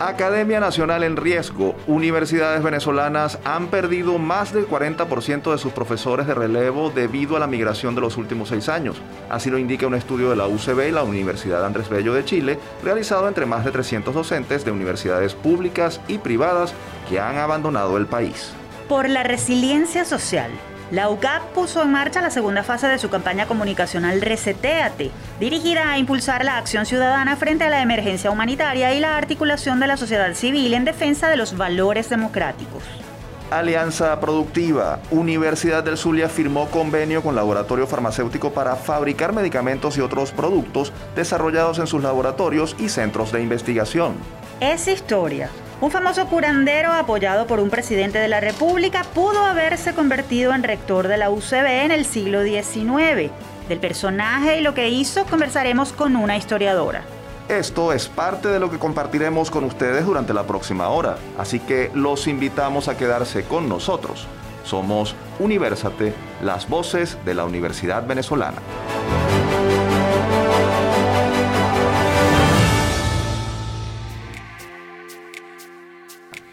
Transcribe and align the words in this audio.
Academia 0.00 0.60
Nacional 0.60 1.04
en 1.04 1.18
riesgo. 1.18 1.76
Universidades 1.86 2.62
venezolanas 2.62 3.38
han 3.44 3.66
perdido 3.66 4.16
más 4.16 4.50
del 4.50 4.66
40% 4.66 5.52
de 5.52 5.58
sus 5.58 5.72
profesores 5.72 6.26
de 6.26 6.32
relevo 6.32 6.88
debido 6.88 7.36
a 7.36 7.38
la 7.38 7.46
migración 7.46 7.94
de 7.94 8.00
los 8.00 8.16
últimos 8.16 8.48
seis 8.48 8.70
años. 8.70 8.96
Así 9.28 9.50
lo 9.50 9.58
indica 9.58 9.86
un 9.86 9.94
estudio 9.94 10.30
de 10.30 10.36
la 10.36 10.46
UCB 10.46 10.88
y 10.88 10.92
la 10.92 11.02
Universidad 11.02 11.66
Andrés 11.66 11.90
Bello 11.90 12.14
de 12.14 12.24
Chile, 12.24 12.58
realizado 12.82 13.28
entre 13.28 13.44
más 13.44 13.62
de 13.62 13.72
300 13.72 14.14
docentes 14.14 14.64
de 14.64 14.70
universidades 14.70 15.34
públicas 15.34 16.00
y 16.08 16.16
privadas 16.16 16.72
que 17.10 17.20
han 17.20 17.36
abandonado 17.36 17.98
el 17.98 18.06
país. 18.06 18.52
Por 18.88 19.06
la 19.06 19.22
resiliencia 19.22 20.06
social. 20.06 20.50
La 20.90 21.08
UCAP 21.08 21.52
puso 21.54 21.82
en 21.82 21.92
marcha 21.92 22.20
la 22.20 22.30
segunda 22.30 22.64
fase 22.64 22.88
de 22.88 22.98
su 22.98 23.10
campaña 23.10 23.46
comunicacional 23.46 24.20
Reseteate, 24.20 25.12
dirigida 25.38 25.88
a 25.88 25.98
impulsar 25.98 26.44
la 26.44 26.56
acción 26.56 26.84
ciudadana 26.84 27.36
frente 27.36 27.62
a 27.62 27.70
la 27.70 27.80
emergencia 27.80 28.30
humanitaria 28.30 28.92
y 28.92 28.98
la 28.98 29.16
articulación 29.16 29.78
de 29.78 29.86
la 29.86 29.96
sociedad 29.96 30.34
civil 30.34 30.74
en 30.74 30.84
defensa 30.84 31.28
de 31.28 31.36
los 31.36 31.56
valores 31.56 32.10
democráticos. 32.10 32.82
Alianza 33.52 34.18
Productiva. 34.18 34.98
Universidad 35.12 35.84
del 35.84 35.96
Zulia 35.96 36.28
firmó 36.28 36.68
convenio 36.70 37.22
con 37.22 37.36
Laboratorio 37.36 37.86
Farmacéutico 37.86 38.52
para 38.52 38.74
fabricar 38.74 39.32
medicamentos 39.32 39.96
y 39.96 40.00
otros 40.00 40.32
productos 40.32 40.92
desarrollados 41.14 41.78
en 41.78 41.86
sus 41.86 42.02
laboratorios 42.02 42.74
y 42.80 42.88
centros 42.88 43.30
de 43.30 43.42
investigación. 43.42 44.14
Es 44.60 44.88
historia. 44.88 45.50
Un 45.80 45.90
famoso 45.90 46.26
curandero 46.26 46.92
apoyado 46.92 47.46
por 47.46 47.58
un 47.58 47.70
presidente 47.70 48.18
de 48.18 48.28
la 48.28 48.38
República 48.38 49.02
pudo 49.14 49.42
haberse 49.42 49.94
convertido 49.94 50.54
en 50.54 50.62
rector 50.62 51.08
de 51.08 51.16
la 51.16 51.30
UCB 51.30 51.84
en 51.84 51.90
el 51.90 52.04
siglo 52.04 52.42
XIX. 52.42 53.30
Del 53.66 53.78
personaje 53.80 54.58
y 54.58 54.60
lo 54.60 54.74
que 54.74 54.90
hizo 54.90 55.24
conversaremos 55.24 55.94
con 55.94 56.16
una 56.16 56.36
historiadora. 56.36 57.02
Esto 57.48 57.94
es 57.94 58.08
parte 58.08 58.48
de 58.48 58.60
lo 58.60 58.70
que 58.70 58.78
compartiremos 58.78 59.50
con 59.50 59.64
ustedes 59.64 60.04
durante 60.04 60.34
la 60.34 60.46
próxima 60.46 60.88
hora, 60.90 61.16
así 61.38 61.60
que 61.60 61.90
los 61.94 62.26
invitamos 62.26 62.88
a 62.88 62.98
quedarse 62.98 63.44
con 63.44 63.66
nosotros. 63.66 64.26
Somos 64.64 65.14
Universate, 65.38 66.12
las 66.42 66.68
voces 66.68 67.16
de 67.24 67.34
la 67.34 67.46
Universidad 67.46 68.06
Venezolana. 68.06 68.58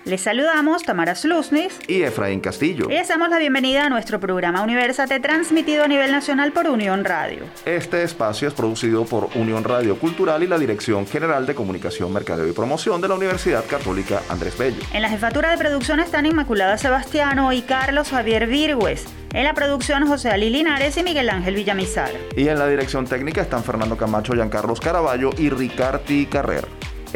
Les 0.07 0.21
saludamos 0.21 0.83
Tamara 0.83 1.15
Slusnis 1.15 1.77
y 1.85 2.03
Efraín 2.03 2.39
Castillo. 2.39 2.85
Y 2.89 2.93
les 2.93 3.09
damos 3.09 3.27
la 3.27 3.39
bienvenida 3.39 3.87
a 3.87 3.89
nuestro 3.89 4.21
programa 4.21 4.63
Universate 4.63 5.19
transmitido 5.19 5.83
a 5.83 5.89
nivel 5.89 6.13
nacional 6.13 6.53
por 6.53 6.69
Unión 6.69 7.03
Radio. 7.03 7.43
Este 7.65 8.03
espacio 8.03 8.47
es 8.47 8.53
producido 8.53 9.03
por 9.03 9.27
Unión 9.35 9.65
Radio 9.65 9.99
Cultural 9.99 10.41
y 10.43 10.47
la 10.47 10.57
Dirección 10.57 11.05
General 11.07 11.45
de 11.45 11.55
Comunicación, 11.55 12.13
Mercadeo 12.13 12.47
y 12.47 12.53
Promoción 12.53 13.01
de 13.01 13.09
la 13.09 13.15
Universidad 13.15 13.65
Católica 13.65 14.21
Andrés 14.29 14.57
Bello. 14.57 14.81
En 14.93 15.01
la 15.01 15.09
jefatura 15.09 15.51
de 15.51 15.57
producción 15.57 15.99
están 15.99 16.25
Inmaculada 16.25 16.77
Sebastiano 16.77 17.51
y 17.51 17.63
Carlos 17.63 18.09
Javier 18.09 18.47
Virgües. 18.47 19.03
En 19.33 19.43
la 19.43 19.53
producción 19.53 20.07
José 20.07 20.29
Ali 20.29 20.49
Linares 20.49 20.95
y 20.95 21.03
Miguel 21.03 21.29
Ángel 21.29 21.55
Villamizar. 21.55 22.11
Y 22.33 22.47
en 22.47 22.57
la 22.57 22.67
dirección 22.69 23.05
técnica 23.05 23.41
están 23.41 23.61
Fernando 23.61 23.97
Camacho, 23.97 24.31
Giancarlos 24.35 24.79
Caraballo 24.79 25.31
y 25.37 25.49
Ricardi 25.49 26.27
Carrer. 26.27 26.65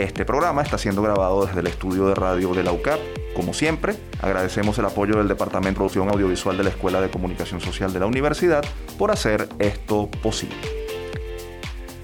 Este 0.01 0.25
programa 0.25 0.63
está 0.63 0.79
siendo 0.79 1.03
grabado 1.03 1.45
desde 1.45 1.59
el 1.59 1.67
estudio 1.67 2.07
de 2.07 2.15
radio 2.15 2.55
de 2.55 2.63
la 2.63 2.71
UCAP. 2.71 2.99
Como 3.35 3.53
siempre, 3.53 3.95
agradecemos 4.19 4.79
el 4.79 4.85
apoyo 4.85 5.17
del 5.17 5.27
Departamento 5.27 5.69
de 5.69 5.75
Producción 5.75 6.09
Audiovisual 6.09 6.57
de 6.57 6.63
la 6.63 6.69
Escuela 6.71 6.99
de 6.99 7.11
Comunicación 7.11 7.61
Social 7.61 7.93
de 7.93 7.99
la 7.99 8.07
Universidad 8.07 8.65
por 8.97 9.11
hacer 9.11 9.47
esto 9.59 10.09
posible. 10.23 10.80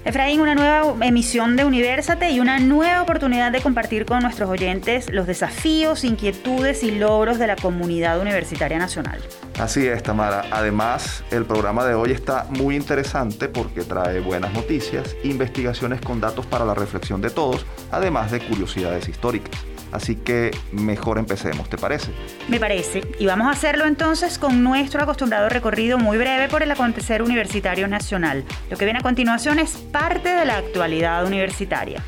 Efraín, 0.04 0.40
una 0.40 0.54
nueva 0.54 0.94
emisión 1.06 1.56
de 1.56 1.64
Universate 1.64 2.30
y 2.30 2.40
una 2.40 2.58
nueva 2.60 3.02
oportunidad 3.02 3.52
de 3.52 3.60
compartir 3.60 4.06
con 4.06 4.20
nuestros 4.20 4.48
oyentes 4.48 5.12
los 5.12 5.26
desafíos, 5.26 6.04
inquietudes 6.04 6.82
y 6.82 6.92
logros 6.92 7.38
de 7.38 7.46
la 7.46 7.56
comunidad 7.56 8.20
universitaria 8.20 8.78
nacional. 8.78 9.20
Así 9.58 9.86
es, 9.86 10.02
Tamara. 10.02 10.44
Además, 10.50 11.24
el 11.30 11.44
programa 11.44 11.84
de 11.84 11.94
hoy 11.94 12.12
está 12.12 12.46
muy 12.50 12.76
interesante 12.76 13.48
porque 13.48 13.82
trae 13.82 14.20
buenas 14.20 14.52
noticias, 14.52 15.16
investigaciones 15.24 16.00
con 16.00 16.20
datos 16.20 16.46
para 16.46 16.64
la 16.64 16.74
reflexión 16.74 17.20
de 17.20 17.30
todos, 17.30 17.66
además 17.90 18.30
de 18.30 18.40
curiosidades 18.40 19.08
históricas. 19.08 19.60
Así 19.92 20.16
que 20.16 20.50
mejor 20.72 21.18
empecemos, 21.18 21.68
¿te 21.68 21.78
parece? 21.78 22.12
Me 22.48 22.60
parece. 22.60 23.02
Y 23.18 23.26
vamos 23.26 23.46
a 23.46 23.50
hacerlo 23.50 23.86
entonces 23.86 24.38
con 24.38 24.62
nuestro 24.62 25.02
acostumbrado 25.02 25.48
recorrido 25.48 25.98
muy 25.98 26.18
breve 26.18 26.48
por 26.48 26.62
el 26.62 26.70
acontecer 26.70 27.22
universitario 27.22 27.88
nacional. 27.88 28.44
Lo 28.70 28.76
que 28.76 28.84
viene 28.84 29.00
a 29.00 29.02
continuación 29.02 29.58
es 29.58 29.76
parte 29.76 30.28
de 30.28 30.44
la 30.44 30.58
actualidad 30.58 31.24
universitaria. 31.26 32.02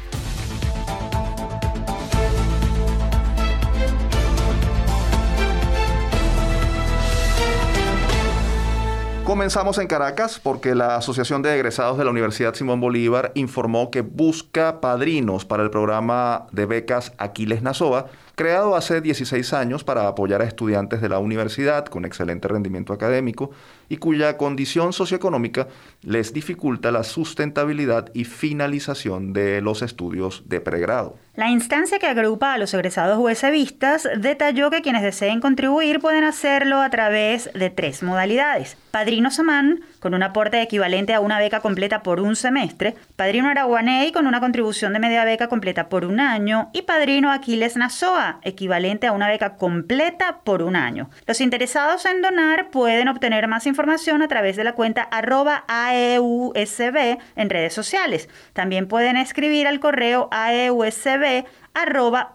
Comenzamos 9.31 9.79
en 9.79 9.87
Caracas 9.87 10.41
porque 10.43 10.75
la 10.75 10.97
Asociación 10.97 11.41
de 11.41 11.55
Egresados 11.55 11.97
de 11.97 12.05
la 12.05 12.11
Universidad 12.11 12.53
Simón 12.53 12.81
Bolívar 12.81 13.31
informó 13.37 13.93
que 13.93 14.01
busca 14.01 14.81
padrinos 14.81 15.45
para 15.45 15.63
el 15.63 15.71
programa 15.71 16.49
de 16.51 16.67
becas 16.67 17.13
Aquiles 17.17 17.63
Nazoa, 17.63 18.07
creado 18.35 18.75
hace 18.75 19.01
16 19.01 19.53
años 19.53 19.85
para 19.85 20.09
apoyar 20.09 20.43
a 20.43 20.47
estudiantes 20.47 21.01
de 21.01 21.09
la 21.09 21.21
universidad 21.21 21.85
con 21.85 22.05
excelente 22.05 22.49
rendimiento 22.49 22.93
académico 22.93 23.53
y 23.89 23.99
cuya 23.99 24.37
condición 24.37 24.93
socioeconómica 24.93 25.69
les 26.03 26.33
dificulta 26.33 26.91
la 26.91 27.05
sustentabilidad 27.05 28.11
y 28.15 28.25
finalización 28.25 29.33
de 29.33 29.61
los 29.61 29.83
estudios 29.83 30.43
de 30.47 30.61
pregrado. 30.61 31.17
La 31.37 31.49
instancia 31.49 31.99
que 31.99 32.07
agrupa 32.07 32.53
a 32.53 32.59
los 32.59 32.75
egresados 32.75 33.19
USBistas 33.19 34.09
detalló 34.19 34.71
que 34.71 34.83
quienes 34.83 35.03
deseen 35.03 35.41
contribuir 35.41 36.01
pueden 36.01 36.25
hacerlo 36.25 36.81
a 36.81 36.91
través 36.91 37.51
de 37.55 37.71
tres 37.71 38.03
modalidades. 38.03 38.77
Padrino 38.91 39.31
Samán, 39.31 39.81
con 40.01 40.15
un 40.15 40.23
aporte 40.23 40.61
equivalente 40.61 41.15
a 41.15 41.21
una 41.21 41.39
beca 41.39 41.61
completa 41.61 42.03
por 42.03 42.21
un 42.21 42.35
semestre, 42.35 42.97
Padrino 43.17 43.49
Araguaney, 43.49 44.11
con 44.13 44.27
una 44.27 44.41
contribución 44.41 44.93
de 44.93 44.99
media 44.99 45.25
beca 45.25 45.49
completa 45.49 45.89
por 45.89 46.05
un 46.05 46.21
año, 46.21 46.69
y 46.73 46.83
Padrino 46.83 47.31
Aquiles 47.31 47.77
Nazoa, 47.77 48.41
equivalente 48.43 49.07
a 49.07 49.13
una 49.13 49.29
beca 49.29 49.57
completa 49.57 50.41
por 50.45 50.63
un 50.63 50.77
año. 50.77 51.09
Los 51.27 51.41
interesados 51.41 52.05
en 52.07 52.21
donar 52.21 52.71
pueden 52.71 53.09
obtener 53.09 53.47
más 53.47 53.67
información 53.67 54.23
a 54.23 54.29
través 54.29 54.57
de 54.57 54.65
la 54.65 54.75
cuenta 54.75 55.03
arroba 55.03 55.65
AEUSB 55.91 57.19
en 57.37 57.51
redes 57.51 57.73
sociales. 57.73 58.29
También 58.53 58.89
pueden 58.89 59.17
escribir 59.17 59.67
al 59.67 59.81
correo 59.81 60.29
AEUSB 60.31 61.45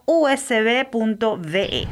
usb.ve. 0.05 1.87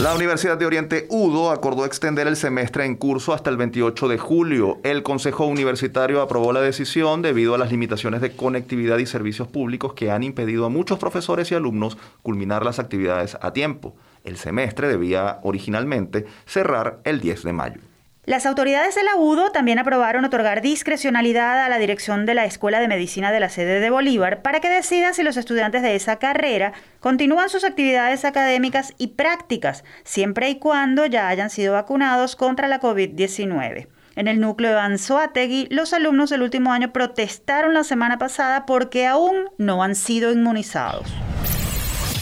La 0.00 0.14
Universidad 0.14 0.56
de 0.56 0.64
Oriente 0.64 1.06
UDO 1.10 1.50
acordó 1.50 1.84
extender 1.84 2.26
el 2.26 2.36
semestre 2.36 2.86
en 2.86 2.96
curso 2.96 3.34
hasta 3.34 3.50
el 3.50 3.58
28 3.58 4.08
de 4.08 4.16
julio. 4.16 4.80
El 4.82 5.02
Consejo 5.02 5.44
Universitario 5.44 6.22
aprobó 6.22 6.54
la 6.54 6.62
decisión 6.62 7.20
debido 7.20 7.54
a 7.54 7.58
las 7.58 7.70
limitaciones 7.70 8.22
de 8.22 8.34
conectividad 8.34 8.96
y 8.96 9.04
servicios 9.04 9.46
públicos 9.48 9.92
que 9.92 10.10
han 10.10 10.22
impedido 10.22 10.64
a 10.64 10.70
muchos 10.70 10.98
profesores 10.98 11.52
y 11.52 11.54
alumnos 11.54 11.98
culminar 12.22 12.64
las 12.64 12.78
actividades 12.78 13.36
a 13.42 13.52
tiempo. 13.52 13.94
El 14.24 14.38
semestre 14.38 14.88
debía 14.88 15.38
originalmente 15.42 16.24
cerrar 16.46 17.00
el 17.04 17.20
10 17.20 17.42
de 17.42 17.52
mayo. 17.52 17.89
Las 18.26 18.44
autoridades 18.44 18.94
de 18.94 19.02
la 19.02 19.16
UDO 19.16 19.50
también 19.50 19.78
aprobaron 19.78 20.26
otorgar 20.26 20.60
discrecionalidad 20.60 21.64
a 21.64 21.70
la 21.70 21.78
dirección 21.78 22.26
de 22.26 22.34
la 22.34 22.44
Escuela 22.44 22.78
de 22.78 22.86
Medicina 22.86 23.32
de 23.32 23.40
la 23.40 23.48
sede 23.48 23.80
de 23.80 23.88
Bolívar 23.88 24.42
para 24.42 24.60
que 24.60 24.68
decida 24.68 25.14
si 25.14 25.22
los 25.22 25.38
estudiantes 25.38 25.80
de 25.80 25.94
esa 25.94 26.16
carrera 26.16 26.74
continúan 27.00 27.48
sus 27.48 27.64
actividades 27.64 28.26
académicas 28.26 28.92
y 28.98 29.08
prácticas, 29.08 29.84
siempre 30.04 30.50
y 30.50 30.58
cuando 30.58 31.06
ya 31.06 31.28
hayan 31.28 31.48
sido 31.48 31.72
vacunados 31.72 32.36
contra 32.36 32.68
la 32.68 32.78
COVID-19. 32.78 33.88
En 34.16 34.28
el 34.28 34.38
núcleo 34.38 34.72
de 34.72 34.80
Anzoátegui, 34.80 35.68
los 35.70 35.94
alumnos 35.94 36.28
del 36.28 36.42
último 36.42 36.74
año 36.74 36.92
protestaron 36.92 37.72
la 37.72 37.84
semana 37.84 38.18
pasada 38.18 38.66
porque 38.66 39.06
aún 39.06 39.48
no 39.56 39.82
han 39.82 39.94
sido 39.94 40.30
inmunizados. 40.30 41.10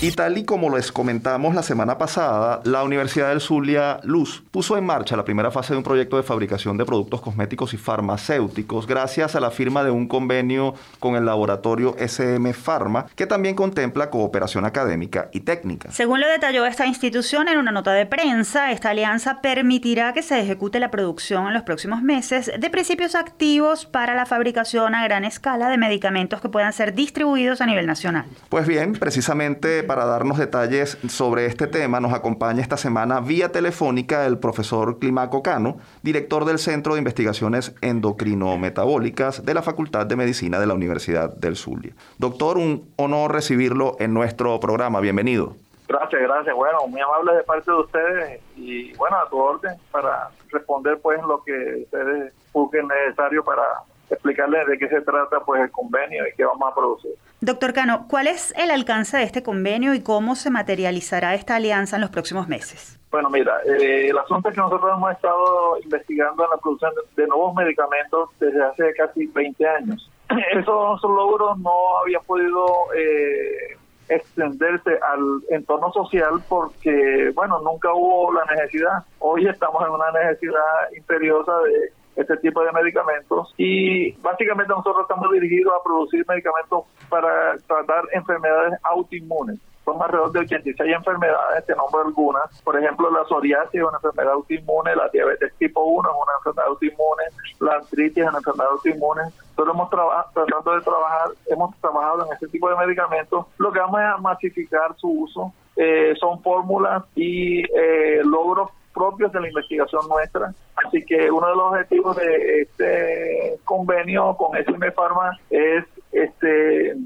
Y 0.01 0.13
tal 0.13 0.39
y 0.39 0.45
como 0.45 0.77
les 0.77 0.93
comentamos 0.93 1.57
la 1.57 1.65
semana 1.65 1.99
pasada, 1.99 2.61
la 2.63 2.85
Universidad 2.85 3.31
del 3.31 3.41
Zulia 3.41 3.99
Luz 4.05 4.45
puso 4.53 4.77
en 4.79 4.85
marcha 4.85 5.17
la 5.17 5.25
primera 5.25 5.51
fase 5.51 5.73
de 5.73 5.79
un 5.79 5.83
proyecto 5.83 6.17
de 6.17 6.23
fabricación 6.23 6.77
de 6.77 6.85
productos 6.85 7.21
cosméticos 7.21 7.75
y 7.75 7.79
farmacéuticos 7.79 8.87
gracias 8.87 9.35
a 9.35 9.41
la 9.41 9.51
firma 9.51 9.83
de 9.83 9.91
un 9.91 10.07
convenio 10.07 10.75
con 11.01 11.17
el 11.17 11.25
laboratorio 11.27 11.97
SM 11.99 12.53
Pharma, 12.55 13.07
que 13.17 13.27
también 13.27 13.57
contempla 13.57 14.09
cooperación 14.09 14.65
académica 14.65 15.31
y 15.33 15.41
técnica. 15.41 15.91
Según 15.91 16.21
lo 16.21 16.29
detalló 16.29 16.65
esta 16.65 16.87
institución 16.87 17.49
en 17.49 17.59
una 17.59 17.73
nota 17.73 17.91
de 17.93 18.07
prensa, 18.07 18.71
esta 18.71 18.91
alianza 18.91 19.41
permitirá 19.41 20.13
que 20.13 20.23
se 20.23 20.39
ejecute 20.39 20.79
la 20.79 20.93
producción 20.93 21.49
en 21.49 21.55
los 21.55 21.65
próximos 21.65 22.03
meses 22.03 22.53
de 22.57 22.71
principios 22.71 23.17
activos 23.17 23.85
para 23.85 24.15
la 24.15 24.27
fabricación 24.27 24.95
a 24.95 25.03
gran 25.03 25.25
escala 25.25 25.69
de 25.69 25.77
medicamentos 25.77 26.41
que 26.41 26.49
puedan 26.49 26.73
ser 26.73 26.95
distribuidos 26.95 27.61
a 27.61 27.67
nivel 27.67 27.89
nacional. 27.89 28.27
Pues 28.49 28.65
bien, 28.65 28.93
precisamente 28.93 29.88
para 29.89 30.05
darnos 30.05 30.39
detalles 30.39 30.99
sobre 31.09 31.47
este 31.47 31.67
tema, 31.67 31.99
nos 31.99 32.13
acompaña 32.13 32.61
esta 32.61 32.77
semana 32.77 33.21
vía 33.21 33.51
telefónica 33.51 34.27
el 34.27 34.39
profesor 34.39 34.99
Climaco 34.99 35.43
Cano, 35.43 35.79
director 36.03 36.45
del 36.45 36.59
Centro 36.59 36.93
de 36.93 36.99
Investigaciones 36.99 37.75
Endocrino-Metabólicas 37.81 39.45
de 39.47 39.55
la 39.55 39.63
Facultad 39.63 40.05
de 40.05 40.15
Medicina 40.15 40.61
de 40.61 40.67
la 40.67 40.75
Universidad 40.75 41.35
del 41.35 41.57
Zulia. 41.57 41.95
Doctor, 42.19 42.59
un 42.59 42.93
honor 42.97 43.33
recibirlo 43.33 43.97
en 43.99 44.13
nuestro 44.13 44.61
programa. 44.61 45.01
Bienvenido. 45.01 45.57
Gracias, 45.89 46.21
gracias. 46.21 46.55
Bueno, 46.55 46.87
muy 46.87 47.01
amable 47.01 47.33
de 47.33 47.43
parte 47.45 47.71
de 47.71 47.79
ustedes 47.79 48.41
y 48.57 48.93
bueno, 48.99 49.17
a 49.17 49.29
tu 49.31 49.39
orden 49.39 49.75
para 49.91 50.29
responder 50.51 51.01
pues 51.01 51.19
lo 51.23 51.43
que 51.43 51.85
ustedes 51.85 52.35
busquen 52.53 52.87
necesario 52.89 53.43
para 53.43 53.63
explicarles 54.11 54.67
de 54.67 54.77
qué 54.77 54.89
se 54.89 55.01
trata 55.01 55.41
pues 55.41 55.63
el 55.63 55.71
convenio 55.71 56.29
y 56.29 56.37
qué 56.37 56.45
vamos 56.45 56.71
a 56.71 56.75
producir. 56.75 57.13
Doctor 57.41 57.73
Cano, 57.73 58.07
¿cuál 58.09 58.27
es 58.27 58.53
el 58.57 58.71
alcance 58.73 59.17
de 59.17 59.23
este 59.23 59.45
convenio 59.45 59.95
y 59.95 60.03
cómo 60.03 60.35
se 60.35 60.51
materializará 60.51 61.35
esta 61.35 61.55
alianza 61.55 61.97
en 61.97 62.03
los 62.03 62.11
próximos 62.11 62.49
meses? 62.49 62.99
Bueno, 63.13 63.31
mira, 63.31 63.61
eh, 63.65 64.09
el 64.09 64.19
asunto 64.19 64.49
es 64.49 64.57
que 64.57 64.61
nosotros 64.61 64.91
hemos 64.97 65.13
estado 65.13 65.79
investigando 65.83 66.45
en 66.45 66.51
la 66.51 66.57
producción 66.57 66.93
de 67.17 67.27
nuevos 67.29 67.55
medicamentos 67.55 68.31
desde 68.41 68.63
hace 68.65 68.93
casi 68.95 69.27
20 69.27 69.69
años. 69.69 70.11
Esos 70.53 71.03
logros 71.05 71.57
no 71.59 71.99
habían 72.03 72.23
podido 72.25 72.67
eh, 72.97 73.79
extenderse 74.09 74.99
al 75.01 75.43
entorno 75.51 75.93
social 75.93 76.43
porque, 76.49 77.31
bueno, 77.35 77.61
nunca 77.61 77.93
hubo 77.93 78.33
la 78.33 78.45
necesidad. 78.47 79.05
Hoy 79.21 79.47
estamos 79.47 79.81
en 79.87 79.93
una 79.93 80.11
necesidad 80.11 80.63
imperiosa 80.97 81.53
de 81.61 81.93
este 82.19 82.37
tipo 82.39 82.63
de 82.63 82.73
medicamentos 82.73 83.55
y 83.57 84.13
básicamente 84.21 84.73
nosotros 84.73 85.03
estamos 85.03 85.31
dirigidos 85.33 85.73
a 85.73 85.83
producir 85.85 86.25
medicamentos 86.29 86.85
para 87.09 87.57
tratar 87.67 88.05
enfermedades 88.13 88.75
autoinmunes. 88.83 89.59
Son 89.85 90.03
alrededor 90.03 90.33
de 90.33 90.41
86 90.41 90.95
enfermedades, 90.95 91.65
te 91.65 91.75
nombro 91.75 92.03
algunas. 92.03 92.61
Por 92.63 92.77
ejemplo, 92.77 93.11
la 93.11 93.25
psoriasis 93.25 93.75
es 93.75 93.83
una 93.83 93.97
enfermedad 93.97 94.33
autoinmune, 94.33 94.95
la 94.95 95.09
diabetes 95.09 95.55
tipo 95.59 95.83
1 95.83 96.11
es 96.11 96.15
una 96.15 96.33
enfermedad 96.39 96.69
autoinmune, 96.69 97.23
la 97.61 97.73
artritis 97.73 98.19
es 98.19 98.29
una 98.29 98.39
enfermedad 98.39 98.73
autoinmune. 98.73 99.23
Nosotros 99.23 99.75
hemos 99.75 99.91
tratando 100.35 100.75
de 100.75 100.81
trabajar, 100.83 101.29
hemos 101.47 101.77
trabajado 101.81 102.27
en 102.27 102.33
este 102.35 102.49
tipo 102.49 102.69
de 102.69 102.77
medicamentos. 102.77 103.47
Lo 103.57 103.73
que 103.73 103.81
vamos 103.81 104.01
a 104.01 104.19
masificar 104.19 104.95
su 104.97 105.09
uso 105.09 105.53
eh, 105.77 106.15
son 106.21 106.43
fórmulas 106.43 107.05
y 107.15 107.61
eh, 107.61 108.21
logros 108.25 108.71
propios 108.99 109.33
de 109.33 109.41
la 109.41 109.49
investigación 109.49 110.09
nuestra. 110.09 110.53
Así 110.85 111.05
que 111.05 111.31
uno 111.31 111.47
de 111.49 111.55
los 111.55 111.73
objetivos 111.73 112.17
de 112.17 112.63
este 112.63 113.59
convenio 113.65 114.37
con 114.37 114.57
SM 114.57 114.91
Pharma 114.93 115.39
es 115.51 115.85
este 116.11 116.97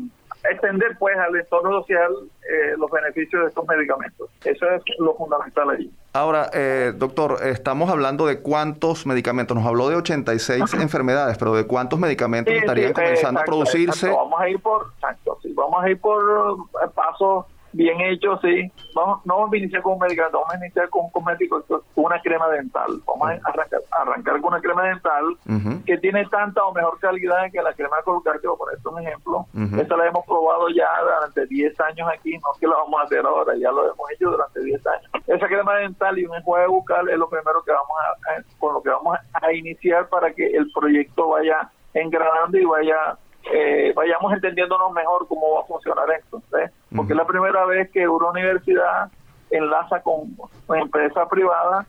extender 0.50 0.96
pues 0.98 1.16
al 1.18 1.36
entorno 1.36 1.80
social 1.80 2.10
eh, 2.42 2.74
los 2.76 2.90
beneficios 2.90 3.42
de 3.42 3.48
estos 3.48 3.66
medicamentos. 3.66 4.28
Eso 4.42 4.66
es 4.70 4.82
lo 4.98 5.14
fundamental 5.14 5.70
allí. 5.70 5.92
Ahora, 6.14 6.50
eh, 6.52 6.92
doctor, 6.96 7.38
estamos 7.44 7.90
hablando 7.90 8.26
de 8.26 8.40
cuántos 8.40 9.06
medicamentos. 9.06 9.56
Nos 9.56 9.66
habló 9.66 9.88
de 9.88 9.96
86 9.96 10.74
enfermedades, 10.74 11.38
pero 11.38 11.54
¿de 11.54 11.66
cuántos 11.66 11.98
medicamentos 11.98 12.52
estarían 12.54 12.92
comenzando 12.92 13.40
a 13.40 13.44
producirse? 13.44 14.10
Vamos 14.10 14.40
a 14.40 14.48
ir 14.48 14.60
por, 14.60 14.92
sí, 15.42 15.52
vamos 15.54 15.84
a 15.84 15.90
ir 15.90 16.00
por 16.00 16.22
eh, 16.82 16.88
pasos 16.94 17.46
bien 17.72 18.00
hecho, 18.00 18.38
sí. 18.42 18.70
Vamos, 18.94 19.24
no 19.24 19.36
vamos 19.36 19.52
a 19.52 19.56
iniciar 19.56 19.82
con 19.82 19.94
un 19.94 19.98
medicamento, 19.98 20.38
vamos 20.38 20.54
a 20.54 20.58
iniciar 20.58 20.88
con 20.88 21.04
un 21.04 21.10
cosmético, 21.10 21.62
con 21.62 21.82
una 21.94 22.20
crema 22.20 22.48
dental. 22.48 23.00
Vamos 23.06 23.28
a 23.28 23.48
arrancar, 23.48 23.80
arrancar 23.90 24.40
con 24.40 24.52
una 24.52 24.60
crema 24.60 24.82
dental 24.84 25.82
que 25.86 25.98
tiene 25.98 26.26
tanta 26.26 26.64
o 26.64 26.72
mejor 26.72 26.98
calidad 27.00 27.50
que 27.50 27.62
la 27.62 27.72
crema 27.74 27.96
de 27.98 28.02
colgate, 28.04 28.48
por 28.48 28.72
esto 28.74 28.90
un 28.90 29.00
ejemplo. 29.00 29.46
Esta 29.78 29.96
la 29.96 30.06
hemos 30.06 30.24
probado 30.26 30.68
ya 30.70 30.88
durante 31.02 31.46
10 31.46 31.80
años 31.80 32.08
aquí, 32.12 32.32
no 32.38 32.52
es 32.52 32.60
que 32.60 32.66
la 32.66 32.76
vamos 32.76 33.00
a 33.00 33.04
hacer 33.04 33.24
ahora, 33.24 33.54
ya 33.56 33.70
lo 33.70 33.84
hemos 33.84 34.10
hecho 34.12 34.30
durante 34.30 34.62
10 34.62 34.86
años. 34.86 35.10
Esa 35.26 35.46
crema 35.46 35.76
dental 35.76 36.18
y 36.18 36.26
un 36.26 36.34
enjuague 36.34 36.66
bucal 36.66 37.08
es 37.08 37.16
lo 37.16 37.28
primero 37.28 37.62
que 37.62 37.72
vamos 37.72 37.96
a, 38.00 38.58
con 38.58 38.74
lo 38.74 38.82
que 38.82 38.90
vamos 38.90 39.18
a 39.32 39.52
iniciar 39.52 40.08
para 40.08 40.32
que 40.32 40.46
el 40.46 40.70
proyecto 40.72 41.28
vaya 41.28 41.70
engranando 41.94 42.58
y 42.58 42.64
vaya 42.64 43.16
eh, 43.50 43.92
vayamos 43.94 44.32
entendiéndonos 44.32 44.92
mejor 44.92 45.26
cómo 45.26 45.54
va 45.54 45.60
a 45.60 45.64
funcionar 45.64 46.10
esto. 46.10 46.42
Porque 46.94 47.12
es 47.12 47.16
la 47.16 47.26
primera 47.26 47.64
vez 47.64 47.90
que 47.90 48.06
una 48.06 48.30
universidad 48.30 49.10
enlaza 49.50 50.00
con 50.02 50.36
una 50.68 50.80
empresa 50.80 51.28
privada 51.28 51.86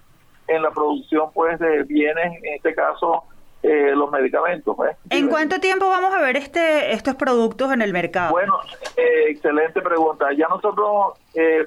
en 0.47 0.61
la 0.61 0.71
producción 0.71 1.31
pues 1.33 1.59
de 1.59 1.83
bienes, 1.83 2.37
en 2.43 2.55
este 2.55 2.73
caso 2.73 3.23
eh, 3.61 3.93
los 3.95 4.11
medicamentos. 4.11 4.75
¿En 5.09 5.29
cuánto 5.29 5.59
tiempo 5.59 5.87
vamos 5.87 6.13
a 6.13 6.21
ver 6.21 6.35
este 6.35 6.91
estos 6.93 7.15
productos 7.15 7.71
en 7.71 7.81
el 7.81 7.93
mercado? 7.93 8.31
Bueno, 8.31 8.59
eh, 8.97 9.29
excelente 9.29 9.81
pregunta. 9.81 10.33
Ya 10.33 10.47
nosotros 10.47 11.17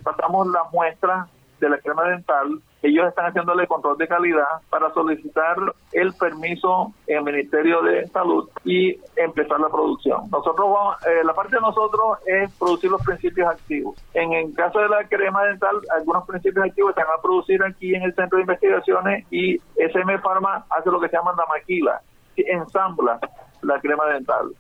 pasamos 0.02 0.48
las 0.48 0.70
muestras 0.72 1.28
de 1.60 1.70
la 1.70 1.78
crema 1.78 2.08
dental 2.08 2.60
ellos 2.86 3.08
están 3.08 3.26
haciéndole 3.26 3.66
control 3.66 3.98
de 3.98 4.06
calidad 4.06 4.46
para 4.70 4.92
solicitar 4.92 5.56
el 5.92 6.12
permiso 6.14 6.92
en 7.06 7.18
el 7.18 7.24
Ministerio 7.24 7.82
de 7.82 8.06
Salud 8.08 8.48
y 8.64 8.96
empezar 9.16 9.58
la 9.58 9.68
producción. 9.68 10.30
Nosotros 10.30 10.70
vamos, 10.70 10.96
eh, 11.06 11.24
la 11.24 11.34
parte 11.34 11.56
de 11.56 11.62
nosotros 11.62 12.18
es 12.26 12.52
producir 12.54 12.90
los 12.90 13.02
principios 13.02 13.48
activos. 13.48 13.96
En 14.14 14.32
el 14.32 14.54
caso 14.54 14.78
de 14.78 14.88
la 14.88 15.02
crema 15.08 15.44
dental, 15.44 15.76
algunos 15.96 16.26
principios 16.26 16.66
activos 16.66 16.94
se 16.94 17.02
van 17.02 17.18
a 17.18 17.22
producir 17.22 17.62
aquí 17.64 17.94
en 17.94 18.02
el 18.02 18.14
Centro 18.14 18.36
de 18.36 18.42
Investigaciones 18.42 19.26
y 19.30 19.60
SM 19.76 20.18
Pharma 20.18 20.64
hace 20.70 20.90
lo 20.90 21.00
que 21.00 21.08
se 21.08 21.16
llama 21.16 21.34
la 21.36 21.46
maquila, 21.46 22.00
ensambla 22.36 23.18
la 23.62 23.80
crema 23.80 24.06
dental. 24.06 24.52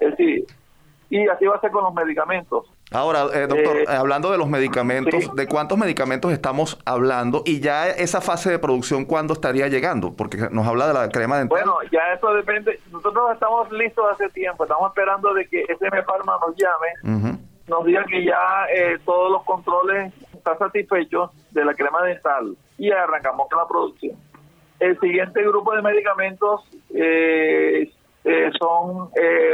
Es 0.00 0.10
decir, 0.10 0.46
y 1.10 1.26
así 1.28 1.46
va 1.46 1.56
a 1.56 1.60
ser 1.60 1.70
con 1.70 1.84
los 1.84 1.94
medicamentos. 1.94 2.66
Ahora, 2.90 3.26
eh, 3.34 3.46
doctor, 3.46 3.76
eh, 3.76 3.84
hablando 3.86 4.30
de 4.30 4.38
los 4.38 4.48
medicamentos, 4.48 5.34
¿de 5.34 5.46
cuántos 5.46 5.76
medicamentos 5.76 6.32
estamos 6.32 6.78
hablando? 6.86 7.42
Y 7.44 7.60
ya 7.60 7.88
esa 7.88 8.22
fase 8.22 8.50
de 8.50 8.58
producción, 8.58 9.04
¿cuándo 9.04 9.34
estaría 9.34 9.68
llegando? 9.68 10.14
Porque 10.16 10.48
nos 10.50 10.66
habla 10.66 10.88
de 10.88 10.94
la 10.94 11.08
crema 11.10 11.38
dental. 11.38 11.58
Bueno, 11.58 11.76
ya 11.92 12.14
eso 12.14 12.32
depende. 12.32 12.80
Nosotros 12.90 13.30
estamos 13.32 13.70
listos 13.72 14.04
hace 14.10 14.30
tiempo. 14.30 14.64
Estamos 14.64 14.88
esperando 14.88 15.34
de 15.34 15.46
que 15.46 15.64
SM 15.68 16.02
Pharma 16.04 16.38
nos 16.46 16.56
llame, 16.56 17.28
nos 17.68 17.84
diga 17.84 18.04
que 18.04 18.24
ya 18.24 18.66
eh, 18.74 18.98
todos 19.04 19.32
los 19.32 19.44
controles 19.44 20.10
están 20.32 20.58
satisfechos 20.58 21.30
de 21.50 21.66
la 21.66 21.74
crema 21.74 22.02
dental 22.02 22.56
y 22.78 22.90
arrancamos 22.90 23.48
con 23.50 23.58
la 23.58 23.68
producción. 23.68 24.16
El 24.80 24.98
siguiente 25.00 25.42
grupo 25.42 25.74
de 25.74 25.82
medicamentos 25.82 26.62
son 28.58 29.10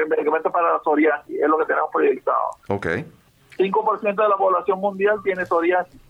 medicamentos 0.08 0.52
para 0.52 0.74
la 0.74 0.78
psoriasis, 0.84 1.40
es 1.40 1.48
lo 1.48 1.58
que 1.58 1.64
tenemos 1.64 1.90
proyectado. 1.90 2.50
Okay. 2.68 3.04
5% 3.58 4.14
de 4.14 4.28
la 4.28 4.36
población 4.36 4.80
mundial 4.80 5.20
tiene 5.22 5.44
psoriasis. 5.46 6.00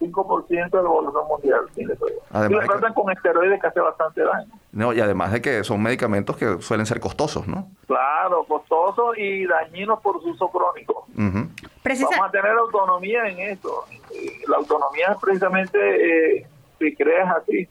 5% 0.00 0.70
de 0.70 0.82
la 0.82 0.88
población 0.88 1.28
mundial 1.28 1.60
tiene 1.74 1.94
psoriasis. 1.94 2.50
y 2.50 2.54
le 2.54 2.66
tratan 2.66 2.94
con 2.94 3.10
esteroides 3.10 3.60
que 3.60 3.66
hace 3.66 3.80
bastante 3.80 4.22
daño. 4.22 4.52
No, 4.72 4.92
y 4.92 5.00
además 5.00 5.32
de 5.32 5.40
que 5.40 5.64
son 5.64 5.82
medicamentos 5.82 6.36
que 6.36 6.60
suelen 6.60 6.86
ser 6.86 7.00
costosos, 7.00 7.46
¿no? 7.46 7.68
Claro, 7.86 8.44
costosos 8.44 9.16
y 9.16 9.46
dañinos 9.46 10.00
por 10.00 10.20
su 10.20 10.30
uso 10.30 10.48
crónico. 10.48 11.06
Vamos 11.14 12.28
a 12.28 12.30
tener 12.30 12.52
autonomía 12.52 13.28
en 13.28 13.38
eso. 13.38 13.84
Eh, 14.10 14.42
la 14.48 14.56
autonomía 14.56 15.12
es 15.12 15.18
precisamente, 15.20 16.38
eh, 16.38 16.46
si 16.78 16.94
crees 16.96 17.28
así, 17.28 17.68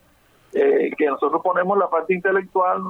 eh, 0.54 0.92
que 0.98 1.08
nosotros 1.08 1.42
ponemos 1.42 1.78
la 1.78 1.90
parte 1.90 2.14
intelectual, 2.14 2.82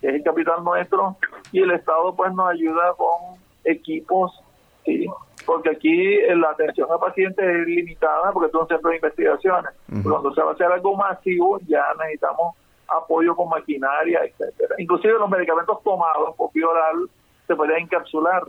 que 0.00 0.08
es 0.08 0.14
el 0.14 0.22
capital 0.22 0.64
nuestro, 0.64 1.16
y 1.52 1.62
el 1.62 1.70
Estado 1.70 2.14
pues 2.14 2.32
nos 2.34 2.50
ayuda 2.50 2.92
con 2.96 3.38
equipos, 3.64 4.42
¿sí? 4.84 5.06
Porque 5.46 5.70
aquí 5.70 6.14
eh, 6.14 6.34
la 6.36 6.50
atención 6.50 6.88
a 6.90 6.98
pacientes 6.98 7.44
es 7.44 7.66
limitada 7.66 8.32
porque 8.32 8.48
es 8.48 8.54
un 8.54 8.68
centro 8.68 8.90
de 8.90 8.96
investigaciones. 8.96 9.72
Cuando 10.02 10.34
se 10.34 10.42
va 10.42 10.50
a 10.50 10.54
hacer 10.54 10.66
algo 10.66 10.96
masivo 10.96 11.58
ya 11.66 11.84
necesitamos 11.98 12.56
apoyo 12.88 13.34
con 13.34 13.48
maquinaria, 13.48 14.20
etcétera. 14.24 14.74
Inclusive 14.78 15.14
los 15.14 15.30
medicamentos 15.30 15.82
tomados 15.82 16.34
por 16.36 16.52
vía 16.52 16.68
oral 16.68 17.08
se 17.46 17.54
pueden 17.54 17.78
encapsular, 17.78 18.42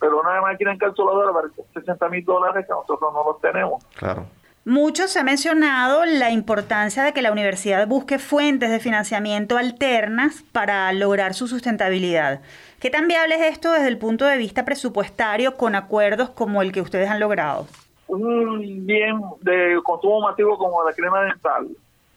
pero 0.00 0.20
una 0.20 0.40
máquina 0.40 0.72
encapsuladora 0.72 1.30
vale 1.30 1.48
60 1.74 2.08
mil 2.08 2.24
dólares 2.24 2.66
que 2.66 2.72
nosotros 2.72 3.12
no 3.12 3.24
los 3.24 3.40
tenemos. 3.40 3.84
Claro. 3.96 4.26
Mucho 4.64 5.08
se 5.08 5.18
ha 5.18 5.24
mencionado 5.24 6.04
la 6.04 6.30
importancia 6.30 7.02
de 7.02 7.12
que 7.12 7.20
la 7.20 7.32
universidad 7.32 7.88
busque 7.88 8.20
fuentes 8.20 8.70
de 8.70 8.78
financiamiento 8.78 9.58
alternas 9.58 10.44
para 10.52 10.92
lograr 10.92 11.34
su 11.34 11.48
sustentabilidad. 11.48 12.42
¿Qué 12.82 12.90
tan 12.90 13.06
viable 13.06 13.36
es 13.36 13.42
esto 13.42 13.70
desde 13.70 13.86
el 13.86 13.96
punto 13.96 14.24
de 14.24 14.36
vista 14.36 14.64
presupuestario 14.64 15.56
con 15.56 15.76
acuerdos 15.76 16.30
como 16.30 16.62
el 16.62 16.72
que 16.72 16.80
ustedes 16.80 17.08
han 17.08 17.20
logrado? 17.20 17.68
Un 18.08 18.84
bien 18.84 19.20
de 19.40 19.78
consumo 19.84 20.22
masivo 20.22 20.58
como 20.58 20.82
la 20.82 20.92
crema 20.92 21.22
dental, 21.22 21.68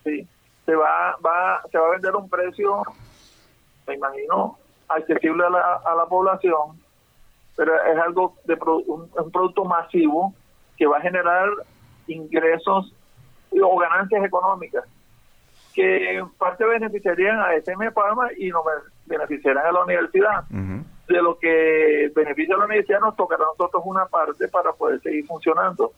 sí, 0.03 0.27
se 0.65 0.75
va, 0.75 1.17
va, 1.23 1.61
se 1.71 1.77
va 1.77 1.85
a 1.85 1.91
vender 1.91 2.15
a 2.15 2.17
un 2.17 2.27
precio, 2.27 2.81
me 3.85 3.93
imagino, 3.93 4.57
accesible 4.87 5.45
a 5.45 5.51
la, 5.51 5.81
a 5.85 5.95
la 5.97 6.07
población, 6.07 6.81
pero 7.55 7.75
es 7.85 7.99
algo 7.99 8.33
de 8.45 8.55
un, 8.87 9.07
un 9.15 9.31
producto 9.31 9.65
masivo 9.65 10.33
que 10.77 10.87
va 10.87 10.97
a 10.97 11.01
generar 11.01 11.47
ingresos 12.07 12.91
o 13.51 13.77
ganancias 13.77 14.25
económicas 14.25 14.83
que 15.75 16.17
en 16.17 16.29
parte 16.29 16.65
beneficiarían 16.65 17.39
a 17.39 17.53
SM 17.53 17.91
Palma 17.91 18.29
y 18.35 18.49
no 18.49 18.63
beneficiarían 19.05 19.65
a 19.65 19.71
la 19.71 19.83
universidad. 19.83 20.43
De 20.49 21.21
lo 21.21 21.37
que 21.37 22.11
beneficia 22.15 22.55
a 22.55 22.57
la 22.57 22.65
universidad 22.65 22.99
nos 22.99 23.15
tocará 23.15 23.43
a 23.43 23.47
nosotros 23.47 23.83
una 23.85 24.05
parte 24.07 24.47
para 24.47 24.73
poder 24.73 24.99
seguir 25.01 25.25
funcionando, 25.27 25.91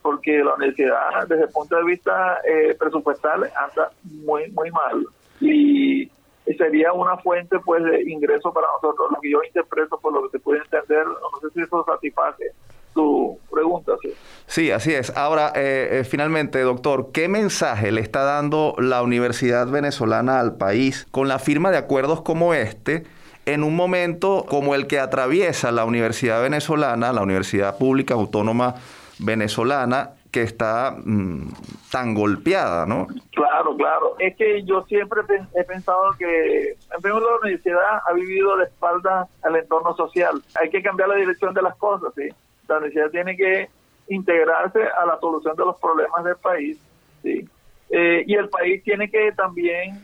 porque 0.00 0.44
la 0.44 0.54
universidad 0.54 1.26
desde 1.28 1.44
el 1.44 1.50
punto 1.50 1.76
de 1.76 1.84
vista 1.84 2.38
eh, 2.44 2.76
presupuestal 2.78 3.50
anda 3.56 3.90
muy 4.04 4.48
muy 4.52 4.70
mal 4.70 5.04
y 5.40 6.08
sería 6.56 6.92
una 6.92 7.16
fuente 7.16 7.58
pues 7.64 7.82
de 7.82 8.02
ingreso 8.02 8.52
para 8.52 8.68
nosotros. 8.74 9.10
Lo 9.10 9.20
que 9.20 9.30
yo 9.30 9.42
interpreto 9.42 9.98
por 9.98 10.12
lo 10.12 10.22
que 10.22 10.38
se 10.38 10.38
puede 10.38 10.60
entender, 10.60 11.04
no 11.06 11.40
sé 11.40 11.52
si 11.52 11.62
eso 11.62 11.84
satisface 11.84 12.52
tu 12.94 13.38
pregunta. 13.52 13.92
Sí, 14.46 14.70
así 14.70 14.92
es. 14.92 15.14
Ahora, 15.16 15.52
eh, 15.54 16.00
eh, 16.00 16.04
finalmente, 16.04 16.60
doctor, 16.60 17.10
¿qué 17.12 17.28
mensaje 17.28 17.92
le 17.92 18.00
está 18.00 18.22
dando 18.22 18.74
la 18.78 19.02
Universidad 19.02 19.66
Venezolana 19.68 20.40
al 20.40 20.56
país 20.56 21.06
con 21.10 21.28
la 21.28 21.38
firma 21.38 21.70
de 21.70 21.78
acuerdos 21.78 22.22
como 22.22 22.54
este? 22.54 23.04
en 23.46 23.62
un 23.62 23.76
momento 23.76 24.46
como 24.48 24.74
el 24.74 24.86
que 24.86 24.98
atraviesa 24.98 25.70
la 25.70 25.84
Universidad 25.84 26.40
Venezolana, 26.42 27.12
la 27.12 27.22
Universidad 27.22 27.76
Pública 27.76 28.14
Autónoma 28.14 28.76
Venezolana, 29.18 30.12
que 30.34 30.42
está 30.42 30.96
mm, 31.04 31.48
tan 31.92 32.14
golpeada, 32.14 32.86
¿no? 32.86 33.06
Claro, 33.30 33.76
claro. 33.76 34.16
Es 34.18 34.36
que 34.36 34.64
yo 34.64 34.82
siempre 34.82 35.20
he 35.54 35.62
pensado 35.62 36.10
que, 36.18 36.70
en 36.70 37.00
primer 37.00 37.20
lugar, 37.20 37.34
la 37.34 37.40
universidad 37.42 38.00
ha 38.04 38.12
vivido 38.14 38.56
de 38.56 38.64
espaldas 38.64 39.28
al 39.42 39.56
entorno 39.56 39.94
social. 39.94 40.42
Hay 40.60 40.70
que 40.70 40.82
cambiar 40.82 41.10
la 41.10 41.16
dirección 41.16 41.54
de 41.54 41.62
las 41.62 41.76
cosas, 41.76 42.12
¿sí? 42.16 42.28
La 42.68 42.78
universidad 42.78 43.10
tiene 43.10 43.36
que 43.36 43.68
integrarse 44.08 44.80
a 44.82 45.06
la 45.06 45.18
solución 45.18 45.56
de 45.56 45.64
los 45.64 45.76
problemas 45.78 46.24
del 46.24 46.36
país, 46.36 46.78
¿sí? 47.22 47.48
Eh, 47.90 48.24
y 48.26 48.34
el 48.34 48.48
país 48.48 48.82
tiene 48.82 49.10
que 49.10 49.32
también 49.32 50.02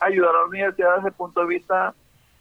ayudar 0.00 0.30
a 0.34 0.40
la 0.40 0.44
universidad 0.46 0.96
desde 0.96 1.08
el 1.08 1.14
punto 1.14 1.40
de 1.40 1.46
vista 1.46 1.94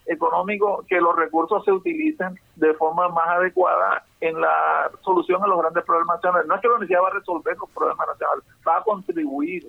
económico, 0.05 0.83
que 0.87 0.99
los 0.99 1.15
recursos 1.15 1.63
se 1.63 1.71
utilicen 1.71 2.37
de 2.55 2.73
forma 2.73 3.07
más 3.09 3.27
adecuada 3.29 4.03
en 4.19 4.39
la 4.39 4.91
solución 5.01 5.41
a 5.43 5.47
los 5.47 5.59
grandes 5.59 5.83
problemas 5.85 6.17
nacionales. 6.17 6.47
No 6.47 6.55
es 6.55 6.61
que 6.61 6.67
la 6.67 6.73
universidad 6.73 7.03
va 7.03 7.07
a 7.07 7.19
resolver 7.19 7.57
los 7.57 7.69
problemas 7.69 8.07
nacionales, 8.07 8.43
va 8.67 8.77
a 8.77 8.83
contribuir 8.83 9.67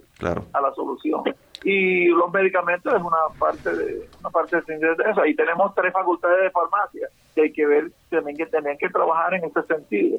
a 0.53 0.61
la 0.61 0.75
solución 0.75 1.23
y 1.63 2.09
los 2.09 2.33
medicamentos 2.33 2.93
es 2.93 3.01
una 3.01 3.39
parte 3.39 3.75
de 3.75 4.09
una 4.21 4.31
parte 4.31 4.61
de 4.61 5.11
eso. 5.11 5.21
Ahí 5.23 5.35
tenemos 5.35 5.75
tres 5.75 5.93
facultades 5.93 6.43
de 6.43 6.51
farmacia 6.51 7.09
que 7.35 7.43
hay 7.43 7.53
que 7.53 7.67
ver 7.67 7.91
también 8.11 8.37
que 8.37 8.47
tenían 8.47 8.79
que 8.79 8.89
trabajar 8.89 9.35
en 9.35 9.45
ese 9.45 9.63
sentido. 9.63 10.19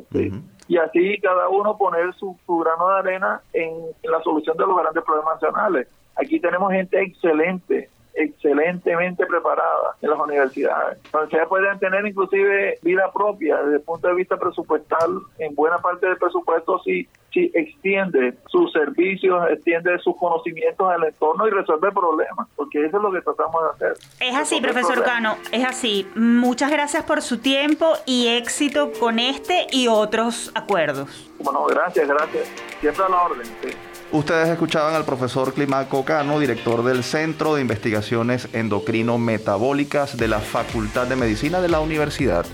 Y 0.67 0.77
así 0.77 1.19
cada 1.21 1.49
uno 1.49 1.77
poner 1.77 2.13
su, 2.15 2.37
grano 2.47 2.89
de 2.89 2.95
arena 2.95 3.41
en, 3.53 3.73
la 4.03 4.21
solución 4.21 4.57
de 4.57 4.65
los 4.65 4.77
grandes 4.77 5.03
problemas 5.03 5.41
nacionales. 5.41 5.87
Aquí 6.15 6.39
tenemos 6.39 6.71
gente 6.71 7.01
excelente 7.01 7.89
excelentemente 8.15 9.25
preparada 9.25 9.95
en 10.01 10.09
las 10.09 10.19
universidades. 10.19 10.97
Las 11.05 11.13
universidades 11.13 11.49
pueden 11.49 11.79
tener 11.79 12.05
inclusive 12.05 12.79
vida 12.81 13.11
propia 13.13 13.57
desde 13.57 13.75
el 13.75 13.81
punto 13.81 14.07
de 14.07 14.15
vista 14.15 14.37
presupuestal, 14.37 15.21
en 15.39 15.55
buena 15.55 15.77
parte 15.79 16.07
del 16.07 16.17
presupuesto 16.17 16.79
si, 16.83 17.07
si 17.31 17.51
extiende 17.53 18.33
sus 18.47 18.71
servicios, 18.71 19.49
extiende 19.49 19.97
sus 19.99 20.15
conocimientos 20.17 20.89
al 20.89 21.03
entorno 21.03 21.47
y 21.47 21.51
resuelve 21.51 21.91
problemas, 21.91 22.47
porque 22.55 22.85
eso 22.85 22.97
es 22.97 23.03
lo 23.03 23.11
que 23.11 23.21
tratamos 23.21 23.61
de 23.63 23.69
hacer. 23.69 24.03
Es 24.19 24.35
así, 24.35 24.61
profesor 24.61 25.03
Cano, 25.03 25.35
es 25.51 25.65
así. 25.65 26.07
Muchas 26.15 26.71
gracias 26.71 27.03
por 27.03 27.21
su 27.21 27.39
tiempo 27.39 27.93
y 28.05 28.27
éxito 28.27 28.91
con 28.99 29.19
este 29.19 29.67
y 29.71 29.87
otros 29.87 30.51
acuerdos. 30.55 31.31
Bueno, 31.39 31.65
gracias, 31.65 32.07
gracias. 32.07 32.47
Siempre 32.79 33.03
a 33.03 33.09
la 33.09 33.23
orden. 33.23 33.94
Ustedes 34.11 34.49
escuchaban 34.49 34.93
al 34.95 35.03
profesor 35.03 35.53
Climaco 35.53 36.05
Cano, 36.05 36.39
director 36.39 36.83
del 36.83 37.03
Centro 37.03 37.55
de 37.55 37.61
Investigaciones 37.61 38.47
Endocrino-Metabólicas 38.53 40.15
de 40.17 40.27
la 40.27 40.39
Facultad 40.39 41.07
de 41.07 41.15
Medicina 41.15 41.59
de 41.59 41.69
la 41.69 41.79
Universidad 41.79 42.45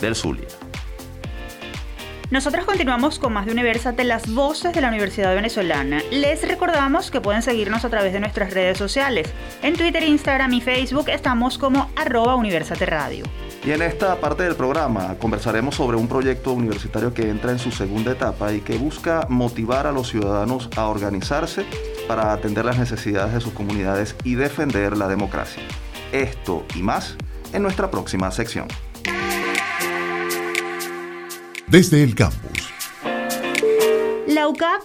del 0.00 0.14
Zulia. 0.14 0.48
Nosotros 2.30 2.64
continuamos 2.64 3.18
con 3.18 3.32
más 3.32 3.46
de 3.46 3.52
Universate, 3.52 4.04
las 4.04 4.32
voces 4.32 4.72
de 4.72 4.80
la 4.80 4.88
Universidad 4.88 5.34
Venezolana. 5.34 6.00
Les 6.12 6.46
recordamos 6.46 7.10
que 7.10 7.20
pueden 7.20 7.42
seguirnos 7.42 7.84
a 7.84 7.90
través 7.90 8.12
de 8.12 8.20
nuestras 8.20 8.54
redes 8.54 8.78
sociales. 8.78 9.28
En 9.62 9.74
Twitter, 9.74 10.04
Instagram 10.04 10.52
y 10.54 10.60
Facebook 10.60 11.08
estamos 11.08 11.58
como 11.58 11.90
arroba 11.96 12.36
Universate 12.36 12.86
Radio. 12.86 13.24
Y 13.62 13.72
en 13.72 13.82
esta 13.82 14.18
parte 14.20 14.44
del 14.44 14.56
programa 14.56 15.16
conversaremos 15.18 15.74
sobre 15.74 15.98
un 15.98 16.08
proyecto 16.08 16.52
universitario 16.52 17.12
que 17.12 17.28
entra 17.28 17.52
en 17.52 17.58
su 17.58 17.70
segunda 17.70 18.12
etapa 18.12 18.54
y 18.54 18.60
que 18.62 18.78
busca 18.78 19.26
motivar 19.28 19.86
a 19.86 19.92
los 19.92 20.08
ciudadanos 20.08 20.70
a 20.76 20.86
organizarse 20.86 21.66
para 22.08 22.32
atender 22.32 22.64
las 22.64 22.78
necesidades 22.78 23.34
de 23.34 23.40
sus 23.40 23.52
comunidades 23.52 24.16
y 24.24 24.34
defender 24.34 24.96
la 24.96 25.08
democracia. 25.08 25.62
Esto 26.10 26.64
y 26.74 26.82
más 26.82 27.16
en 27.52 27.62
nuestra 27.62 27.90
próxima 27.90 28.30
sección. 28.30 28.66
Desde 31.68 32.02
el 32.02 32.14
campus. 32.14 32.69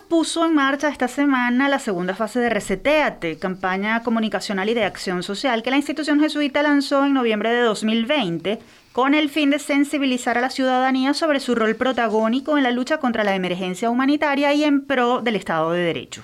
Puso 0.08 0.46
en 0.46 0.54
marcha 0.54 0.90
esta 0.90 1.08
semana 1.08 1.68
la 1.68 1.80
segunda 1.80 2.16
fase 2.16 2.40
de 2.40 2.50
Reseteate, 2.50 3.38
campaña 3.38 4.04
comunicacional 4.04 4.70
y 4.70 4.74
de 4.74 4.86
acción 4.86 5.24
social 5.24 5.64
que 5.64 5.72
la 5.72 5.78
institución 5.78 6.20
jesuita 6.20 6.62
lanzó 6.62 7.06
en 7.06 7.14
noviembre 7.14 7.52
de 7.52 7.62
2020 7.62 8.60
con 8.92 9.14
el 9.14 9.30
fin 9.30 9.50
de 9.50 9.60
sensibilizar 9.60 10.38
a 10.38 10.42
la 10.42 10.50
ciudadanía 10.50 11.14
sobre 11.14 11.40
su 11.40 11.56
rol 11.56 11.76
protagónico 11.76 12.58
en 12.58 12.64
la 12.64 12.72
lucha 12.72 13.00
contra 13.00 13.24
la 13.24 13.36
emergencia 13.36 13.90
humanitaria 13.90 14.54
y 14.54 14.64
en 14.64 14.86
pro 14.86 15.22
del 15.22 15.36
Estado 15.36 15.72
de 15.72 15.82
Derecho. 15.82 16.24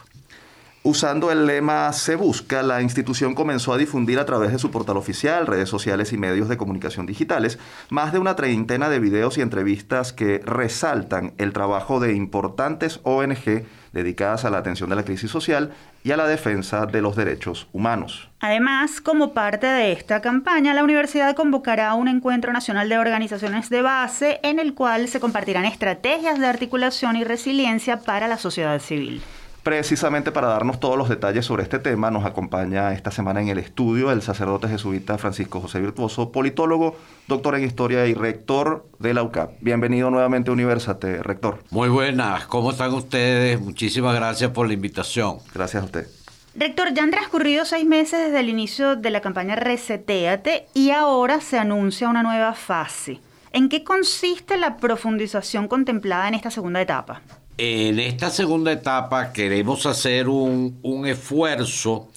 Usando 0.84 1.32
el 1.32 1.46
lema 1.46 1.94
Se 1.94 2.16
Busca, 2.16 2.64
la 2.64 2.82
institución 2.82 3.36
comenzó 3.36 3.72
a 3.72 3.78
difundir 3.78 4.18
a 4.18 4.26
través 4.26 4.52
de 4.52 4.58
su 4.58 4.72
portal 4.72 4.98
oficial, 4.98 5.46
redes 5.46 5.70
sociales 5.70 6.12
y 6.12 6.18
medios 6.18 6.50
de 6.50 6.58
comunicación 6.58 7.06
digitales 7.06 7.60
más 7.92 8.12
de 8.12 8.18
una 8.18 8.36
treintena 8.36 8.90
de 8.90 9.00
videos 9.00 9.38
y 9.38 9.42
entrevistas 9.42 10.12
que 10.12 10.40
resaltan 10.44 11.34
el 11.38 11.54
trabajo 11.54 12.00
de 12.00 12.16
importantes 12.16 13.00
ONG 13.04 13.64
dedicadas 13.94 14.44
a 14.44 14.50
la 14.50 14.58
atención 14.58 14.90
de 14.90 14.96
la 14.96 15.04
crisis 15.04 15.30
social 15.30 15.72
y 16.04 16.14
a 16.14 16.18
la 16.18 16.26
defensa 16.26 16.88
de 16.88 17.04
los 17.04 17.16
derechos 17.16 17.68
humanos. 17.74 18.32
Además, 18.40 19.02
como 19.02 19.36
parte 19.36 19.68
de 19.68 19.92
esta 19.92 20.20
campaña, 20.20 20.74
la 20.74 20.84
universidad 20.84 21.36
convocará 21.36 21.94
un 21.94 22.08
encuentro 22.08 22.52
nacional 22.54 22.90
de 22.90 22.98
organizaciones 22.98 23.70
de 23.70 23.84
base 23.84 24.40
en 24.42 24.58
el 24.58 24.74
cual 24.74 25.08
se 25.10 25.20
compartirán 25.20 25.66
estrategias 25.66 26.40
de 26.40 26.48
articulación 26.48 27.18
y 27.18 27.24
resiliencia 27.24 28.00
para 28.00 28.28
la 28.28 28.40
sociedad 28.40 28.80
civil. 28.80 29.22
Precisamente 29.64 30.32
para 30.32 30.48
darnos 30.48 30.80
todos 30.80 30.98
los 30.98 31.08
detalles 31.08 31.46
sobre 31.46 31.62
este 31.62 31.78
tema, 31.78 32.10
nos 32.10 32.26
acompaña 32.26 32.94
esta 32.94 33.12
semana 33.12 33.42
en 33.42 33.50
el 33.50 33.60
estudio 33.60 34.12
el 34.12 34.24
sacerdote 34.24 34.68
jesuita 34.68 35.20
Francisco 35.20 35.62
José 35.62 35.80
Virtuoso, 35.80 36.32
politólogo, 36.32 36.96
doctor 37.28 37.54
en 37.56 37.66
historia 37.66 38.08
y 38.08 38.16
rector 38.16 38.88
de 38.98 39.14
la 39.14 39.22
UCAP. 39.22 39.52
Bienvenido 39.62 40.10
nuevamente 40.10 40.50
a 40.50 40.54
Universate, 40.54 41.22
rector. 41.22 41.60
Muy 41.70 41.90
buenas, 41.90 42.48
¿cómo 42.48 42.72
están 42.72 42.92
ustedes? 42.96 43.62
Muchísimas 43.62 44.16
gracias 44.16 44.50
por 44.50 44.66
la 44.66 44.74
invitación. 44.74 45.38
Gracias 45.54 45.84
a 45.84 45.86
usted. 45.86 46.08
Rector, 46.56 46.96
ya 46.96 47.04
han 47.04 47.12
transcurrido 47.12 47.64
seis 47.64 47.86
meses 47.86 48.20
desde 48.20 48.40
el 48.40 48.50
inicio 48.50 48.96
de 48.96 49.12
la 49.12 49.22
campaña 49.22 49.56
Reseteate 49.56 50.70
y 50.74 50.90
ahora 50.90 51.40
se 51.40 51.60
anuncia 51.60 52.10
una 52.10 52.24
nueva 52.24 52.56
fase. 52.56 53.20
¿En 53.54 53.70
qué 53.70 53.84
consiste 53.84 54.58
la 54.58 54.78
profundización 54.78 55.68
contemplada 55.68 56.28
en 56.28 56.34
esta 56.34 56.50
segunda 56.50 56.82
etapa? 56.82 57.22
En 57.58 58.00
esta 58.00 58.30
segunda 58.30 58.72
etapa 58.72 59.34
queremos 59.34 59.86
hacer 59.86 60.30
un, 60.30 60.80
esfuerzo 61.06 62.10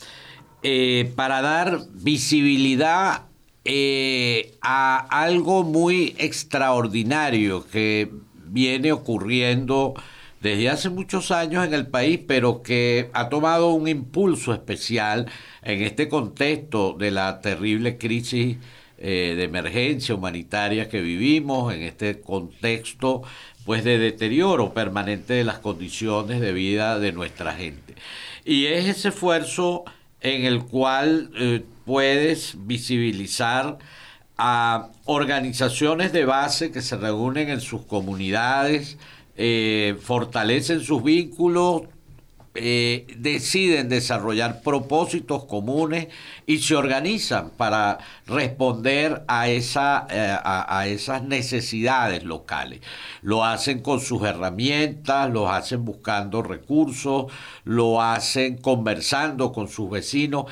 eh, 0.62 1.12
para 1.17 1.43
dar 1.43 1.81
visibilidad 1.93 3.23
eh, 3.64 4.55
a 4.62 4.99
algo 5.11 5.62
muy 5.64 6.14
extraordinario 6.19 7.67
que 7.67 8.11
viene 8.47 8.93
ocurriendo 8.93 9.95
desde 10.41 10.69
hace 10.71 10.91
muchos 10.91 11.31
años 11.31 11.67
en 11.67 11.75
el 11.75 11.87
país, 11.87 12.21
pero 12.26 12.62
que 12.62 13.11
ha 13.12 13.29
tomado 13.29 13.71
un 13.73 13.88
impulso 13.88 14.53
especial 14.53 15.26
en 15.62 15.83
este 15.83 16.09
contexto 16.09 16.93
de 16.93 17.11
la 17.11 17.41
terrible 17.41 17.99
crisis 17.99 18.59
eh, 19.07 19.35
de 19.37 19.45
emergencia 19.45 20.15
humanitaria 20.15 20.89
que 20.89 21.03
vivimos, 21.03 21.75
en 21.75 21.83
este 21.83 22.23
contexto 22.23 23.21
pues 23.67 23.85
de 23.85 23.99
deterioro 23.99 24.73
permanente 24.73 25.35
de 25.35 25.45
las 25.45 25.59
condiciones 25.59 26.41
de 26.41 26.55
vida 26.55 26.99
de 26.99 27.13
nuestra 27.13 27.53
gente. 27.53 27.97
Y 28.47 28.65
es 28.65 28.87
ese 28.87 29.09
esfuerzo 29.09 29.85
en 30.23 30.47
el 30.47 30.65
cual 30.65 31.31
eh, 31.37 31.63
puedes 31.85 32.55
visibilizar 32.67 33.77
a 34.39 34.89
organizaciones 35.05 36.11
de 36.15 36.25
base 36.25 36.73
que 36.73 36.81
se 36.81 36.97
reúnen 36.97 37.51
en 37.51 37.61
sus 37.61 37.83
comunidades, 37.83 38.97
eh, 39.37 39.99
fortalecen 40.01 40.81
sus 40.81 41.05
vínculos, 41.05 41.83
eh, 42.57 43.07
deciden 43.17 43.89
desarrollar 43.89 44.63
propósitos 44.63 45.45
comunes 45.45 46.07
y 46.47 46.59
se 46.59 46.77
organizan 46.77 47.51
para 47.51 47.99
responder 48.27 49.25
a, 49.27 49.49
esa, 49.49 50.07
eh, 50.09 50.39
a, 50.45 50.87
esas 50.87 51.25
necesidades 51.25 52.23
locales. 52.23 52.81
Lo 53.23 53.45
hacen 53.45 53.81
con 53.81 54.01
sus 54.01 54.23
herramientas, 54.23 55.31
lo 55.31 55.51
hacen 55.51 55.85
buscando 55.85 56.43
recursos, 56.43 57.33
lo 57.65 58.01
hacen 58.01 58.59
conversando 58.59 59.51
con 59.51 59.67
sus 59.69 59.91
vecinos. 59.91 60.45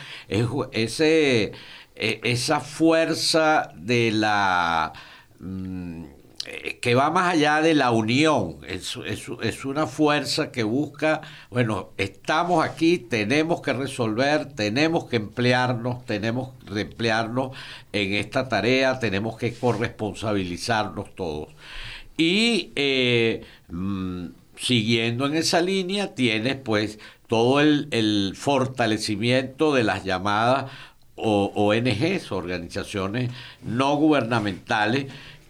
ese, 0.73 1.53
e, 1.95 2.21
esa 2.25 2.61
fuerza 2.61 3.73
de 3.77 4.11
la... 4.11 4.93
Mm, 5.39 6.12
que 6.81 6.95
va 6.95 7.11
más 7.11 7.33
allá 7.35 7.63
de 7.63 7.75
la 7.75 7.91
unión, 7.93 8.59
es, 8.67 8.99
es, 9.07 9.65
una 9.65 9.87
fuerza 9.87 10.53
que 10.53 10.65
busca, 10.65 11.23
bueno, 11.51 11.91
estamos 11.97 12.65
aquí, 12.65 12.99
tenemos 12.99 13.63
que 13.63 13.73
resolver, 13.73 14.53
tenemos 14.53 15.07
que 15.07 15.17
emplearnos, 15.17 16.05
tenemos 16.05 16.51
que 16.73 16.81
emplearnos 16.83 17.57
en 17.93 18.15
esta 18.15 18.49
tarea, 18.49 18.99
tenemos 18.99 19.37
que 19.39 19.55
corresponsabilizarnos 19.55 21.15
todos. 21.15 21.49
Y 22.19 22.73
eh, 22.77 23.45
mm, 23.71 24.27
siguiendo 24.57 25.27
en 25.27 25.35
esa 25.37 25.63
línea, 25.63 26.15
tienes 26.15 26.57
pues 26.57 26.99
todo 27.29 27.61
el, 27.61 27.89
el 27.93 28.35
fortalecimiento 28.37 29.73
de 29.73 29.85
las 29.85 30.05
llamadas 30.05 30.71
ONGs, 31.17 32.33
organizaciones 32.33 33.31
no 33.63 33.97
gubernamentales, 33.97 35.07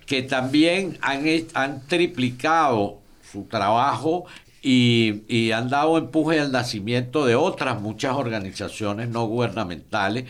que 0.07 0.23
también 0.23 0.99
han, 1.01 1.25
han 1.55 1.87
triplicado 1.87 2.99
su 3.31 3.45
trabajo 3.45 4.27
y, 4.63 5.51
han 5.53 5.69
dado 5.69 5.99
empuje 5.99 6.39
al 6.41 6.53
nacimiento 6.53 7.25
de 7.27 7.35
otras 7.35 7.81
muchas 7.81 8.15
organizaciones 8.15 9.09
no 9.09 9.27
gubernamentales 9.27 10.27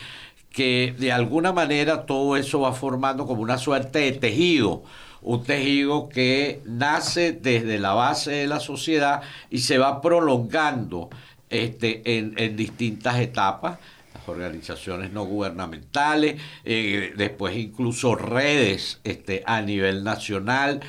que 0.51 0.95
de 0.99 1.13
alguna 1.13 1.53
manera 1.53 2.07
todo 2.07 2.37
eso 2.37 2.61
va 2.61 2.73
formando 2.73 3.27
como 3.27 3.43
una 3.43 3.59
suerte 3.59 4.01
de 4.01 4.13
tejido, 4.13 4.83
un 5.23 5.45
tejido 5.45 6.09
que 6.09 6.61
nace 6.67 7.33
desde 7.33 7.79
la 7.79 7.95
base 7.95 8.33
de 8.33 8.47
la 8.47 8.61
sociedad 8.61 9.23
y 9.51 9.61
se 9.61 9.79
va 9.79 10.01
prolongando 10.03 11.09
este, 11.49 12.19
en, 12.19 12.35
en 12.37 12.57
distintas 12.57 13.19
etapas 13.19 13.79
organizaciones 14.27 15.13
no 15.13 15.25
gubernamentales, 15.25 16.41
eh, 16.65 17.13
después 17.17 17.57
incluso 17.57 18.15
redes 18.15 19.01
este, 19.05 19.43
a 19.47 19.63
nivel 19.63 20.05
nacional. 20.05 20.81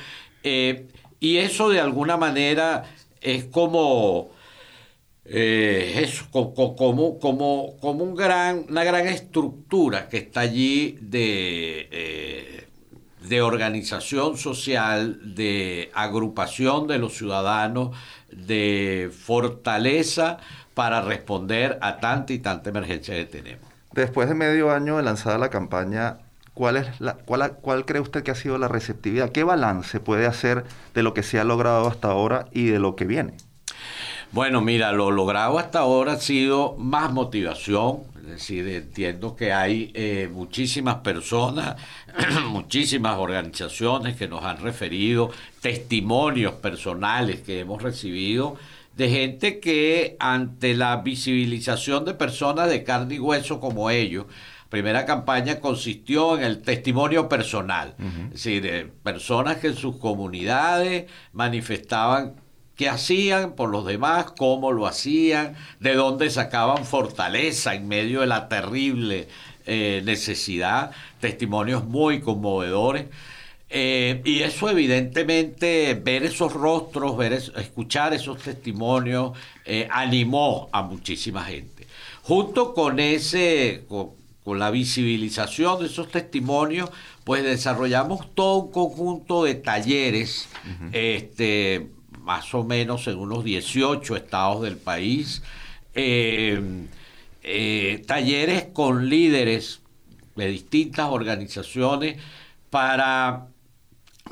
Eh, 0.42 0.88
y 1.20 1.38
eso 1.38 1.68
de 1.68 1.80
alguna 1.80 2.16
manera 2.16 2.84
es 3.20 3.44
como, 3.44 4.30
eh, 5.24 6.10
como, 6.30 6.76
como, 6.76 7.18
como 7.18 8.04
un 8.04 8.14
gran, 8.14 8.66
una 8.68 8.84
gran 8.84 9.06
estructura 9.06 10.08
que 10.08 10.18
está 10.18 10.40
allí 10.40 10.98
de, 11.00 12.66
de 13.26 13.42
organización 13.42 14.36
social, 14.36 15.34
de 15.34 15.90
agrupación 15.94 16.86
de 16.86 16.98
los 16.98 17.14
ciudadanos, 17.14 17.96
de 18.30 19.10
fortaleza 19.16 20.38
para 20.74 21.00
responder 21.00 21.78
a 21.80 21.98
tanta 21.98 22.32
y 22.32 22.38
tanta 22.40 22.70
emergencia 22.70 23.14
que 23.14 23.24
tenemos. 23.24 23.64
Después 23.92 24.28
de 24.28 24.34
medio 24.34 24.72
año 24.72 24.96
de 24.96 25.04
lanzada 25.04 25.38
la 25.38 25.50
campaña, 25.50 26.18
¿cuál, 26.52 26.76
es 26.76 27.00
la, 27.00 27.14
cuál, 27.14 27.52
¿cuál 27.60 27.84
cree 27.86 28.00
usted 28.00 28.24
que 28.24 28.32
ha 28.32 28.34
sido 28.34 28.58
la 28.58 28.68
receptividad? 28.68 29.30
¿Qué 29.30 29.44
balance 29.44 30.00
puede 30.00 30.26
hacer 30.26 30.64
de 30.94 31.02
lo 31.04 31.14
que 31.14 31.22
se 31.22 31.38
ha 31.38 31.44
logrado 31.44 31.86
hasta 31.86 32.08
ahora 32.08 32.46
y 32.52 32.66
de 32.66 32.80
lo 32.80 32.96
que 32.96 33.04
viene? 33.04 33.34
Bueno, 34.32 34.60
mira, 34.60 34.90
lo 34.90 35.12
logrado 35.12 35.60
hasta 35.60 35.78
ahora 35.78 36.14
ha 36.14 36.18
sido 36.18 36.74
más 36.76 37.12
motivación, 37.12 38.00
es 38.16 38.26
decir, 38.26 38.66
entiendo 38.66 39.36
que 39.36 39.52
hay 39.52 39.92
eh, 39.94 40.28
muchísimas 40.32 40.96
personas, 40.96 41.76
muchísimas 42.48 43.16
organizaciones 43.16 44.16
que 44.16 44.26
nos 44.26 44.42
han 44.42 44.56
referido, 44.56 45.30
testimonios 45.60 46.54
personales 46.54 47.42
que 47.42 47.60
hemos 47.60 47.80
recibido 47.80 48.56
de 48.96 49.08
gente 49.08 49.60
que 49.60 50.16
ante 50.20 50.74
la 50.74 50.96
visibilización 50.98 52.04
de 52.04 52.14
personas 52.14 52.68
de 52.68 52.84
carne 52.84 53.16
y 53.16 53.18
hueso 53.18 53.60
como 53.60 53.90
ellos, 53.90 54.26
primera 54.68 55.04
campaña 55.04 55.60
consistió 55.60 56.36
en 56.36 56.44
el 56.44 56.62
testimonio 56.62 57.28
personal, 57.28 57.94
es 57.98 58.30
decir, 58.30 58.62
de 58.62 58.84
personas 58.86 59.58
que 59.58 59.68
en 59.68 59.76
sus 59.76 59.96
comunidades 59.96 61.10
manifestaban 61.32 62.34
qué 62.76 62.88
hacían 62.88 63.52
por 63.52 63.70
los 63.70 63.86
demás, 63.86 64.32
cómo 64.36 64.72
lo 64.72 64.86
hacían, 64.86 65.54
de 65.80 65.94
dónde 65.94 66.30
sacaban 66.30 66.84
fortaleza 66.84 67.74
en 67.74 67.86
medio 67.86 68.20
de 68.20 68.26
la 68.26 68.48
terrible 68.48 69.28
eh, 69.66 70.02
necesidad, 70.04 70.90
testimonios 71.20 71.84
muy 71.84 72.20
conmovedores. 72.20 73.06
Eh, 73.76 74.22
y 74.24 74.40
eso 74.42 74.70
evidentemente, 74.70 75.94
ver 75.94 76.22
esos 76.22 76.52
rostros, 76.52 77.16
ver 77.16 77.32
escuchar 77.32 78.14
esos 78.14 78.38
testimonios, 78.38 79.36
eh, 79.64 79.88
animó 79.90 80.68
a 80.70 80.82
muchísima 80.82 81.42
gente. 81.42 81.88
Junto 82.22 82.72
con 82.72 83.00
ese, 83.00 83.84
con, 83.88 84.12
la 84.60 84.70
visibilización 84.70 85.80
de 85.80 85.86
esos 85.86 86.08
testimonios, 86.08 86.88
pues 87.24 87.42
desarrollamos 87.42 88.32
todo 88.36 88.58
un 88.58 88.70
conjunto 88.70 89.42
de 89.42 89.56
talleres, 89.56 90.48
este, 90.92 91.88
más 92.20 92.54
o 92.54 92.62
menos 92.62 93.08
en 93.08 93.18
unos 93.18 93.42
18 93.42 94.14
estados 94.14 94.62
del 94.62 94.76
país, 94.76 95.42
eh, 95.94 96.60
talleres 98.06 98.66
con 98.72 99.08
líderes 99.08 99.80
de 100.36 100.46
distintas 100.46 101.08
organizaciones 101.10 102.18
para 102.70 103.48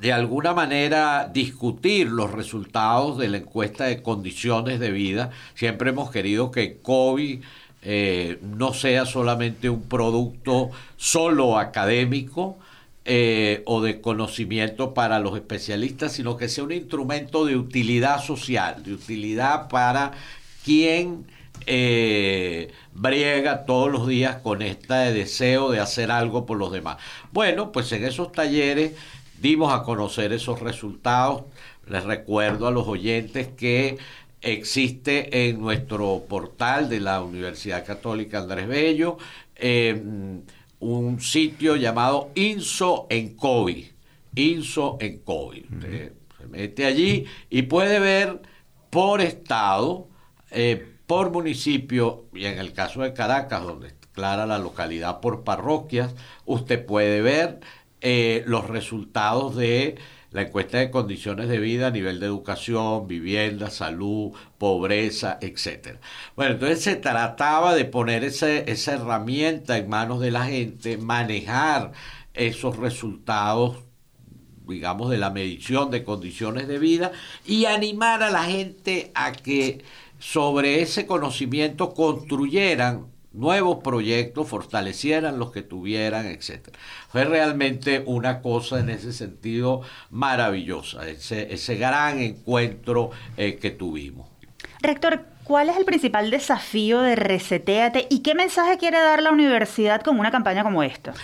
de 0.02 0.12
alguna 0.12 0.52
manera 0.52 1.30
discutir 1.32 2.08
los 2.08 2.32
resultados 2.32 3.18
de 3.18 3.28
la 3.28 3.36
encuesta 3.36 3.84
de 3.84 4.02
condiciones 4.02 4.80
de 4.80 4.90
vida. 4.90 5.30
Siempre 5.54 5.90
hemos 5.90 6.10
querido 6.10 6.50
que 6.50 6.78
COVID 6.82 7.40
eh, 7.82 8.38
no 8.42 8.74
sea 8.74 9.06
solamente 9.06 9.70
un 9.70 9.82
producto 9.82 10.70
solo 10.96 11.56
académico 11.56 12.58
eh, 13.04 13.62
o 13.64 13.80
de 13.80 14.00
conocimiento 14.00 14.92
para 14.92 15.20
los 15.20 15.36
especialistas, 15.36 16.10
sino 16.10 16.36
que 16.36 16.48
sea 16.48 16.64
un 16.64 16.72
instrumento 16.72 17.44
de 17.44 17.54
utilidad 17.54 18.20
social, 18.20 18.82
de 18.82 18.94
utilidad 18.94 19.68
para 19.68 20.10
quien 20.64 21.26
eh, 21.66 22.72
briega 22.92 23.66
todos 23.66 23.92
los 23.92 24.08
días 24.08 24.38
con 24.38 24.62
este 24.62 25.12
deseo 25.12 25.70
de 25.70 25.78
hacer 25.78 26.10
algo 26.10 26.44
por 26.44 26.58
los 26.58 26.72
demás. 26.72 26.96
Bueno, 27.30 27.70
pues 27.70 27.92
en 27.92 28.02
esos 28.02 28.32
talleres 28.32 28.94
dimos 29.42 29.72
a 29.74 29.82
conocer 29.82 30.32
esos 30.32 30.60
resultados. 30.60 31.42
Les 31.86 32.04
recuerdo 32.04 32.68
a 32.68 32.70
los 32.70 32.86
oyentes 32.86 33.48
que 33.48 33.98
existe 34.40 35.48
en 35.48 35.60
nuestro 35.60 36.24
portal 36.28 36.88
de 36.88 37.00
la 37.00 37.20
Universidad 37.22 37.84
Católica 37.84 38.38
Andrés 38.38 38.68
Bello 38.68 39.18
em, 39.56 40.42
un 40.78 41.20
sitio 41.20 41.76
llamado 41.76 42.30
Inso 42.36 43.06
en 43.10 43.34
COVID. 43.34 43.84
Inso 44.36 44.96
en 45.00 45.18
COVID. 45.18 45.64
se 45.80 46.46
mete 46.48 46.86
allí 46.86 47.26
y 47.50 47.62
puede 47.62 47.98
ver 47.98 48.40
por 48.90 49.20
estado, 49.20 50.06
eh, 50.50 50.86
por 51.06 51.30
municipio, 51.30 52.26
y 52.32 52.46
en 52.46 52.58
el 52.58 52.72
caso 52.72 53.02
de 53.02 53.12
Caracas, 53.12 53.62
donde 53.62 53.88
declara 53.88 54.46
la 54.46 54.58
localidad 54.58 55.20
por 55.20 55.44
parroquias, 55.44 56.14
usted 56.44 56.84
puede 56.84 57.22
ver 57.22 57.60
eh, 58.02 58.42
los 58.46 58.68
resultados 58.68 59.56
de 59.56 59.96
la 60.32 60.42
encuesta 60.42 60.78
de 60.78 60.90
condiciones 60.90 61.48
de 61.48 61.58
vida 61.58 61.88
a 61.88 61.90
nivel 61.90 62.18
de 62.18 62.26
educación, 62.26 63.06
vivienda, 63.06 63.70
salud, 63.70 64.32
pobreza, 64.58 65.38
etc. 65.40 65.98
Bueno, 66.36 66.54
entonces 66.54 66.82
se 66.82 66.96
trataba 66.96 67.74
de 67.74 67.84
poner 67.84 68.24
esa 68.24 68.92
herramienta 68.92 69.76
en 69.78 69.88
manos 69.88 70.20
de 70.20 70.30
la 70.30 70.46
gente, 70.46 70.96
manejar 70.96 71.92
esos 72.34 72.76
resultados 72.78 73.76
digamos, 74.66 75.10
de 75.10 75.18
la 75.18 75.30
medición 75.30 75.90
de 75.90 76.04
condiciones 76.04 76.68
de 76.68 76.78
vida 76.78 77.12
y 77.44 77.66
animar 77.66 78.22
a 78.22 78.30
la 78.30 78.44
gente 78.44 79.10
a 79.14 79.32
que 79.32 79.84
sobre 80.18 80.82
ese 80.82 81.06
conocimiento 81.06 81.94
construyeran 81.94 83.11
nuevos 83.32 83.78
proyectos 83.82 84.48
fortalecieran 84.48 85.38
los 85.38 85.52
que 85.52 85.62
tuvieran, 85.62 86.26
etc. 86.26 86.68
Fue 87.08 87.24
realmente 87.24 88.02
una 88.06 88.40
cosa 88.40 88.80
en 88.80 88.90
ese 88.90 89.12
sentido 89.12 89.82
maravillosa, 90.10 91.08
ese, 91.08 91.52
ese 91.52 91.76
gran 91.76 92.20
encuentro 92.20 93.10
eh, 93.36 93.58
que 93.60 93.70
tuvimos. 93.70 94.28
Rector, 94.80 95.24
¿cuál 95.44 95.70
es 95.70 95.76
el 95.76 95.84
principal 95.84 96.30
desafío 96.30 97.00
de 97.00 97.16
Reseteate 97.16 98.06
y 98.10 98.20
qué 98.20 98.34
mensaje 98.34 98.78
quiere 98.78 98.98
dar 98.98 99.22
la 99.22 99.30
universidad 99.30 100.02
con 100.02 100.18
una 100.18 100.30
campaña 100.30 100.62
como 100.62 100.82
esta? 100.82 101.14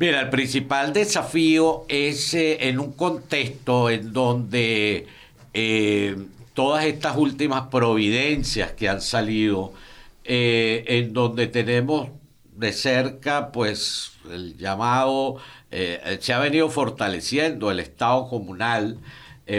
Mira, 0.00 0.20
el 0.22 0.30
principal 0.30 0.94
desafío 0.94 1.84
es 1.86 2.32
eh, 2.32 2.68
en 2.68 2.80
un 2.80 2.92
contexto 2.92 3.90
en 3.90 4.14
donde 4.14 5.06
eh, 5.52 6.16
todas 6.54 6.84
estas 6.84 7.16
últimas 7.16 7.68
providencias 7.68 8.72
que 8.72 8.88
han 8.88 9.02
salido, 9.02 9.74
eh, 10.32 10.84
en 10.86 11.12
donde 11.12 11.48
tenemos 11.48 12.10
de 12.54 12.72
cerca, 12.72 13.52
pues, 13.52 14.12
el 14.30 14.56
llamado, 14.56 15.38
se 15.70 16.32
ha 16.32 16.38
venido 16.38 16.68
fortaleciendo 16.68 17.70
el 17.70 17.80
Estado 17.80 18.28
comunal, 18.28 18.98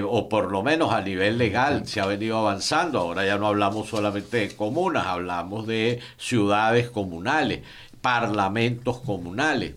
o 0.07 0.29
por 0.29 0.51
lo 0.51 0.63
menos 0.63 0.93
a 0.93 1.01
nivel 1.01 1.37
legal 1.37 1.87
se 1.87 1.99
ha 1.99 2.05
venido 2.05 2.37
avanzando. 2.37 2.99
Ahora 2.99 3.25
ya 3.25 3.37
no 3.37 3.47
hablamos 3.47 3.89
solamente 3.89 4.37
de 4.37 4.55
comunas, 4.55 5.07
hablamos 5.07 5.67
de 5.67 5.99
ciudades 6.17 6.89
comunales, 6.89 7.61
parlamentos 8.01 8.99
comunales. 8.99 9.73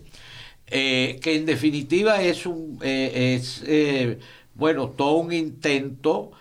Eh, 0.67 1.19
que 1.21 1.35
en 1.35 1.45
definitiva 1.45 2.21
es 2.23 2.47
un 2.47 2.79
eh, 2.81 3.35
es 3.35 3.63
eh, 3.67 4.17
bueno 4.55 4.89
todo 4.89 5.17
un 5.17 5.31
intento 5.31 6.31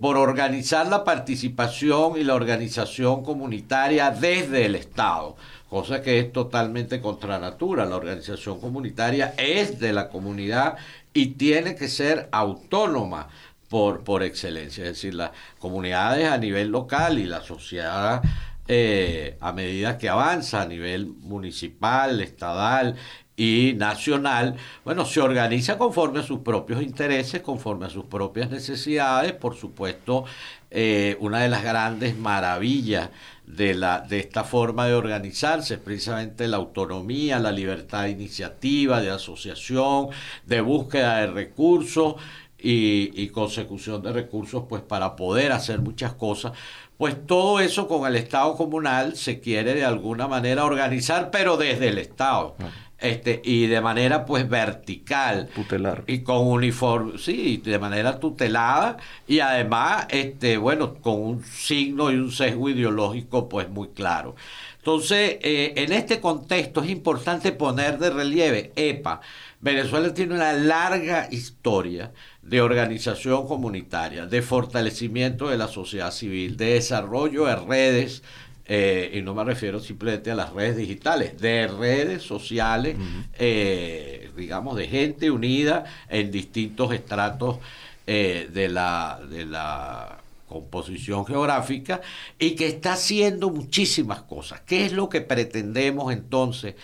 por 0.00 0.16
organizar 0.16 0.86
la 0.86 1.02
participación 1.02 2.16
y 2.16 2.24
la 2.24 2.34
organización 2.34 3.24
comunitaria 3.24 4.10
desde 4.10 4.66
el 4.66 4.74
Estado, 4.76 5.36
cosa 5.68 6.02
que 6.02 6.20
es 6.20 6.32
totalmente 6.32 7.00
contra 7.00 7.38
natura. 7.38 7.84
La 7.84 7.96
organización 7.96 8.60
comunitaria 8.60 9.34
es 9.36 9.80
de 9.80 9.92
la 9.92 10.08
comunidad 10.08 10.76
y 11.12 11.26
tiene 11.34 11.74
que 11.74 11.88
ser 11.88 12.28
autónoma 12.32 13.28
por, 13.68 14.04
por 14.04 14.22
excelencia, 14.22 14.84
es 14.84 14.90
decir, 14.90 15.14
las 15.14 15.32
comunidades 15.58 16.28
a 16.28 16.38
nivel 16.38 16.68
local 16.68 17.18
y 17.18 17.24
la 17.24 17.40
sociedad 17.40 18.22
eh, 18.66 19.36
a 19.40 19.52
medida 19.52 19.98
que 19.98 20.08
avanza 20.08 20.62
a 20.62 20.66
nivel 20.66 21.06
municipal, 21.06 22.20
estadal 22.20 22.96
y 23.36 23.74
nacional, 23.76 24.56
bueno, 24.84 25.04
se 25.04 25.20
organiza 25.20 25.76
conforme 25.76 26.20
a 26.20 26.22
sus 26.22 26.40
propios 26.40 26.82
intereses, 26.82 27.42
conforme 27.42 27.86
a 27.86 27.90
sus 27.90 28.04
propias 28.04 28.50
necesidades. 28.50 29.32
Por 29.32 29.56
supuesto, 29.56 30.24
eh, 30.70 31.16
una 31.20 31.40
de 31.40 31.48
las 31.48 31.64
grandes 31.64 32.16
maravillas 32.16 33.10
de, 33.46 33.74
la, 33.74 34.00
de 34.00 34.20
esta 34.20 34.44
forma 34.44 34.86
de 34.86 34.94
organizarse 34.94 35.74
es 35.74 35.80
precisamente 35.80 36.46
la 36.46 36.58
autonomía, 36.58 37.38
la 37.40 37.52
libertad 37.52 38.04
de 38.04 38.10
iniciativa, 38.10 39.00
de 39.00 39.10
asociación, 39.10 40.08
de 40.46 40.60
búsqueda 40.60 41.18
de 41.18 41.26
recursos 41.26 42.14
y, 42.56 43.10
y 43.20 43.28
consecución 43.28 44.00
de 44.02 44.12
recursos, 44.12 44.64
pues 44.68 44.82
para 44.82 45.16
poder 45.16 45.52
hacer 45.52 45.80
muchas 45.80 46.14
cosas 46.14 46.52
pues 46.96 47.26
todo 47.26 47.60
eso 47.60 47.88
con 47.88 48.06
el 48.06 48.14
Estado 48.16 48.56
comunal 48.56 49.16
se 49.16 49.40
quiere 49.40 49.74
de 49.74 49.84
alguna 49.84 50.28
manera 50.28 50.64
organizar, 50.64 51.30
pero 51.30 51.56
desde 51.56 51.88
el 51.88 51.98
Estado. 51.98 52.54
Este, 52.98 53.42
y 53.44 53.66
de 53.66 53.80
manera 53.80 54.24
pues 54.24 54.48
vertical. 54.48 55.48
Tutelar. 55.54 56.04
Y 56.06 56.20
con 56.20 56.46
uniforme 56.46 57.18
sí 57.18 57.60
de 57.62 57.78
manera 57.78 58.18
tutelada. 58.18 58.96
Y 59.26 59.40
además 59.40 60.06
este 60.10 60.56
bueno 60.56 60.94
con 60.94 61.20
un 61.20 61.44
signo 61.44 62.10
y 62.10 62.16
un 62.16 62.32
sesgo 62.32 62.70
ideológico 62.70 63.48
pues 63.48 63.68
muy 63.68 63.88
claro. 63.88 64.36
Entonces 64.78 65.38
eh, 65.42 65.74
en 65.76 65.92
este 65.92 66.20
contexto 66.20 66.82
es 66.82 66.90
importante 66.90 67.52
poner 67.52 67.98
de 67.98 68.10
relieve 68.10 68.72
EPA 68.76 69.20
Venezuela 69.64 70.12
tiene 70.12 70.34
una 70.34 70.52
larga 70.52 71.26
historia 71.30 72.12
de 72.42 72.60
organización 72.60 73.48
comunitaria, 73.48 74.26
de 74.26 74.42
fortalecimiento 74.42 75.48
de 75.48 75.56
la 75.56 75.68
sociedad 75.68 76.10
civil, 76.10 76.58
de 76.58 76.74
desarrollo 76.74 77.46
de 77.46 77.56
redes, 77.56 78.22
eh, 78.66 79.10
y 79.14 79.22
no 79.22 79.34
me 79.34 79.44
refiero 79.44 79.78
simplemente 79.78 80.30
a 80.30 80.34
las 80.34 80.52
redes 80.52 80.76
digitales, 80.76 81.38
de 81.40 81.68
redes 81.68 82.22
sociales, 82.22 82.96
eh, 83.38 84.30
digamos, 84.36 84.76
de 84.76 84.88
gente 84.88 85.30
unida 85.30 85.84
en 86.08 86.30
distintos 86.30 86.92
estratos 86.92 87.58
eh, 88.06 88.48
de, 88.52 88.68
la, 88.68 89.20
de 89.28 89.44
la 89.44 90.18
composición 90.48 91.26
geográfica 91.26 92.00
y 92.38 92.52
que 92.52 92.68
está 92.68 92.94
haciendo 92.94 93.50
muchísimas 93.50 94.22
cosas. 94.22 94.62
¿Qué 94.62 94.86
es 94.86 94.92
lo 94.92 95.08
que 95.08 95.20
pretendemos 95.20 96.12
entonces? 96.12 96.74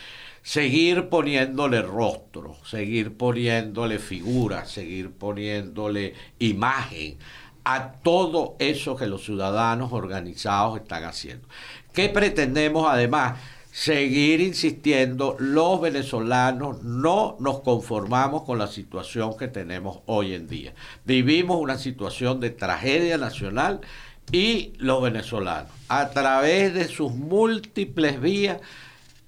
seguir 0.43 1.11
poniéndole 1.11 1.83
rostro, 1.83 2.57
seguir 2.65 3.15
poniéndole 3.15 3.99
figura, 3.99 4.65
seguir 4.65 5.11
poniéndole 5.11 6.15
imagen 6.39 7.19
a 7.65 7.93
todo 7.93 8.57
eso 8.59 8.97
que 8.97 9.07
los 9.07 9.25
ciudadanos 9.25 9.93
organizados 9.93 10.81
están 10.81 11.05
haciendo. 11.05 11.47
¿Qué 11.93 12.09
pretendemos 12.09 12.87
además? 12.89 13.39
Seguir 13.73 14.41
insistiendo, 14.41 15.37
los 15.39 15.81
venezolanos 15.81 16.83
no 16.83 17.37
nos 17.39 17.61
conformamos 17.61 18.43
con 18.43 18.59
la 18.59 18.67
situación 18.67 19.37
que 19.37 19.47
tenemos 19.47 20.01
hoy 20.07 20.35
en 20.35 20.49
día. 20.49 20.75
Vivimos 21.05 21.57
una 21.59 21.79
situación 21.79 22.41
de 22.41 22.51
tragedia 22.51 23.17
nacional 23.17 23.81
y 24.33 24.73
los 24.79 25.01
venezolanos, 25.03 25.71
a 25.89 26.11
través 26.11 26.75
de 26.75 26.89
sus 26.89 27.13
múltiples 27.13 28.21
vías, 28.21 28.59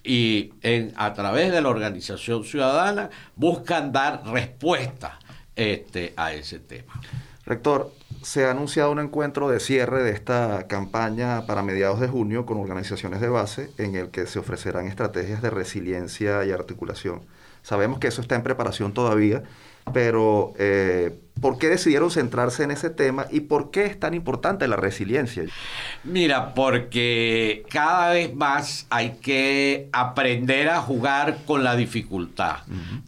y 0.05 0.53
a 0.97 1.15
través 1.15 1.53
de 1.53 1.61
la 1.61 1.69
organización 1.69 2.45
ciudadana 2.45 3.11
buscan 3.37 3.93
dar 3.93 4.23
respuesta 4.27 5.19
este, 5.55 6.13
a 6.17 6.33
ese 6.33 6.59
tema. 6.59 7.01
Rector, 7.45 7.93
se 8.23 8.47
ha 8.47 8.51
anunciado 8.51 8.91
un 8.93 9.01
encuentro 9.01 9.49
de 9.49 9.61
cierre 9.61 10.03
de 10.03 10.13
esta 10.13 10.67
campaña 10.69 11.47
para 11.47 11.63
mediados 11.63 12.01
de 12.01 12.09
junio 12.09 12.47
con 12.47 12.59
organizaciones 12.59 13.21
de 13.21 13.29
base 13.29 13.71
en 13.79 13.97
el 13.97 14.11
que 14.11 14.27
se 14.27 14.39
ofrecerán 14.39 14.87
estrategias 14.87 15.43
de 15.43 15.51
resiliencia 15.51 16.45
y 16.45 16.53
articulación. 16.53 17.23
Sabemos 17.63 17.99
que 17.99 18.09
eso 18.09 18.21
está 18.21 18.35
en 18.35 18.43
preparación 18.43 18.93
todavía, 18.93 19.43
pero 19.93 20.53
eh, 20.59 21.21
¿por 21.41 21.59
qué 21.59 21.69
decidieron 21.69 22.11
centrarse 22.11 22.63
en 22.63 22.71
ese 22.71 22.91
tema 22.91 23.27
y 23.31 23.41
por 23.41 23.71
qué 23.71 23.87
es 23.87 23.99
tan 23.99 24.15
importante 24.15 24.69
la 24.69 24.77
resiliencia? 24.77 25.45
Mira, 26.05 26.55
porque 26.55 27.65
cada 27.69 28.13
vez 28.13 28.35
más 28.35 28.87
hay 28.91 29.17
que 29.21 29.89
aprender 29.93 30.69
a 30.69 30.81
jugar 30.81 31.39
con 31.47 31.65
la 31.65 31.75
dificultad, 31.77 32.59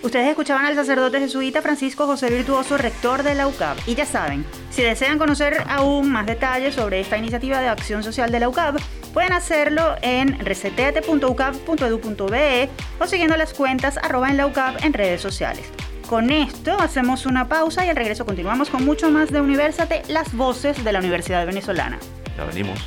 Ustedes 0.04 0.28
escuchaban 0.28 0.66
al 0.66 0.74
sacerdote 0.74 1.18
jesuita 1.18 1.62
Francisco 1.62 2.04
José 2.04 2.28
Virtuoso, 2.28 2.76
rector 2.76 3.22
de 3.22 3.34
la 3.34 3.48
UCAB. 3.48 3.78
Y 3.86 3.94
ya 3.94 4.04
saben, 4.04 4.44
si 4.68 4.82
desean 4.82 5.18
conocer 5.18 5.64
aún 5.66 6.12
más 6.12 6.26
detalles 6.26 6.74
sobre 6.74 7.00
esta 7.00 7.16
iniciativa 7.16 7.58
de 7.60 7.68
acción 7.68 8.02
social 8.02 8.30
de 8.30 8.38
la 8.38 8.50
UCAB, 8.50 8.82
pueden 9.14 9.32
hacerlo 9.32 9.94
en 10.02 10.38
reseteate.ucab.edu.be 10.40 12.68
o 13.00 13.06
siguiendo 13.06 13.38
las 13.38 13.54
cuentas 13.54 13.96
arroba 13.96 14.28
en 14.28 14.36
la 14.36 14.46
UCAB 14.46 14.84
en 14.84 14.92
redes 14.92 15.22
sociales. 15.22 15.64
Con 16.06 16.30
esto 16.30 16.78
hacemos 16.78 17.24
una 17.24 17.48
pausa 17.48 17.86
y 17.86 17.88
al 17.88 17.96
regreso 17.96 18.26
continuamos 18.26 18.68
con 18.68 18.84
mucho 18.84 19.10
más 19.10 19.30
de 19.30 19.40
Universate, 19.40 20.02
las 20.08 20.34
voces 20.34 20.84
de 20.84 20.92
la 20.92 20.98
Universidad 20.98 21.46
Venezolana. 21.46 21.98
Ya 22.36 22.44
venimos. 22.44 22.78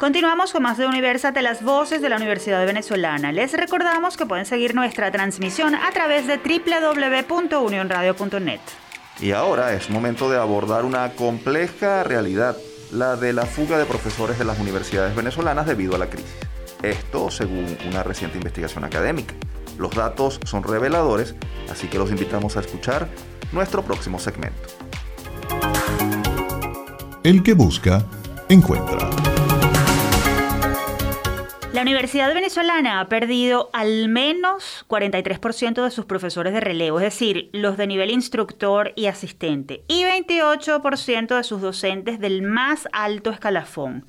Continuamos 0.00 0.52
con 0.52 0.62
más 0.62 0.78
de 0.78 0.86
Universate, 0.86 1.42
las 1.42 1.62
voces 1.62 2.00
de 2.00 2.08
la 2.08 2.16
Universidad 2.16 2.64
Venezolana. 2.64 3.32
Les 3.32 3.52
recordamos 3.52 4.16
que 4.16 4.24
pueden 4.24 4.46
seguir 4.46 4.74
nuestra 4.74 5.10
transmisión 5.10 5.74
a 5.74 5.90
través 5.90 6.26
de 6.26 6.38
www.unionradio.net. 6.38 8.60
Y 9.20 9.32
ahora 9.32 9.74
es 9.74 9.90
momento 9.90 10.30
de 10.30 10.38
abordar 10.38 10.86
una 10.86 11.12
compleja 11.12 12.02
realidad, 12.02 12.56
la 12.90 13.16
de 13.16 13.34
la 13.34 13.44
fuga 13.44 13.76
de 13.76 13.84
profesores 13.84 14.38
de 14.38 14.46
las 14.46 14.58
universidades 14.58 15.14
venezolanas 15.14 15.66
debido 15.66 15.96
a 15.96 15.98
la 15.98 16.08
crisis. 16.08 16.34
Esto 16.82 17.30
según 17.30 17.76
una 17.86 18.02
reciente 18.02 18.38
investigación 18.38 18.84
académica. 18.84 19.34
Los 19.76 19.94
datos 19.94 20.40
son 20.46 20.62
reveladores, 20.62 21.34
así 21.70 21.88
que 21.88 21.98
los 21.98 22.10
invitamos 22.10 22.56
a 22.56 22.60
escuchar 22.60 23.06
nuestro 23.52 23.82
próximo 23.82 24.18
segmento. 24.18 24.66
El 27.22 27.42
que 27.42 27.52
busca, 27.52 28.06
encuentra. 28.48 29.09
La 31.72 31.82
Universidad 31.82 32.34
Venezolana 32.34 32.98
ha 32.98 33.08
perdido 33.08 33.70
al 33.72 34.08
menos 34.08 34.84
43% 34.88 35.84
de 35.84 35.90
sus 35.92 36.04
profesores 36.04 36.52
de 36.52 36.58
relevo, 36.58 36.98
es 36.98 37.04
decir, 37.04 37.48
los 37.52 37.76
de 37.76 37.86
nivel 37.86 38.10
instructor 38.10 38.92
y 38.96 39.06
asistente, 39.06 39.84
y 39.86 40.02
28% 40.02 41.36
de 41.36 41.44
sus 41.44 41.60
docentes 41.60 42.18
del 42.18 42.42
más 42.42 42.88
alto 42.92 43.30
escalafón. 43.30 44.04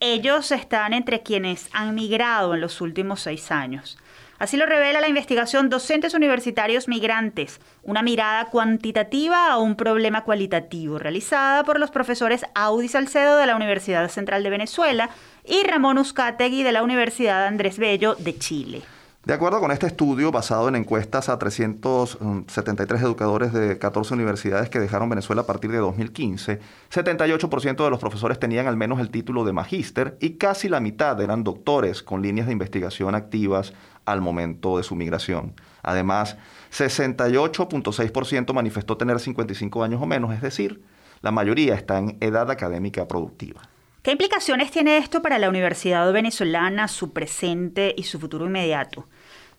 Ellos 0.00 0.52
están 0.52 0.92
entre 0.92 1.22
quienes 1.22 1.70
han 1.72 1.94
migrado 1.94 2.52
en 2.54 2.60
los 2.60 2.82
últimos 2.82 3.22
seis 3.22 3.50
años. 3.50 3.96
Así 4.38 4.56
lo 4.56 4.66
revela 4.66 5.00
la 5.00 5.08
investigación 5.08 5.70
Docentes 5.70 6.14
Universitarios 6.14 6.88
Migrantes, 6.88 7.60
una 7.84 8.02
mirada 8.02 8.46
cuantitativa 8.46 9.50
a 9.50 9.58
un 9.58 9.76
problema 9.76 10.24
cualitativo, 10.24 10.98
realizada 10.98 11.62
por 11.62 11.78
los 11.78 11.92
profesores 11.92 12.44
Audi 12.54 12.88
Salcedo 12.88 13.38
de 13.38 13.46
la 13.46 13.56
Universidad 13.56 14.08
Central 14.08 14.42
de 14.42 14.50
Venezuela 14.50 15.10
y 15.44 15.62
Ramón 15.64 15.98
Uzcategui 15.98 16.62
de 16.62 16.72
la 16.72 16.82
Universidad 16.82 17.46
Andrés 17.46 17.78
Bello 17.78 18.14
de 18.14 18.38
Chile. 18.38 18.82
De 19.24 19.34
acuerdo 19.34 19.60
con 19.60 19.70
este 19.70 19.86
estudio, 19.86 20.32
basado 20.32 20.68
en 20.68 20.74
encuestas 20.74 21.28
a 21.28 21.38
373 21.38 23.02
educadores 23.02 23.52
de 23.52 23.78
14 23.78 24.14
universidades 24.14 24.68
que 24.68 24.80
dejaron 24.80 25.08
Venezuela 25.08 25.42
a 25.42 25.46
partir 25.46 25.70
de 25.70 25.78
2015, 25.78 26.58
78% 26.92 27.84
de 27.84 27.90
los 27.90 28.00
profesores 28.00 28.40
tenían 28.40 28.66
al 28.66 28.76
menos 28.76 28.98
el 28.98 29.10
título 29.10 29.44
de 29.44 29.52
magíster 29.52 30.16
y 30.20 30.30
casi 30.38 30.68
la 30.68 30.80
mitad 30.80 31.20
eran 31.20 31.44
doctores 31.44 32.02
con 32.02 32.20
líneas 32.20 32.48
de 32.48 32.52
investigación 32.52 33.14
activas 33.14 33.74
al 34.06 34.20
momento 34.20 34.78
de 34.78 34.82
su 34.82 34.96
migración. 34.96 35.54
Además, 35.84 36.36
68.6% 36.72 38.52
manifestó 38.52 38.96
tener 38.96 39.20
55 39.20 39.84
años 39.84 40.02
o 40.02 40.06
menos, 40.06 40.34
es 40.34 40.42
decir, 40.42 40.82
la 41.20 41.30
mayoría 41.30 41.76
está 41.76 41.98
en 41.98 42.16
edad 42.20 42.50
académica 42.50 43.06
productiva. 43.06 43.71
¿Qué 44.02 44.10
implicaciones 44.10 44.72
tiene 44.72 44.96
esto 44.96 45.22
para 45.22 45.38
la 45.38 45.48
Universidad 45.48 46.12
venezolana, 46.12 46.88
su 46.88 47.12
presente 47.12 47.94
y 47.96 48.02
su 48.02 48.18
futuro 48.18 48.46
inmediato? 48.46 49.06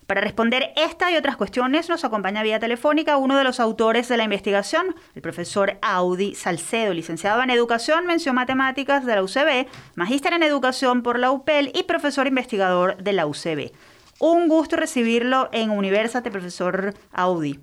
Para 0.05 0.19
responder 0.19 0.73
esta 0.75 1.09
y 1.09 1.15
otras 1.15 1.37
cuestiones 1.37 1.87
nos 1.87 2.03
acompaña 2.03 2.43
vía 2.43 2.59
telefónica 2.59 3.15
uno 3.15 3.37
de 3.37 3.45
los 3.45 3.61
autores 3.61 4.09
de 4.09 4.17
la 4.17 4.25
investigación, 4.25 4.95
el 5.15 5.21
profesor 5.21 5.77
Audi 5.81 6.35
Salcedo, 6.35 6.93
licenciado 6.93 7.41
en 7.41 7.51
Educación, 7.51 8.05
mención 8.05 8.35
Matemáticas 8.35 9.05
de 9.05 9.15
la 9.15 9.23
UCB, 9.23 9.65
magíster 9.95 10.33
en 10.33 10.43
Educación 10.43 11.03
por 11.03 11.19
la 11.19 11.31
UPEL 11.31 11.71
y 11.73 11.83
profesor 11.83 12.27
investigador 12.27 12.97
de 13.01 13.13
la 13.13 13.25
UCB. 13.25 13.71
Un 14.19 14.49
gusto 14.49 14.75
recibirlo 14.75 15.47
en 15.53 15.69
Universate, 15.69 16.31
profesor 16.31 16.93
Audi. 17.13 17.61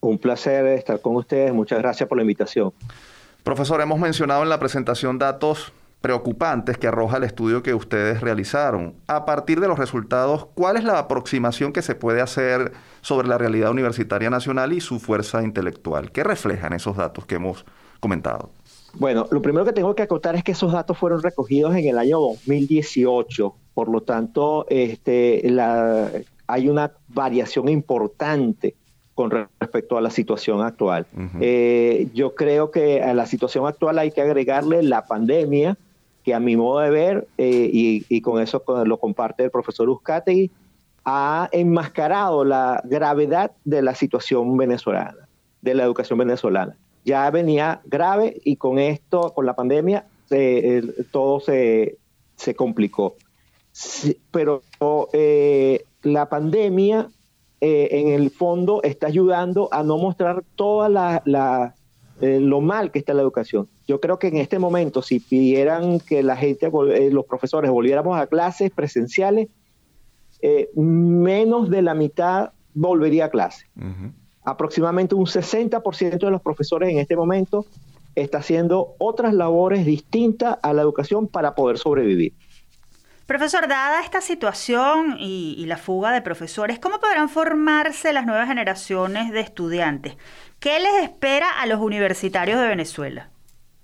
Un 0.00 0.16
placer 0.16 0.64
estar 0.64 0.98
con 1.02 1.14
ustedes, 1.14 1.52
muchas 1.52 1.78
gracias 1.80 2.08
por 2.08 2.16
la 2.16 2.22
invitación. 2.22 2.72
Profesor, 3.42 3.82
hemos 3.82 3.98
mencionado 3.98 4.42
en 4.42 4.48
la 4.48 4.58
presentación 4.58 5.18
datos 5.18 5.74
preocupantes 6.02 6.76
que 6.76 6.88
arroja 6.88 7.16
el 7.16 7.24
estudio 7.24 7.62
que 7.62 7.74
ustedes 7.74 8.20
realizaron. 8.20 8.94
A 9.06 9.24
partir 9.24 9.60
de 9.60 9.68
los 9.68 9.78
resultados, 9.78 10.46
¿cuál 10.54 10.76
es 10.76 10.84
la 10.84 10.98
aproximación 10.98 11.72
que 11.72 11.80
se 11.80 11.94
puede 11.94 12.20
hacer 12.20 12.72
sobre 13.00 13.28
la 13.28 13.38
realidad 13.38 13.70
universitaria 13.70 14.28
nacional 14.28 14.72
y 14.72 14.80
su 14.80 14.98
fuerza 14.98 15.42
intelectual? 15.42 16.10
¿Qué 16.10 16.24
reflejan 16.24 16.72
esos 16.72 16.96
datos 16.96 17.24
que 17.24 17.36
hemos 17.36 17.64
comentado? 18.00 18.50
Bueno, 18.94 19.26
lo 19.30 19.40
primero 19.40 19.64
que 19.64 19.72
tengo 19.72 19.94
que 19.94 20.02
acotar 20.02 20.34
es 20.34 20.44
que 20.44 20.52
esos 20.52 20.72
datos 20.72 20.98
fueron 20.98 21.22
recogidos 21.22 21.74
en 21.76 21.86
el 21.86 21.98
año 21.98 22.18
2018, 22.18 23.54
por 23.72 23.88
lo 23.88 24.02
tanto, 24.02 24.66
este, 24.68 25.40
la, 25.44 26.10
hay 26.46 26.68
una 26.68 26.92
variación 27.08 27.68
importante 27.68 28.74
con 29.14 29.30
respecto 29.30 29.96
a 29.96 30.00
la 30.00 30.10
situación 30.10 30.62
actual. 30.62 31.06
eh, 31.40 32.08
yo 32.12 32.34
creo 32.34 32.70
que 32.70 33.02
a 33.02 33.14
la 33.14 33.26
situación 33.26 33.66
actual 33.66 33.98
hay 33.98 34.10
que 34.10 34.20
agregarle 34.20 34.82
la 34.82 35.06
pandemia, 35.06 35.76
que 36.24 36.34
a 36.34 36.40
mi 36.40 36.56
modo 36.56 36.80
de 36.80 36.90
ver, 36.90 37.28
eh, 37.38 37.70
y, 37.72 38.20
con 38.20 38.40
eso 38.40 38.62
lo 38.84 38.98
comparte 38.98 39.44
el 39.44 39.50
profesor 39.50 39.88
Uzcategui, 39.88 40.50
ha 41.04 41.48
enmascarado 41.52 42.44
la 42.44 42.80
gravedad 42.84 43.52
de 43.64 43.82
la 43.82 43.94
situación 43.94 44.56
venezolana, 44.56 45.28
de 45.60 45.74
la 45.74 45.82
educación 45.82 46.18
venezolana. 46.18 46.76
Ya 47.04 47.28
venía 47.30 47.80
grave 47.86 48.40
y 48.44 48.56
con 48.56 48.78
esto, 48.78 49.32
con 49.34 49.46
la 49.46 49.56
pandemia, 49.56 50.06
todo 51.10 51.40
se, 51.40 51.98
se 52.36 52.54
complicó. 52.54 53.16
Pero 54.30 54.62
eh, 55.12 55.84
la 56.02 56.28
pandemia, 56.28 57.08
eh, 57.60 57.88
en 57.92 58.08
el 58.08 58.30
fondo, 58.30 58.82
está 58.82 59.06
ayudando 59.06 59.68
a 59.72 59.82
no 59.82 59.96
mostrar 59.98 60.42
toda 60.56 60.88
la, 60.88 61.74
la 62.22 62.40
lo 62.40 62.60
mal 62.60 62.90
que 62.90 63.00
está 63.00 63.14
la 63.14 63.22
educación. 63.22 63.68
Yo 63.86 64.00
creo 64.00 64.18
que 64.18 64.28
en 64.28 64.36
este 64.36 64.58
momento, 64.58 65.02
si 65.02 65.20
pidieran 65.20 65.98
que 66.00 66.22
la 66.22 66.36
gente, 66.36 66.70
eh, 66.94 67.10
los 67.10 67.26
profesores, 67.26 67.70
volviéramos 67.70 68.18
a 68.18 68.26
clases 68.26 68.70
presenciales, 68.70 69.48
eh, 70.40 70.70
menos 70.74 71.68
de 71.68 71.82
la 71.82 71.94
mitad 71.94 72.52
volvería 72.74 73.26
a 73.26 73.30
clase. 73.30 73.66
Uh 73.76 73.80
-huh. 73.80 74.12
Aproximadamente 74.44 75.14
un 75.14 75.26
60% 75.26 76.26
de 76.26 76.30
los 76.30 76.42
profesores 76.42 76.90
en 76.90 76.98
este 76.98 77.16
momento 77.16 77.64
está 78.14 78.38
haciendo 78.38 78.94
otras 78.98 79.34
labores 79.34 79.86
distintas 79.86 80.58
a 80.62 80.72
la 80.72 80.82
educación 80.82 81.28
para 81.28 81.54
poder 81.54 81.78
sobrevivir. 81.78 82.32
Profesor, 83.32 83.66
dada 83.66 84.02
esta 84.02 84.20
situación 84.20 85.16
y, 85.18 85.54
y, 85.56 85.64
la 85.64 85.78
fuga 85.78 86.12
de 86.12 86.20
profesores, 86.20 86.78
¿cómo 86.78 87.00
podrán 87.00 87.30
formarse 87.30 88.12
las 88.12 88.26
nuevas 88.26 88.46
generaciones 88.46 89.32
de 89.32 89.40
estudiantes? 89.40 90.18
¿Qué 90.60 90.78
les 90.78 91.02
espera 91.04 91.46
a 91.48 91.64
los 91.64 91.80
universitarios 91.80 92.60
de 92.60 92.68
Venezuela? 92.68 93.30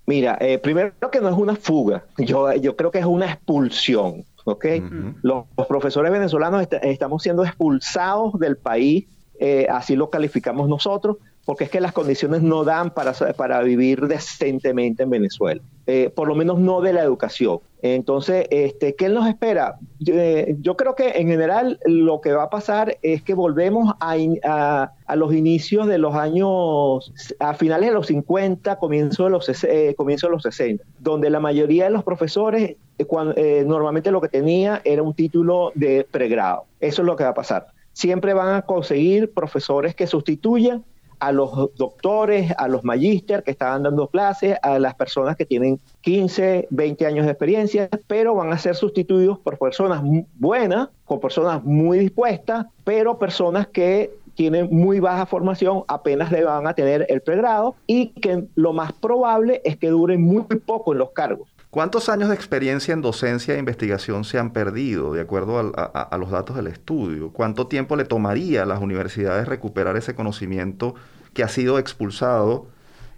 Mira, 0.05 0.37
eh, 0.39 0.59
primero 0.59 0.93
que 1.11 1.19
no 1.19 1.29
es 1.29 1.35
una 1.35 1.55
fuga, 1.55 2.03
yo, 2.19 2.53
yo 2.57 2.75
creo 2.75 2.91
que 2.91 2.99
es 2.99 3.05
una 3.05 3.25
expulsión. 3.25 4.23
¿ok? 4.45 4.65
Uh 4.65 4.67
-huh. 4.67 5.15
los, 5.23 5.45
los, 5.57 5.65
profesores 5.65 6.11
venezolanos 6.11 6.61
est 6.61 6.73
estamos 6.83 7.23
siendo 7.23 7.43
expulsados 7.43 8.37
del 8.39 8.55
país, 8.55 9.07
eh, 9.39 9.65
así 9.67 9.95
lo 9.95 10.11
calificamos 10.11 10.69
nosotros, 10.69 11.17
porque 11.49 11.63
es 11.63 11.71
que 11.71 11.81
las 11.81 11.93
condiciones 11.93 12.43
no 12.43 12.63
dan 12.63 12.91
para, 12.91 13.11
para 13.35 13.63
vivir 13.63 14.01
decentemente 14.01 15.01
en 15.01 15.09
Venezuela, 15.09 15.63
eh, 15.87 16.11
por 16.15 16.27
lo 16.27 16.35
menos 16.35 16.59
no 16.59 16.79
de 16.79 16.93
la 16.93 17.01
educación. 17.01 17.57
Entonces, 17.81 18.45
este, 18.51 18.93
¿qué 18.93 19.09
nos 19.09 19.27
espera? 19.27 19.79
Yo, 19.97 20.13
eh, 20.13 20.57
yo, 20.61 20.77
creo 20.77 20.93
que 20.93 21.09
en 21.15 21.25
general 21.25 21.79
lo 21.85 22.21
que 22.21 22.33
va 22.33 22.43
a 22.43 22.49
pasar 22.51 22.99
es 23.01 23.23
que 23.23 23.33
volvemos 23.33 23.95
a, 23.99 24.91
a, 25.07 25.15
los 25.15 25.33
inicios 25.33 25.87
de 25.87 25.97
los 25.97 26.13
años, 26.13 27.11
a 27.39 27.55
finales 27.55 27.89
de 27.89 27.95
los 27.95 28.05
50, 28.05 28.77
comienzo 28.77 29.23
de 29.23 29.29
los, 29.31 29.63
eh, 29.63 29.95
comienzo 29.97 30.27
de 30.27 30.33
los 30.33 30.43
60, 30.43 30.83
donde 30.99 31.31
la 31.31 31.39
mayoría 31.39 31.85
de 31.85 31.89
los 31.89 32.03
profesores 32.03 32.75
eh, 32.99 33.63
normalmente 33.65 34.11
lo 34.11 34.21
que 34.21 34.27
tenía 34.27 34.83
era 34.85 35.01
un 35.01 35.15
título 35.15 35.71
de 35.73 36.05
pregrado. 36.11 36.65
Eso 36.79 37.01
es 37.01 37.07
lo 37.07 37.15
que 37.15 37.23
va 37.23 37.31
a 37.31 37.33
pasar. 37.33 37.69
Siempre 37.93 38.35
van 38.35 38.53
a 38.53 38.61
conseguir 38.61 39.33
profesores 39.33 39.95
que 39.95 40.05
sustituyan 40.05 40.85
a 41.19 41.31
los 41.31 41.75
doctores, 41.75 42.53
a 42.57 42.67
los 42.67 42.83
magíster 42.83 43.43
que 43.43 43.51
estaban 43.51 43.83
dando 43.83 44.07
clases, 44.07 44.57
a 44.61 44.79
las 44.79 44.95
personas 44.95 45.35
que 45.35 45.45
tienen 45.45 45.79
15, 46.01 46.67
20 46.69 47.05
años 47.05 47.25
de 47.25 47.31
experiencia, 47.31 47.89
pero 48.07 48.35
van 48.35 48.51
a 48.51 48.57
ser 48.57 48.75
sustituidos 48.75 49.39
por 49.39 49.57
personas 49.57 50.01
buenas, 50.35 50.89
con 51.05 51.19
personas 51.19 51.63
muy 51.63 51.99
dispuestas, 51.99 52.65
pero 52.83 53.17
personas 53.17 53.67
que 53.67 54.11
tienen 54.39 54.69
muy 54.71 55.01
baja 55.01 55.25
formación, 55.25 55.83
apenas 55.89 56.31
le 56.31 56.45
van 56.45 56.65
a 56.65 56.73
tener 56.73 57.05
el 57.09 57.19
pregrado 57.21 57.75
y 57.85 58.07
que 58.07 58.45
lo 58.55 58.71
más 58.71 58.93
probable 58.93 59.61
es 59.65 59.75
que 59.75 59.89
duren 59.89 60.21
muy 60.21 60.43
poco 60.43 60.93
en 60.93 60.99
los 60.99 61.11
cargos. 61.11 61.48
¿Cuántos 61.69 62.09
años 62.09 62.29
de 62.29 62.35
experiencia 62.35 62.93
en 62.95 63.01
docencia 63.01 63.53
e 63.53 63.59
investigación 63.59 64.23
se 64.23 64.39
han 64.39 64.53
perdido, 64.53 65.13
de 65.13 65.21
acuerdo 65.21 65.59
a, 65.59 66.17
los 66.17 66.31
datos 66.31 66.55
del 66.55 66.65
estudio? 66.65 67.31
¿Cuánto 67.31 67.67
tiempo 67.67 67.95
le 67.95 68.05
tomaría 68.05 68.63
a 68.63 68.65
las 68.65 68.81
universidades 68.81 69.47
recuperar 69.47 69.95
ese 69.95 70.15
conocimiento 70.15 70.95
que 71.35 71.43
ha 71.43 71.47
sido 71.47 71.77
expulsado, 71.77 72.65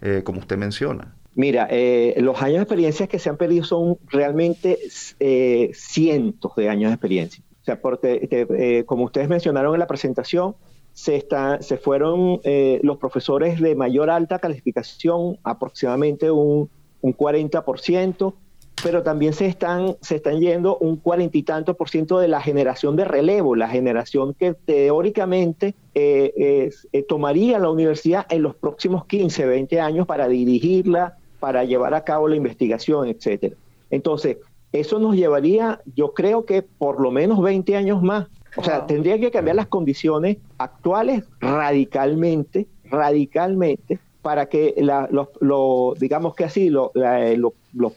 eh, 0.02 0.20
como 0.22 0.40
usted 0.40 0.58
menciona? 0.58 1.16
Mira, 1.34 1.66
eh, 1.70 2.14
los 2.18 2.42
años 2.42 2.56
de 2.56 2.62
experiencia 2.64 3.06
que 3.06 3.18
se 3.18 3.30
han 3.30 3.38
perdido 3.38 3.64
son 3.64 3.96
realmente 4.08 4.78
eh, 5.18 5.70
cientos 5.72 6.54
de 6.54 6.68
años 6.68 6.90
de 6.90 6.94
experiencia. 6.94 7.42
O 7.62 7.64
sea, 7.64 7.80
porque 7.80 8.84
como 8.86 9.04
ustedes 9.04 9.30
mencionaron 9.30 9.72
en 9.72 9.80
la 9.80 9.86
presentación, 9.86 10.56
se, 10.92 11.16
está, 11.16 11.62
se 11.62 11.78
fueron 11.78 12.40
los 12.82 12.98
profesores 12.98 13.60
de 13.60 13.76
mayor 13.76 14.10
alta 14.10 14.40
calificación, 14.40 15.38
aproximadamente 15.42 16.30
un, 16.30 16.68
un 17.02 17.14
40%, 17.16 18.34
pero 18.82 19.02
también 19.02 19.32
se 19.32 19.46
están, 19.46 19.96
se 20.00 20.16
están 20.16 20.40
yendo 20.40 20.78
un 20.78 20.96
cuarenta 20.96 21.36
y 21.36 21.42
tanto 21.42 21.74
por 21.74 21.90
ciento 21.90 22.18
de 22.18 22.28
la 22.28 22.40
generación 22.40 22.96
de 22.96 23.04
relevo, 23.04 23.54
la 23.54 23.68
generación 23.68 24.34
que 24.34 24.54
teóricamente 24.54 25.74
eh, 25.94 26.70
eh, 26.92 27.02
tomaría 27.04 27.58
la 27.58 27.70
universidad 27.70 28.26
en 28.30 28.42
los 28.42 28.56
próximos 28.56 29.04
15, 29.06 29.46
20 29.46 29.80
años 29.80 30.06
para 30.06 30.26
dirigirla, 30.26 31.18
para 31.38 31.64
llevar 31.64 31.94
a 31.94 32.04
cabo 32.04 32.28
la 32.28 32.36
investigación, 32.36 33.08
etcétera. 33.08 33.56
Entonces, 33.90 34.38
eso 34.72 34.98
nos 34.98 35.14
llevaría, 35.14 35.80
yo 35.94 36.14
creo 36.14 36.44
que 36.44 36.62
por 36.62 37.00
lo 37.00 37.10
menos 37.10 37.40
20 37.42 37.76
años 37.76 38.02
más. 38.02 38.28
O 38.56 38.64
sea, 38.64 38.86
tendría 38.86 39.18
que 39.18 39.30
cambiar 39.30 39.56
las 39.56 39.66
condiciones 39.66 40.36
actuales 40.58 41.24
radicalmente, 41.40 42.66
radicalmente, 42.84 43.98
para 44.22 44.46
que 44.46 44.74
los, 45.10 45.98
digamos 45.98 46.34
que 46.34 46.44
así, 46.44 46.70
eh, 46.94 47.36
los, 47.36 47.92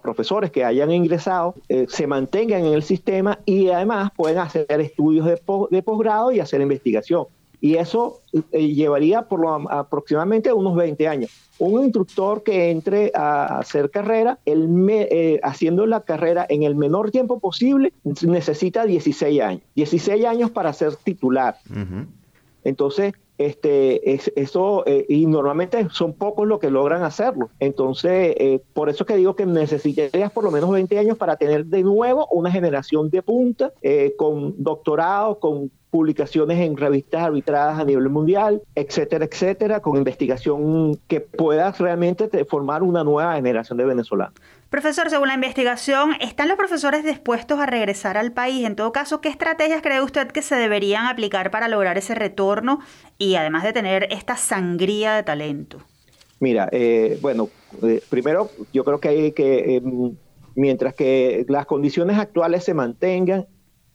profesores 0.00 0.50
que 0.50 0.64
hayan 0.64 0.92
ingresado 0.92 1.54
eh, 1.68 1.86
se 1.88 2.06
mantengan 2.06 2.66
en 2.66 2.74
el 2.74 2.82
sistema 2.82 3.38
y 3.46 3.70
además 3.70 4.12
pueden 4.14 4.38
hacer 4.38 4.66
estudios 4.68 5.26
de, 5.26 5.40
de 5.70 5.82
posgrado 5.82 6.30
y 6.30 6.40
hacer 6.40 6.60
investigación. 6.60 7.26
Y 7.62 7.76
eso 7.76 8.20
eh, 8.50 8.74
llevaría 8.74 9.22
por 9.22 9.40
lo, 9.40 9.70
aproximadamente 9.70 10.52
unos 10.52 10.74
20 10.74 11.08
años. 11.08 11.30
Un 11.58 11.84
instructor 11.84 12.42
que 12.42 12.70
entre 12.70 13.12
a 13.14 13.58
hacer 13.58 13.90
carrera, 13.90 14.40
el 14.44 14.68
haciendo 15.44 15.86
la 15.86 16.00
carrera 16.00 16.44
en 16.48 16.64
el 16.64 16.74
menor 16.74 17.12
tiempo 17.12 17.38
posible, 17.38 17.92
necesita 18.02 18.84
16 18.84 19.40
años. 19.40 19.62
16 19.76 20.24
años 20.24 20.50
para 20.50 20.72
ser 20.72 20.96
titular. 20.96 21.56
Entonces, 22.64 23.14
este, 23.38 24.12
es, 24.12 24.30
eso, 24.36 24.84
eh, 24.86 25.06
y 25.08 25.26
normalmente 25.26 25.88
son 25.90 26.12
pocos 26.12 26.46
los 26.46 26.58
que 26.58 26.70
logran 26.70 27.02
hacerlo. 27.02 27.50
Entonces, 27.60 28.34
eh, 28.38 28.60
por 28.72 28.88
eso 28.88 29.04
es 29.04 29.08
que 29.08 29.16
digo 29.16 29.36
que 29.36 29.46
necesitarías 29.46 30.30
por 30.30 30.44
lo 30.44 30.50
menos 30.50 30.70
20 30.70 30.98
años 30.98 31.16
para 31.16 31.36
tener 31.36 31.66
de 31.66 31.82
nuevo 31.82 32.26
una 32.30 32.50
generación 32.50 33.10
de 33.10 33.22
punta 33.22 33.72
eh, 33.82 34.14
con 34.16 34.62
doctorado, 34.62 35.38
con 35.38 35.70
publicaciones 35.90 36.58
en 36.58 36.76
revistas 36.76 37.22
arbitradas 37.22 37.78
a 37.78 37.84
nivel 37.84 38.08
mundial, 38.08 38.62
etcétera, 38.74 39.26
etcétera, 39.26 39.80
con 39.80 39.98
investigación 39.98 40.98
que 41.06 41.20
pueda 41.20 41.70
realmente 41.72 42.28
formar 42.46 42.82
una 42.82 43.04
nueva 43.04 43.34
generación 43.34 43.76
de 43.76 43.84
venezolanos. 43.84 44.34
Profesor, 44.72 45.10
según 45.10 45.28
la 45.28 45.34
investigación, 45.34 46.12
¿están 46.18 46.48
los 46.48 46.56
profesores 46.56 47.04
dispuestos 47.04 47.60
a 47.60 47.66
regresar 47.66 48.16
al 48.16 48.32
país? 48.32 48.64
En 48.64 48.74
todo 48.74 48.90
caso, 48.90 49.20
¿qué 49.20 49.28
estrategias 49.28 49.82
cree 49.82 50.00
usted 50.00 50.28
que 50.28 50.40
se 50.40 50.54
deberían 50.54 51.04
aplicar 51.04 51.50
para 51.50 51.68
lograr 51.68 51.98
ese 51.98 52.14
retorno 52.14 52.78
y 53.18 53.34
además 53.34 53.64
de 53.64 53.74
tener 53.74 54.08
esta 54.10 54.34
sangría 54.38 55.14
de 55.14 55.24
talento? 55.24 55.82
Mira, 56.40 56.70
eh, 56.72 57.18
bueno, 57.20 57.50
eh, 57.82 58.00
primero 58.08 58.48
yo 58.72 58.82
creo 58.82 58.98
que 58.98 59.08
hay 59.08 59.32
que, 59.32 59.76
em, 59.76 60.16
mientras 60.54 60.94
que 60.94 61.44
las 61.50 61.66
condiciones 61.66 62.18
actuales 62.18 62.64
se 62.64 62.72
mantengan, 62.72 63.46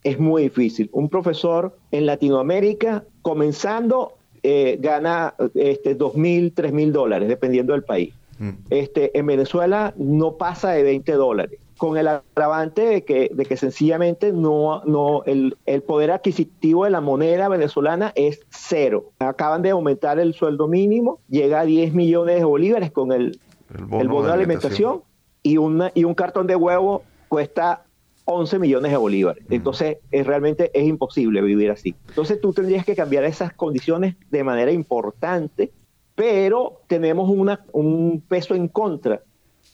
es 0.04 0.20
muy 0.20 0.44
difícil. 0.44 0.92
Un 0.94 1.10
profesor 1.10 1.76
en 1.90 2.06
Latinoamérica, 2.06 3.04
comenzando, 3.24 4.14
eh, 4.44 4.78
gana 4.80 5.34
este, 5.56 5.96
2.000, 5.98 6.54
3.000 6.54 6.92
dólares, 6.92 7.28
dependiendo 7.30 7.74
del 7.74 7.84
país. 7.84 8.14
Mm. 8.40 8.50
Este, 8.70 9.18
en 9.18 9.26
Venezuela 9.26 9.94
no 9.98 10.38
pasa 10.38 10.72
de 10.72 10.84
20 10.84 11.12
dólares, 11.14 11.60
con 11.78 11.98
el 11.98 12.08
agravante 12.08 12.82
de 12.82 13.04
que, 13.04 13.30
de 13.34 13.46
que 13.46 13.58
sencillamente 13.58 14.32
no, 14.32 14.84
no 14.86 15.24
el, 15.26 15.58
el, 15.66 15.84
poder 15.84 16.12
adquisitivo 16.12 16.86
de 16.86 16.92
la 16.92 17.02
moneda 17.02 17.50
venezolana 17.50 18.12
es 18.16 18.46
cero. 18.50 19.12
Acaban 19.20 19.62
de 19.62 19.72
aumentar 19.72 20.20
el 20.20 20.34
sueldo 20.34 20.68
mínimo, 20.68 21.20
llega 21.30 21.62
a 21.62 21.66
10 21.66 21.94
millones 21.94 22.38
de 22.38 22.44
bolívares 22.44 22.92
con 22.92 23.12
el, 23.12 23.40
el 23.78 24.08
bono, 24.08 24.28
de 24.28 24.34
alimentación, 24.34 25.02
y, 25.44 25.58
una, 25.58 25.92
y 25.94 26.04
un 26.04 26.14
cartón 26.14 26.48
de 26.48 26.56
huevo 26.56 27.04
cuesta 27.28 27.84
11 28.26 28.60
millones 28.60 28.92
de 28.92 28.98
bolívares. 28.98 29.44
Mm. 29.48 29.54
Entonces, 29.54 29.98
es, 30.12 30.28
realmente 30.28 30.72
es 30.74 30.86
imposible 30.86 31.42
vivir 31.42 31.72
así. 31.72 31.96
Entonces, 32.10 32.42
tú 32.42 32.54
tendrías 32.54 32.86
que 32.86 32.96
cambiar 32.96 33.24
esas 33.24 33.54
condiciones 33.54 34.16
de 34.30 34.44
manera 34.44 34.72
importante 34.72 35.72
pero 36.18 36.82
tenemos 36.88 37.30
un 37.30 38.24
peso 38.28 38.56
en 38.56 38.70
contra. 38.70 39.22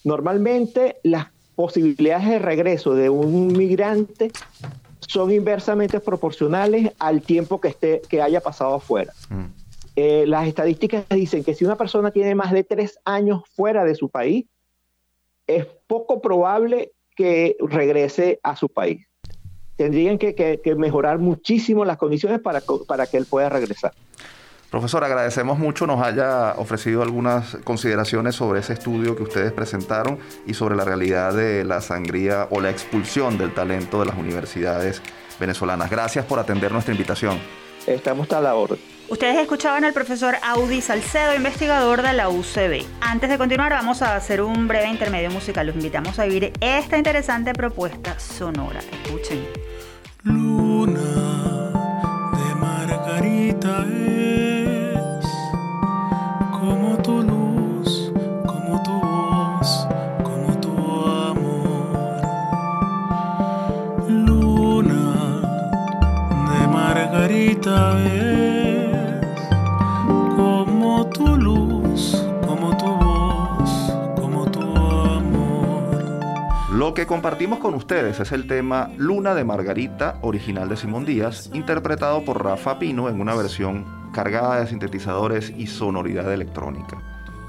Normalmente 0.03 0.97
las 1.03 1.27
posibilidades 1.55 2.27
de 2.27 2.39
regreso 2.39 2.95
de 2.95 3.09
un 3.09 3.47
migrante 3.53 4.29
son 4.99 5.31
inversamente 5.31 6.01
proporcionales 6.01 6.91
al 6.99 7.21
tiempo 7.21 7.61
que, 7.61 7.69
esté, 7.69 8.01
que 8.09 8.21
haya 8.21 8.41
pasado 8.41 8.73
afuera. 8.75 9.13
Mm. 9.29 9.45
Eh, 9.95 10.25
las 10.27 10.45
estadísticas 10.45 11.05
dicen 11.09 11.45
que 11.45 11.53
si 11.53 11.63
una 11.63 11.77
persona 11.77 12.11
tiene 12.11 12.35
más 12.35 12.51
de 12.51 12.65
tres 12.65 12.99
años 13.05 13.43
fuera 13.55 13.85
de 13.85 13.95
su 13.95 14.09
país, 14.09 14.45
es 15.47 15.65
poco 15.87 16.21
probable 16.21 16.91
que 17.15 17.55
regrese 17.61 18.41
a 18.43 18.57
su 18.57 18.67
país. 18.67 19.07
Tendrían 19.77 20.17
que, 20.17 20.59
mejorar 20.75 21.19
muchísimo 21.19 21.85
las 21.85 21.97
condiciones 21.97 22.41
para, 22.41 22.61
para 22.85 23.07
que 23.07 23.15
él 23.15 23.25
pueda 23.25 23.47
regresar. 23.47 23.93
Profesor, 24.73 25.03
agradecemos 25.03 25.59
mucho 25.59 25.85
nos 25.85 26.03
haya 26.03 26.53
ofrecido 26.53 27.03
algunas 27.03 27.57
consideraciones 27.63 28.33
sobre 28.33 28.59
ese 28.59 28.73
estudio 28.73 29.15
que 29.15 29.21
ustedes 29.21 29.51
presentaron 29.51 30.17
y 30.47 30.55
sobre 30.55 30.75
la 30.75 30.83
realidad 30.83 31.31
de 31.31 31.63
la 31.63 31.79
sangría 31.79 32.47
o 32.49 32.59
la 32.59 32.71
expulsión 32.71 33.37
del 33.37 33.53
talento 33.53 33.99
de 33.99 34.07
las 34.07 34.17
universidades 34.17 35.03
venezolanas. 35.39 35.91
Gracias 35.91 36.25
por 36.25 36.39
atender 36.39 36.71
nuestra 36.71 36.91
invitación. 36.91 37.37
Estamos 37.85 38.31
a 38.31 38.41
la 38.41 38.55
orden. 38.55 38.79
Ustedes 39.09 39.37
escuchaban 39.37 39.85
al 39.85 39.93
profesor 39.93 40.37
Audi 40.41 40.81
Salcedo, 40.81 41.35
investigador 41.35 42.01
de 42.01 42.13
la 42.13 42.29
UCB. 42.29 42.83
Antes 42.99 43.29
de 43.29 43.37
continuar, 43.37 43.73
vamos 43.73 44.01
a 44.01 44.15
hacer 44.15 44.41
un 44.41 44.67
breve 44.67 44.87
intermedio 44.87 45.29
musical. 45.29 45.67
Los 45.67 45.75
invitamos 45.75 46.17
a 46.17 46.25
vivir 46.25 46.51
esta 46.61 46.97
interesante 46.97 47.53
propuesta 47.53 48.17
sonora. 48.17 48.79
Escuchen. 48.79 49.45
Luna 50.23 50.99
de 52.31 52.55
Margarita. 52.55 54.22
Lo 76.93 76.95
que 76.95 77.07
compartimos 77.07 77.57
con 77.57 77.73
ustedes 77.73 78.19
es 78.19 78.31
el 78.33 78.45
tema 78.45 78.91
Luna 78.97 79.33
de 79.33 79.43
Margarita, 79.43 80.19
original 80.21 80.69
de 80.69 80.77
Simón 80.77 81.05
Díaz, 81.05 81.49
interpretado 81.51 82.23
por 82.23 82.43
Rafa 82.43 82.77
Pino 82.77 83.09
en 83.09 83.19
una 83.19 83.33
versión 83.33 84.11
cargada 84.13 84.59
de 84.59 84.67
sintetizadores 84.67 85.51
y 85.57 85.65
sonoridad 85.65 86.31
electrónica. 86.31 87.01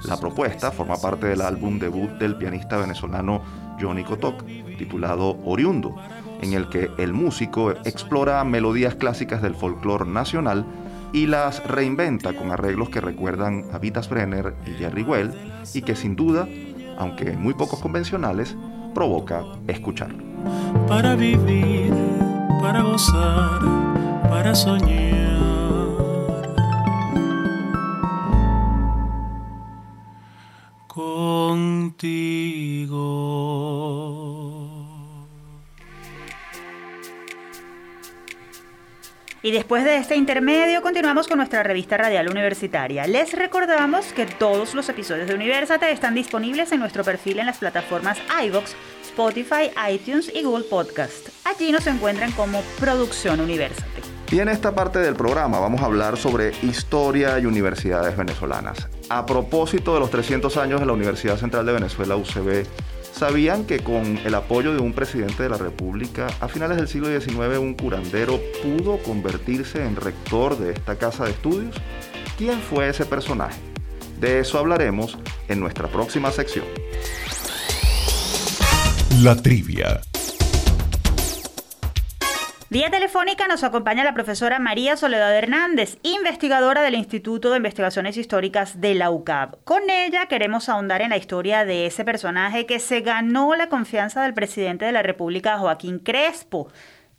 La 0.05 0.17
propuesta 0.17 0.71
forma 0.71 0.97
parte 0.97 1.27
del 1.27 1.43
álbum 1.43 1.79
debut 1.79 2.09
del 2.13 2.37
pianista 2.37 2.79
venezolano 2.79 3.43
Johnny 3.79 4.03
Kotok, 4.03 4.47
titulado 4.79 5.37
Oriundo, 5.45 5.95
en 6.41 6.55
el 6.55 6.71
que 6.71 6.91
el 6.97 7.13
músico 7.13 7.73
explora 7.73 8.43
melodías 8.45 8.95
clásicas 8.95 9.43
del 9.43 9.55
folclore 9.55 10.07
nacional 10.07 10.65
y 11.13 11.27
las 11.27 11.63
reinventa 11.65 12.33
con 12.33 12.51
arreglos 12.51 12.89
que 12.89 13.03
recuerdan 13.03 13.67
a 13.75 13.79
Vitas 13.79 14.09
Brenner 14.09 14.55
y 14.65 14.71
Jerry 14.71 15.03
Well 15.03 15.35
y 15.75 15.83
que 15.83 15.97
sin 15.97 16.17
duda, 16.17 16.49
aunque 16.97 17.37
muy 17.37 17.53
pocos 17.53 17.81
convencionales, 17.81 18.57
provoca 18.95 19.45
escuchar. 19.69 20.11
Para 20.89 21.17
vivir, 21.17 21.93
para 22.63 22.83
gozar, 22.83 23.61
para 24.31 24.55
soñar. 24.55 25.34
Y 39.45 39.51
después 39.51 39.85
de 39.85 39.99
este 39.99 40.17
intermedio 40.17 40.81
continuamos 40.81 41.29
con 41.29 41.37
nuestra 41.37 41.63
revista 41.63 41.99
radial 41.99 42.31
universitaria. 42.31 43.07
Les 43.07 43.35
recordamos 43.35 44.07
que 44.15 44.25
todos 44.25 44.75
los 44.75 44.89
episodios 44.89 45.29
de 45.29 45.35
Universate 45.35 45.93
están 45.93 46.15
disponibles 46.15 46.73
en 46.73 46.81
nuestro 46.81 47.05
perfil 47.05 47.41
en 47.41 47.45
las 47.45 47.59
plataformas 47.59 48.17
iVoox, 48.43 48.73
Spotify, 49.03 49.71
iTunes 49.93 50.33
y 50.35 50.45
Google 50.45 50.65
Podcast. 50.65 51.29
Allí 51.45 51.73
nos 51.73 51.87
encuentran 51.87 52.33
como 52.33 52.63
Producción 52.81 53.39
Universate. 53.39 54.01
Y 54.31 54.41
en 54.41 54.49
esta 54.49 54.75
parte 54.75 55.01
del 55.01 55.15
programa 55.15 55.61
vamos 55.61 55.83
a 55.83 55.85
hablar 55.85 56.17
sobre 56.17 56.53
historia 56.63 57.39
y 57.39 57.45
universidades 57.45 58.17
venezolanas. 58.17 58.89
A 59.11 59.27
propósito 59.27 59.93
de 59.93 60.01
los 60.01 60.11
300 60.11 60.57
años 60.57 60.81
de 60.81 60.87
la 60.87 60.95
Universidad 60.95 61.37
Central 61.37 61.67
de 61.67 61.73
Venezuela, 61.75 62.17
UCB, 62.17 62.65
¿Sabían 63.15 63.65
que 63.65 63.79
con 63.79 64.19
el 64.25 64.35
apoyo 64.35 64.73
de 64.73 64.81
un 64.81 64.93
presidente 64.93 65.45
de 65.45 65.49
la 65.49 65.57
República, 65.57 66.27
a 66.41 66.49
finales 66.49 66.77
del 66.77 66.89
siglo 66.89 67.09
XIX 67.09 67.59
un 67.59 67.75
curandero 67.75 68.41
pudo 68.61 68.99
convertirse 68.99 69.85
en 69.85 69.95
rector 69.95 70.59
de 70.59 70.73
esta 70.73 70.97
casa 70.97 71.25
de 71.25 71.31
estudios? 71.31 71.77
¿Quién 72.37 72.59
fue 72.59 72.89
ese 72.89 73.07
personaje? 73.07 73.61
De 74.21 74.41
eso 74.41 74.59
hablaremos 74.59 75.17
en 75.47 75.61
nuestra 75.61 75.87
próxima 75.87 76.33
sección. 76.33 76.65
La 79.23 79.37
trivia. 79.37 80.01
Vía 82.75 82.91
telefónica 82.91 83.47
nos 83.47 83.63
acompaña 83.63 84.03
la 84.03 84.15
profesora 84.15 84.59
María 84.59 84.97
Soledad 84.97 85.33
Hernández, 85.33 85.97
investigadora 86.03 86.83
del 86.83 86.97
Instituto 86.97 87.51
de 87.51 87.59
Investigaciones 87.59 88.17
Históricas 88.17 88.81
de 88.81 88.97
la 88.97 89.13
UCAP. 89.13 89.63
Con 89.63 89.89
ella 89.89 90.27
queremos 90.27 90.69
ahondar 90.69 91.01
en 91.01 91.11
la 91.11 91.17
historia 91.17 91.65
de 91.65 91.87
ese 91.87 92.05
personaje 92.05 92.67
que 92.67 92.81
se 92.81 93.01
ganó 93.01 93.55
la 93.55 93.69
confianza 93.69 94.25
del 94.25 94.35
presidente 94.35 94.85
de 94.85 94.91
la 94.91 95.05
República, 95.05 95.57
Joaquín 95.57 96.01
Crespo, 96.01 96.67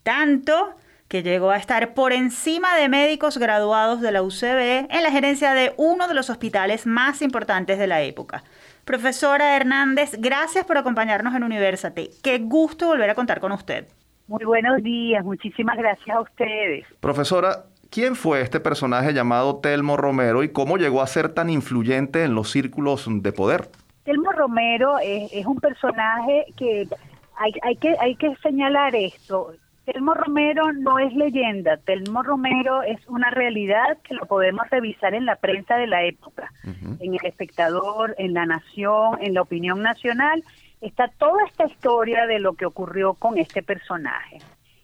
tanto 0.04 0.76
que 1.08 1.24
llegó 1.24 1.52
a 1.52 1.58
estar 1.58 1.94
por 1.94 2.12
encima 2.12 2.76
de 2.76 2.90
médicos 2.90 3.38
graduados 3.38 4.02
de 4.02 4.12
la 4.12 4.24
UCB 4.24 4.88
en 4.90 5.04
la 5.04 5.12
gerencia 5.12 5.54
de 5.54 5.74
uno 5.78 6.10
de 6.10 6.16
los 6.16 6.30
hospitales 6.30 6.86
más 6.86 7.22
importantes 7.22 7.80
de 7.80 7.88
la 7.88 8.02
época. 8.02 8.44
Profesora 8.84 9.56
Hernández, 9.56 10.18
gracias 10.18 10.66
por 10.66 10.78
acompañarnos 10.78 11.34
en 11.34 11.46
Universate. 11.46 12.10
Qué 12.22 12.40
gusto 12.40 12.88
volver 12.88 13.10
a 13.10 13.16
contar 13.16 13.40
con 13.40 13.54
usted. 13.54 13.88
Muy 14.28 14.44
buenos 14.44 14.82
días, 14.82 15.24
muchísimas 15.24 15.78
gracias 15.78 16.18
a 16.18 16.22
ustedes. 16.22 16.86
Profesora, 17.00 17.66
¿quién 17.92 18.16
fue 18.16 18.42
este 18.42 18.60
personaje 18.60 19.14
llamado 19.14 19.58
Telmo 19.58 19.98
Romero 19.98 20.42
y 20.42 20.50
cómo 20.50 20.78
llegó 20.78 21.04
a 21.04 21.08
ser 21.08 21.30
tan 21.30 21.52
influyente 21.52 22.24
en 22.24 22.34
los 22.34 22.50
círculos 22.50 23.06
de 23.08 23.32
poder? 23.32 23.70
Telmo 24.04 24.32
Romero 24.32 24.98
es, 24.98 25.46
un 25.46 25.60
personaje 25.60 26.46
que 26.58 26.88
hay, 27.38 27.52
hay, 27.62 27.76
que 27.76 27.96
hay 28.00 28.16
que 28.16 28.36
señalar 28.38 28.96
esto. 28.96 29.54
Telmo 29.86 30.16
Romero 30.16 30.74
no 30.74 30.98
es 30.98 31.14
leyenda, 31.14 31.78
Telmo 31.78 32.24
Romero 32.24 32.82
es 32.82 33.08
una 33.08 33.30
realidad 33.30 34.00
que 34.04 34.16
lo 34.16 34.26
podemos 34.26 34.68
revisar 34.72 35.14
en 35.14 35.28
la 35.28 35.36
prensa 35.36 35.76
de 35.76 35.86
la 35.86 36.04
época, 36.04 36.52
en 36.64 37.14
El 37.14 37.20
Espectador, 37.24 38.16
en 38.18 38.34
La 38.34 38.48
Nación, 38.48 39.20
en 39.22 39.36
la 39.36 39.44
opinión 39.44 39.84
nacional 39.84 40.44
está 40.86 41.08
toda 41.18 41.46
esta 41.46 41.66
historia 41.66 42.26
de 42.28 42.40
lo 42.40 42.54
que 42.54 42.66
ocurrió 42.66 43.14
con 43.16 43.38
este 43.38 43.64
personaje. 43.64 44.38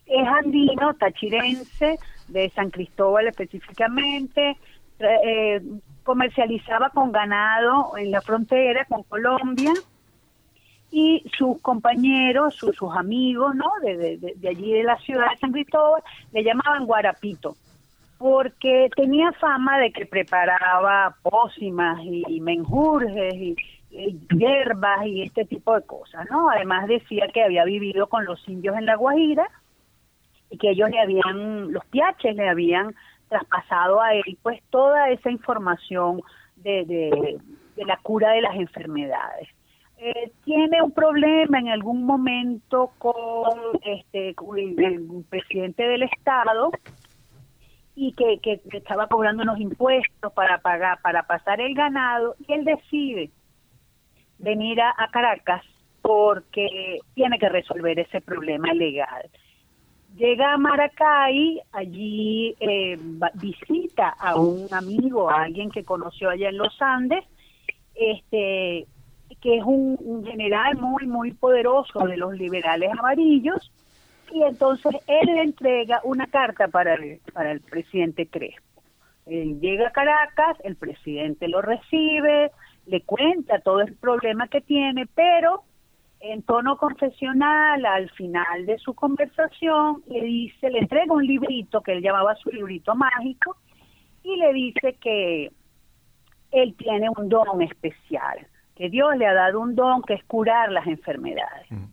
Es 0.05 0.27
andino, 0.27 0.93
tachirense, 0.95 1.97
de 2.27 2.49
San 2.49 2.69
Cristóbal 2.69 3.27
específicamente, 3.27 4.57
eh, 4.99 5.61
comercializaba 6.03 6.89
con 6.89 7.11
ganado 7.11 7.97
en 7.97 8.11
la 8.11 8.21
frontera 8.21 8.85
con 8.85 9.03
Colombia 9.03 9.73
y 10.91 11.23
sus 11.37 11.61
compañeros, 11.61 12.55
sus, 12.55 12.75
amigos, 12.95 13.55
¿no? 13.55 13.71
De, 13.81 14.17
de, 14.17 14.49
allí 14.49 14.73
de 14.73 14.83
la 14.83 14.97
ciudad 14.97 15.31
de 15.31 15.37
San 15.37 15.51
Cristóbal, 15.51 16.03
le 16.33 16.43
llamaban 16.43 16.85
Guarapito, 16.85 17.55
porque 18.17 18.89
tenía 18.95 19.31
fama 19.33 19.79
de 19.79 19.91
que 19.91 20.05
preparaba 20.05 21.15
pócimas 21.23 22.01
y 22.03 22.41
menjurjes 22.41 23.33
y, 23.35 23.55
hierbas 23.91 25.05
y 25.05 25.23
este 25.23 25.45
tipo 25.45 25.75
de 25.75 25.85
cosas, 25.85 26.25
¿no? 26.29 26.49
Además 26.49 26.87
decía 26.87 27.27
que 27.33 27.43
había 27.43 27.65
vivido 27.65 28.07
con 28.07 28.25
los 28.25 28.47
indios 28.47 28.77
en 28.77 28.85
la 28.85 28.95
Guajira 28.95 29.49
y 30.49 30.57
que 30.57 30.71
ellos 30.71 30.89
le 30.89 30.99
habían, 30.99 31.71
los 31.71 31.85
piaches 31.85 32.35
le 32.35 32.49
habían 32.49 32.95
traspasado 33.29 34.01
a 34.01 34.13
él 34.13 34.37
pues 34.41 34.61
toda 34.69 35.09
esa 35.09 35.29
información 35.29 36.21
de, 36.57 36.85
de, 36.85 37.85
la 37.85 37.97
cura 37.97 38.31
de 38.31 38.41
las 38.41 38.55
enfermedades. 38.55 39.47
Eh, 39.97 40.31
tiene 40.43 40.81
un 40.81 40.91
problema 40.91 41.59
en 41.59 41.69
algún 41.69 42.03
momento 42.03 42.91
con 42.97 43.53
este 43.83 44.35
presidente 45.29 45.83
del 45.83 46.03
estado 46.03 46.71
y 47.95 48.13
que, 48.13 48.39
que, 48.39 48.61
estaba 48.77 49.07
cobrando 49.07 49.43
unos 49.43 49.59
impuestos 49.59 50.33
para 50.33 50.59
pagar 50.59 50.99
para 51.01 51.23
pasar 51.23 51.61
el 51.61 51.73
ganado 51.75 52.35
y 52.47 52.53
él 52.53 52.65
decide 52.65 53.31
venir 54.41 54.81
a, 54.81 54.93
Caracas 55.11 55.63
porque 56.01 56.99
tiene 57.13 57.37
que 57.39 57.49
resolver 57.49 57.99
ese 57.99 58.21
problema 58.21 58.73
legal. 58.73 59.29
Llega 60.17 60.53
a 60.53 60.57
Maracay, 60.57 61.61
allí 61.71 62.55
eh, 62.59 62.97
visita 63.35 64.09
a 64.09 64.35
un 64.35 64.67
amigo, 64.73 65.29
a 65.29 65.43
alguien 65.43 65.69
que 65.69 65.85
conoció 65.85 66.29
allá 66.29 66.49
en 66.49 66.57
los 66.57 66.81
Andes, 66.81 67.23
este, 67.95 68.87
que 69.41 69.57
es 69.57 69.63
un, 69.63 70.25
general 70.25 70.75
muy, 70.77 71.07
muy 71.07 71.31
poderoso 71.31 71.99
de 72.05 72.17
los 72.17 72.33
liberales 72.33 72.91
amarillos, 72.97 73.71
y 74.33 74.43
entonces 74.43 74.95
él 75.07 75.27
le 75.27 75.43
entrega 75.43 76.01
una 76.03 76.27
carta 76.27 76.67
para 76.67 76.95
el, 76.95 77.19
para 77.33 77.51
el 77.51 77.61
presidente 77.61 78.27
Crespo. 78.27 78.83
Él 79.25 79.59
llega 79.61 79.87
a 79.87 79.91
Caracas, 79.91 80.57
el 80.63 80.75
presidente 80.75 81.47
lo 81.47 81.61
recibe, 81.61 82.51
le 82.85 83.01
cuenta 83.01 83.59
todo 83.59 83.81
el 83.81 83.95
problema 83.95 84.47
que 84.47 84.61
tiene, 84.61 85.07
pero 85.13 85.63
en 86.19 86.43
tono 86.43 86.77
confesional, 86.77 87.85
al 87.85 88.09
final 88.11 88.65
de 88.65 88.77
su 88.77 88.93
conversación, 88.93 90.03
le 90.07 90.21
dice, 90.21 90.69
le 90.69 90.79
entrega 90.79 91.13
un 91.13 91.25
librito 91.25 91.81
que 91.81 91.93
él 91.93 92.01
llamaba 92.01 92.35
su 92.35 92.49
librito 92.49 92.95
mágico, 92.95 93.57
y 94.23 94.35
le 94.35 94.53
dice 94.53 94.97
que 95.01 95.51
él 96.51 96.75
tiene 96.77 97.09
un 97.17 97.27
don 97.29 97.61
especial, 97.61 98.45
que 98.75 98.89
Dios 98.89 99.17
le 99.17 99.25
ha 99.25 99.33
dado 99.33 99.59
un 99.59 99.75
don 99.75 100.03
que 100.03 100.13
es 100.13 100.23
curar 100.25 100.71
las 100.71 100.85
enfermedades. 100.85 101.71
Mm. 101.71 101.85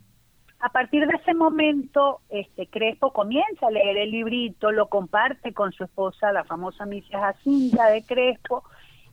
A 0.61 0.71
partir 0.71 1.07
de 1.07 1.15
ese 1.15 1.35
momento, 1.35 2.21
este 2.29 2.67
Crespo 2.67 3.13
comienza 3.13 3.69
a 3.69 3.71
leer 3.71 3.97
el 3.97 4.11
librito, 4.11 4.73
lo 4.73 4.89
comparte 4.89 5.55
con 5.55 5.73
su 5.73 5.85
esposa, 5.85 6.33
la 6.33 6.45
famosa 6.45 6.85
Misia 6.85 7.21
Jacinta 7.21 7.87
de 7.91 8.03
Crespo, 8.03 8.65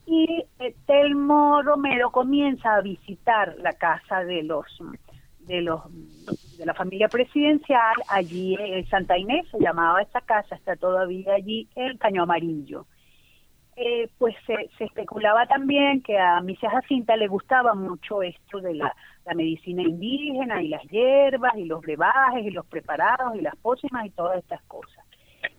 y 0.05 0.45
eh, 0.59 0.75
Telmo 0.85 1.61
Romero 1.61 2.11
comienza 2.11 2.75
a 2.75 2.81
visitar 2.81 3.55
la 3.59 3.73
casa 3.73 4.23
de 4.23 4.43
los 4.43 4.65
de 5.39 5.61
los 5.61 5.81
de 6.57 6.65
la 6.65 6.73
familia 6.73 7.07
presidencial. 7.07 7.95
Allí 8.09 8.55
en 8.59 8.85
Santa 8.87 9.17
Inés 9.17 9.47
se 9.51 9.59
llamaba 9.59 10.01
esa 10.01 10.21
casa 10.21 10.55
está 10.55 10.75
todavía 10.75 11.33
allí 11.33 11.67
el 11.75 11.97
Caño 11.97 12.23
Amarillo. 12.23 12.85
Eh, 13.77 14.07
pues 14.17 14.33
se, 14.47 14.69
especulaba 14.79 15.47
también 15.47 16.01
que 16.01 16.17
a 16.17 16.39
Misia 16.39 16.69
Jacinta 16.69 17.17
le 17.17 17.27
gustaba 17.27 17.73
mucho 17.73 18.23
esto 18.23 18.61
de 18.61 18.73
la, 18.73 18.95
la, 19.25 19.33
medicina 19.33 19.81
indígena 19.81 20.63
y 20.63 20.69
las 20.69 20.81
hierbas 20.83 21.57
y 21.57 21.65
los 21.65 21.81
brebajes 21.81 22.45
y 22.45 22.51
los 22.51 22.65
preparados 22.67 23.35
y 23.35 23.41
las 23.41 23.55
pócimas 23.57 24.05
y 24.05 24.11
todas 24.11 24.37
estas 24.37 24.61
cosas. 24.63 25.03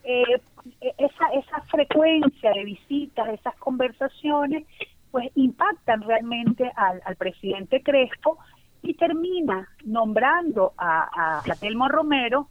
Eh, 0.02 0.40
esa, 0.80 1.26
esa 1.32 1.60
frecuencia 1.70 2.52
de 2.52 2.64
visitas, 2.64 3.28
esas 3.28 3.56
conversaciones, 3.56 4.66
pues 5.10 5.30
impactan 5.34 6.02
realmente 6.02 6.70
al, 6.76 7.16
presidente 7.16 7.82
Crespo 7.82 8.38
y 8.82 8.94
termina 8.94 9.68
nombrando 9.84 10.72
a, 10.76 11.40
a, 11.40 11.54
Telmo 11.54 11.88
Romero 11.88 12.48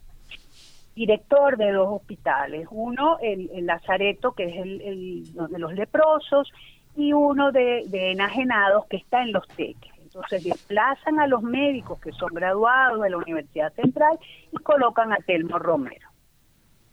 director 0.96 1.58
de 1.58 1.72
dos 1.74 1.90
hospitales, 1.92 2.68
uno 2.72 3.18
el, 3.22 3.66
Lazareto, 3.66 4.32
que 4.32 4.46
es 4.46 4.56
el, 4.56 5.34
de 5.34 5.60
los 5.60 5.74
leprosos, 5.74 6.52
y 6.96 7.12
uno 7.12 7.52
de, 7.52 7.84
de 7.88 8.14
enajenados, 8.14 8.86
que 8.88 8.98
está 8.98 9.22
en 9.22 9.34
Los 9.34 9.46
Teques. 9.50 9.92
Entonces 10.02 10.46
desplazan 10.46 11.20
a 11.20 11.28
los 11.28 11.44
médicos 11.44 12.00
que 12.00 12.14
son 12.14 12.30
graduados 12.34 13.02
de 13.02 13.10
la 13.10 13.18
Universidad 13.18 13.74
Central 13.74 14.18
y 14.54 14.56
colocan 14.58 15.12
a 15.12 15.18
Telmo 15.18 15.60
Romero. 15.60 16.08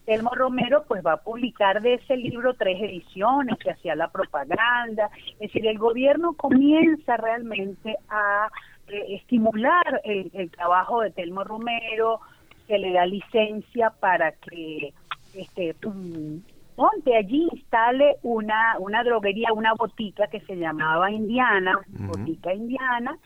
Telmo 0.04 0.30
Romero 0.30 0.84
pues 0.88 1.04
va 1.04 1.14
a 1.14 1.22
publicar 1.22 1.80
de 1.80 1.94
ese 1.94 2.16
libro 2.16 2.54
tres 2.54 2.80
ediciones 2.80 3.58
que 3.58 3.70
hacía 3.70 3.94
la 3.94 4.08
propaganda, 4.08 5.10
es 5.34 5.52
decir, 5.52 5.66
el 5.66 5.78
gobierno 5.78 6.34
comienza 6.34 7.16
realmente 7.16 7.96
a 8.08 8.48
eh, 8.88 9.14
estimular 9.14 10.00
el, 10.04 10.50
trabajo 10.50 11.00
de 11.02 11.10
Telmo 11.10 11.44
Romero, 11.44 12.20
se 12.66 12.78
le 12.78 12.92
da 12.92 13.06
licencia 13.06 13.90
para 13.90 14.32
que 14.32 14.92
este 15.34 15.74
ponte 16.76 17.16
allí 17.16 17.48
instale 17.52 18.16
una 18.22 18.76
una 18.78 19.04
droguería, 19.04 19.52
una 19.52 19.74
botica 19.74 20.26
que 20.26 20.40
se 20.40 20.56
llamaba 20.56 21.10
Indiana, 21.10 21.78
botica 21.88 22.52
Indiana, 22.52 23.18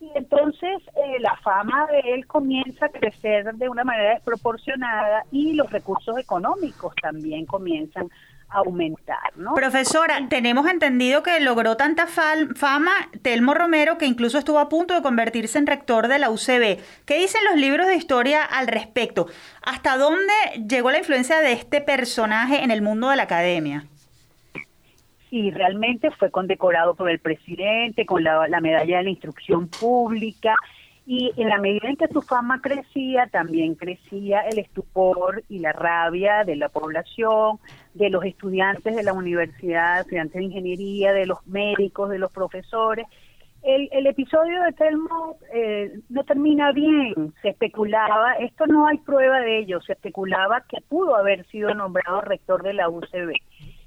y 0.00 0.10
entonces 0.14 0.82
eh, 0.94 1.20
la 1.20 1.36
fama 1.36 1.86
de 1.86 2.14
él 2.14 2.26
comienza 2.26 2.86
a 2.86 2.88
crecer 2.90 3.54
de 3.54 3.68
una 3.68 3.84
manera 3.84 4.10
desproporcionada 4.14 5.24
y 5.30 5.54
los 5.54 5.70
recursos 5.70 6.18
económicos 6.18 6.94
también 7.00 7.46
comienzan 7.46 8.10
a 8.48 8.58
aumentar, 8.58 9.36
¿no? 9.36 9.54
Profesora, 9.54 10.20
tenemos 10.28 10.68
entendido 10.68 11.22
que 11.22 11.40
logró 11.40 11.76
tanta 11.76 12.06
fama 12.06 12.92
Telmo 13.22 13.54
Romero 13.54 13.98
que 13.98 14.06
incluso 14.06 14.38
estuvo 14.38 14.58
a 14.58 14.68
punto 14.68 14.94
de 14.94 15.02
convertirse 15.02 15.58
en 15.58 15.66
rector 15.66 16.08
de 16.08 16.18
la 16.18 16.30
UCB. 16.30 16.78
¿Qué 17.06 17.18
dicen 17.18 17.40
los 17.50 17.56
libros 17.56 17.88
de 17.88 17.96
historia 17.96 18.44
al 18.44 18.68
respecto? 18.68 19.26
¿Hasta 19.62 19.96
dónde 19.96 20.32
llegó 20.68 20.90
la 20.90 20.98
influencia 20.98 21.40
de 21.40 21.52
este 21.52 21.80
personaje 21.80 22.62
en 22.62 22.70
el 22.70 22.82
mundo 22.82 23.08
de 23.08 23.16
la 23.16 23.24
academia? 23.24 23.86
Y 25.36 25.50
realmente 25.50 26.10
fue 26.12 26.30
condecorado 26.30 26.94
por 26.94 27.10
el 27.10 27.18
presidente 27.18 28.06
con 28.06 28.24
la, 28.24 28.48
medalla 28.62 28.96
de 28.96 29.04
la 29.04 29.10
instrucción 29.10 29.68
pública 29.68 30.54
Y 31.04 31.30
en 31.36 31.50
la 31.50 31.58
medida 31.58 31.90
en 31.90 31.96
que 31.96 32.08
su 32.08 32.22
fama 32.22 32.62
crecía, 32.62 33.26
también 33.26 33.74
crecía 33.74 34.40
el 34.40 34.58
estupor 34.58 35.44
y 35.50 35.58
la 35.58 35.72
rabia 35.72 36.42
de 36.44 36.56
la 36.56 36.70
población, 36.70 37.58
de 37.92 38.08
los 38.08 38.24
estudiantes 38.24 38.96
de 38.96 39.02
la 39.02 39.12
universidad, 39.12 40.00
estudiantes 40.00 40.36
de 40.36 40.44
ingeniería, 40.44 41.12
de 41.12 41.26
los 41.26 41.46
médicos, 41.46 42.08
de 42.08 42.18
los 42.18 42.32
profesores. 42.32 43.06
El, 43.62 43.90
el 43.92 44.06
episodio 44.06 44.62
de 44.62 44.72
Telmo 44.72 45.36
eh, 45.52 46.00
no 46.08 46.24
termina 46.24 46.72
bien, 46.72 47.34
se 47.42 47.50
especulaba, 47.50 48.34
esto 48.40 48.66
no 48.66 48.86
hay 48.86 48.98
prueba 48.98 49.40
de 49.40 49.58
ello, 49.58 49.80
se 49.82 49.92
especulaba 49.92 50.62
que 50.62 50.78
pudo 50.88 51.14
haber 51.14 51.46
sido 51.48 51.74
nombrado 51.74 52.22
rector 52.22 52.62
de 52.62 52.72
la 52.72 52.88
UCB. 52.88 53.34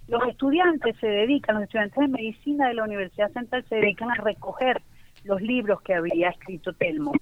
Los 0.10 0.28
estudiantes 0.28 0.96
se 1.00 1.08
dedican, 1.08 1.56
los 1.56 1.66
estudiantes 1.66 2.00
de 2.00 2.08
medicina 2.08 2.68
de 2.68 2.74
la 2.74 2.84
Universidad 2.84 3.32
Central 3.32 3.64
se 3.70 3.76
dedican 3.76 4.10
a 4.10 4.16
recoger 4.16 4.82
los 5.24 5.40
libros 5.40 5.82
que 5.84 5.94
había 5.94 6.30
escrito 6.30 6.74
Telmo. 6.74 7.14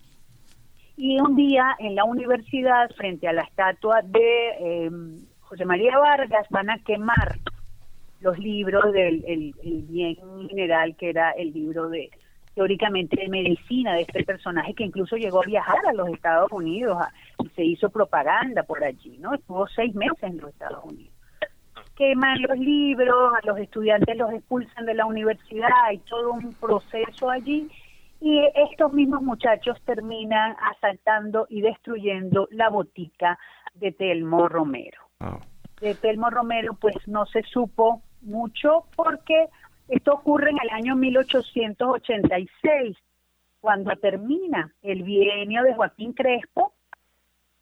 Y 0.95 1.19
un 1.19 1.35
día 1.35 1.75
en 1.79 1.95
la 1.95 2.05
universidad, 2.05 2.89
frente 2.95 3.27
a 3.27 3.33
la 3.33 3.41
estatua 3.41 4.01
de 4.03 4.49
eh, 4.59 4.91
José 5.41 5.65
María 5.65 5.97
Vargas, 5.97 6.47
van 6.49 6.69
a 6.69 6.79
quemar 6.79 7.37
los 8.21 8.39
libros 8.39 8.93
del 8.93 9.21
el, 9.27 9.53
bien 9.83 10.15
general, 10.47 10.95
que 10.95 11.09
era 11.09 11.31
el 11.31 11.51
libro 11.51 11.89
de 11.89 12.09
teóricamente 12.55 13.17
de 13.17 13.27
medicina 13.27 13.95
de 13.95 14.03
este 14.03 14.23
personaje 14.23 14.73
que 14.73 14.85
incluso 14.85 15.17
llegó 15.17 15.43
a 15.43 15.45
viajar 15.45 15.85
a 15.87 15.93
los 15.93 16.07
Estados 16.07 16.51
Unidos 16.53 16.97
y 17.43 17.49
se 17.49 17.65
hizo 17.65 17.89
propaganda 17.89 18.63
por 18.63 18.81
allí, 18.81 19.17
¿no? 19.19 19.33
Estuvo 19.33 19.67
seis 19.67 19.93
meses 19.93 20.23
en 20.23 20.37
los 20.37 20.51
Estados 20.51 20.85
Unidos. 20.85 21.16
Queman 21.97 22.41
los 22.43 22.57
libros, 22.59 23.33
a 23.33 23.45
los 23.47 23.57
estudiantes 23.57 24.15
los 24.15 24.31
expulsan 24.31 24.85
de 24.85 24.93
la 24.93 25.07
universidad, 25.07 25.71
hay 25.85 25.97
todo 25.99 26.33
un 26.33 26.53
proceso 26.53 27.29
allí 27.29 27.67
y 28.21 28.39
estos 28.53 28.93
mismos 28.93 29.23
muchachos 29.23 29.81
terminan 29.83 30.55
asaltando 30.75 31.47
y 31.49 31.61
destruyendo 31.61 32.47
la 32.51 32.69
botica 32.69 33.39
de 33.73 33.91
Telmo 33.93 34.47
Romero. 34.47 35.01
De 35.81 35.95
Telmo 35.95 36.29
Romero 36.29 36.77
pues 36.79 36.95
no 37.07 37.25
se 37.25 37.41
supo 37.41 38.03
mucho 38.21 38.85
porque 38.95 39.47
esto 39.87 40.13
ocurre 40.13 40.51
en 40.51 40.59
el 40.61 40.69
año 40.69 40.95
1886, 40.95 42.95
cuando 43.59 43.95
termina 43.95 44.71
el 44.83 45.01
bienio 45.01 45.63
de 45.63 45.73
Joaquín 45.73 46.13
Crespo 46.13 46.73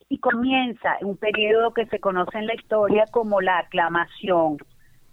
y 0.09 0.19
comienza 0.19 0.97
un 1.01 1.17
periodo 1.17 1.73
que 1.73 1.85
se 1.87 1.99
conoce 1.99 2.37
en 2.37 2.47
la 2.47 2.55
historia 2.55 3.05
como 3.11 3.41
la 3.41 3.59
aclamación, 3.59 4.57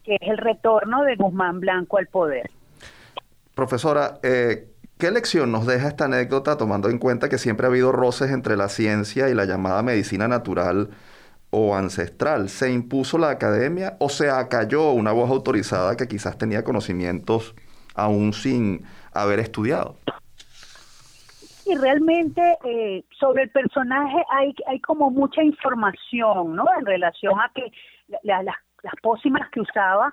que 0.04 0.16
es 0.16 0.28
el 0.28 0.38
retorno 0.38 1.02
de 1.04 1.16
Guzmán 1.16 1.60
Blanco 1.60 1.98
al 1.98 2.06
poder. 2.06 2.50
Profesora, 3.54 4.18
eh, 4.22 4.72
¿Qué 5.02 5.10
lección 5.10 5.50
nos 5.50 5.66
deja 5.66 5.88
esta 5.88 6.04
anécdota 6.04 6.56
tomando 6.56 6.88
en 6.88 6.98
cuenta 6.98 7.28
que 7.28 7.36
siempre 7.36 7.66
ha 7.66 7.70
habido 7.70 7.90
roces 7.90 8.30
entre 8.30 8.56
la 8.56 8.68
ciencia 8.68 9.28
y 9.28 9.34
la 9.34 9.46
llamada 9.46 9.82
medicina 9.82 10.28
natural 10.28 10.90
o 11.50 11.74
ancestral? 11.74 12.48
¿Se 12.48 12.70
impuso 12.70 13.18
la 13.18 13.30
academia 13.30 13.96
o 13.98 14.08
se 14.08 14.30
acalló 14.30 14.92
una 14.92 15.10
voz 15.10 15.28
autorizada 15.28 15.96
que 15.96 16.06
quizás 16.06 16.38
tenía 16.38 16.62
conocimientos 16.62 17.56
aún 17.96 18.32
sin 18.32 18.84
haber 19.12 19.40
estudiado? 19.40 19.96
Y 21.66 21.76
realmente 21.76 22.58
eh, 22.64 23.04
sobre 23.18 23.44
el 23.44 23.50
personaje 23.50 24.22
hay, 24.30 24.54
hay 24.66 24.80
como 24.80 25.10
mucha 25.10 25.42
información, 25.42 26.56
¿no? 26.56 26.64
En 26.78 26.86
relación 26.86 27.38
a 27.40 27.50
que 27.54 27.72
las, 28.22 28.44
las 28.44 28.94
pócimas 29.00 29.48
que 29.50 29.60
usaba 29.60 30.12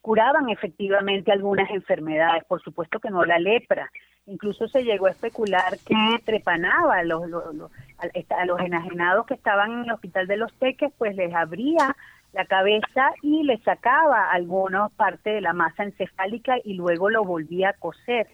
curaban 0.00 0.48
efectivamente 0.48 1.32
algunas 1.32 1.70
enfermedades, 1.70 2.44
por 2.44 2.62
supuesto 2.62 3.00
que 3.00 3.10
no 3.10 3.24
la 3.24 3.38
lepra. 3.38 3.90
Incluso 4.26 4.68
se 4.68 4.84
llegó 4.84 5.06
a 5.06 5.10
especular 5.10 5.76
que 5.84 6.22
trepanaba 6.24 6.98
a 6.98 7.04
los, 7.04 7.22
a 7.22 8.44
los 8.44 8.60
enajenados 8.60 9.26
que 9.26 9.34
estaban 9.34 9.72
en 9.72 9.84
el 9.84 9.92
hospital 9.92 10.26
de 10.26 10.36
los 10.36 10.52
Teques, 10.54 10.92
pues 10.96 11.16
les 11.16 11.34
abría 11.34 11.96
la 12.32 12.44
cabeza 12.44 13.10
y 13.22 13.42
les 13.42 13.60
sacaba 13.62 14.30
alguna 14.30 14.88
parte 14.90 15.30
de 15.30 15.40
la 15.40 15.52
masa 15.52 15.82
encefálica 15.82 16.56
y 16.64 16.74
luego 16.74 17.10
lo 17.10 17.24
volvía 17.24 17.70
a 17.70 17.72
coser. 17.74 18.28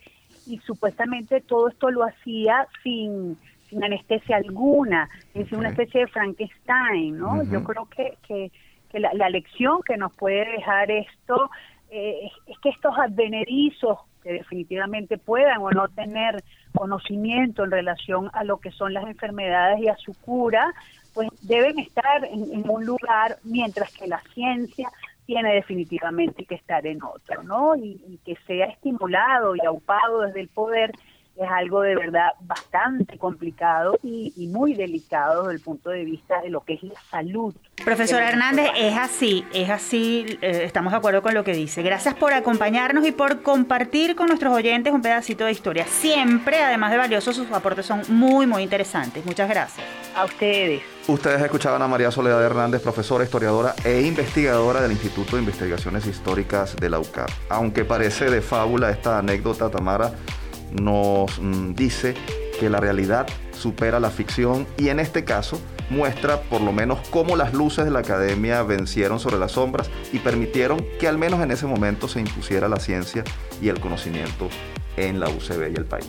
Y 0.46 0.58
supuestamente 0.58 1.40
todo 1.40 1.68
esto 1.68 1.90
lo 1.90 2.04
hacía 2.04 2.66
sin, 2.82 3.36
sin 3.68 3.82
anestesia 3.82 4.36
alguna, 4.36 5.08
es 5.34 5.50
una 5.52 5.70
especie 5.70 6.02
de 6.02 6.06
Frankenstein, 6.06 7.18
¿no? 7.18 7.42
Yo 7.44 7.64
creo 7.64 7.86
que, 7.86 8.16
que 8.26 8.50
que 8.90 9.00
la, 9.00 9.28
lección 9.28 9.82
que 9.82 9.96
nos 9.96 10.14
puede 10.14 10.44
dejar 10.50 10.90
esto 10.90 11.50
eh, 11.90 12.30
es, 12.46 12.58
que 12.60 12.70
estos 12.70 12.96
advenerizos 12.96 13.98
que 14.22 14.32
definitivamente 14.32 15.18
puedan 15.18 15.58
o 15.62 15.70
no 15.70 15.88
tener 15.88 16.42
conocimiento 16.74 17.64
en 17.64 17.70
relación 17.70 18.30
a 18.32 18.44
lo 18.44 18.58
que 18.58 18.70
son 18.72 18.92
las 18.92 19.06
enfermedades 19.06 19.80
y 19.80 19.88
a 19.88 19.96
su 19.96 20.12
cura, 20.14 20.72
pues 21.14 21.28
deben 21.42 21.78
estar 21.78 22.24
en, 22.24 22.68
un 22.68 22.84
lugar 22.84 23.36
mientras 23.44 23.92
que 23.92 24.06
la 24.06 24.20
ciencia 24.34 24.90
tiene 25.26 25.54
definitivamente 25.54 26.44
que 26.44 26.54
estar 26.54 26.86
en 26.86 27.02
otro, 27.02 27.42
¿no? 27.42 27.76
Y, 27.76 28.00
y 28.06 28.18
que 28.24 28.36
sea 28.46 28.66
estimulado 28.66 29.56
y 29.56 29.66
aupado 29.66 30.22
desde 30.22 30.40
el 30.40 30.48
poder 30.48 30.92
es 31.36 31.50
algo 31.50 31.82
de 31.82 31.94
verdad 31.94 32.30
bastante 32.40 33.18
complicado 33.18 33.98
y, 34.02 34.32
muy 34.46 34.74
delicado 34.74 35.42
desde 35.42 35.54
el 35.56 35.60
punto 35.60 35.90
de 35.90 36.04
vista 36.04 36.40
de 36.40 36.50
lo 36.50 36.62
que 36.62 36.74
es 36.74 36.82
la 36.82 37.00
salud. 37.10 37.54
Profesor 37.84 38.22
Hernández, 38.22 38.70
es 38.76 38.96
así, 38.96 39.44
es 39.52 39.68
así, 39.68 40.38
eh, 40.40 40.62
estamos 40.64 40.92
de 40.92 40.98
acuerdo 40.98 41.20
con 41.20 41.34
lo 41.34 41.44
que 41.44 41.52
dice. 41.52 41.82
Gracias 41.82 42.14
por 42.14 42.32
acompañarnos 42.32 43.06
y 43.06 43.12
por 43.12 43.42
compartir 43.42 44.16
con 44.16 44.28
nuestros 44.28 44.54
oyentes 44.54 44.92
un 44.92 45.02
pedacito 45.02 45.44
de 45.44 45.52
historia. 45.52 45.84
Siempre, 45.84 46.62
además 46.62 46.92
de 46.92 46.98
valiosos, 46.98 47.36
sus 47.36 47.50
aportes 47.50 47.84
son 47.84 48.02
muy, 48.08 48.46
muy 48.46 48.62
interesantes. 48.62 49.26
Muchas 49.26 49.48
gracias. 49.48 49.86
A 50.14 50.24
ustedes. 50.24 50.82
Ustedes 51.08 51.42
escuchaban 51.42 51.82
a 51.82 51.88
María 51.88 52.10
Soledad 52.10 52.42
Hernández, 52.42 52.82
profesora, 52.82 53.22
historiadora 53.22 53.74
e 53.84 54.00
investigadora 54.00 54.80
del 54.80 54.92
Instituto 54.92 55.36
de 55.36 55.42
Investigaciones 55.42 56.06
Históricas 56.06 56.74
de 56.76 56.90
la 56.90 56.98
UCAP. 56.98 57.28
Aunque 57.48 57.84
parece 57.84 58.30
de 58.30 58.40
fábula 58.40 58.90
esta 58.90 59.18
anécdota, 59.18 59.70
Tamara, 59.70 60.12
nos 60.80 61.38
mm, 61.40 61.74
dice 61.74 62.14
que 62.58 62.70
la 62.70 62.80
realidad 62.80 63.26
supera 63.52 64.00
la 64.00 64.10
ficción 64.10 64.66
y 64.76 64.88
en 64.88 65.00
este 65.00 65.24
caso 65.24 65.60
muestra 65.90 66.40
por 66.42 66.60
lo 66.60 66.72
menos 66.72 66.98
cómo 67.10 67.36
las 67.36 67.54
luces 67.54 67.84
de 67.84 67.90
la 67.90 68.00
academia 68.00 68.62
vencieron 68.62 69.20
sobre 69.20 69.38
las 69.38 69.52
sombras 69.52 69.90
y 70.12 70.18
permitieron 70.18 70.84
que 70.98 71.08
al 71.08 71.18
menos 71.18 71.40
en 71.40 71.50
ese 71.50 71.66
momento 71.66 72.08
se 72.08 72.20
impusiera 72.20 72.68
la 72.68 72.80
ciencia 72.80 73.24
y 73.60 73.68
el 73.68 73.80
conocimiento 73.80 74.48
en 74.96 75.20
la 75.20 75.28
UCB 75.28 75.72
y 75.72 75.76
el 75.76 75.84
país. 75.84 76.08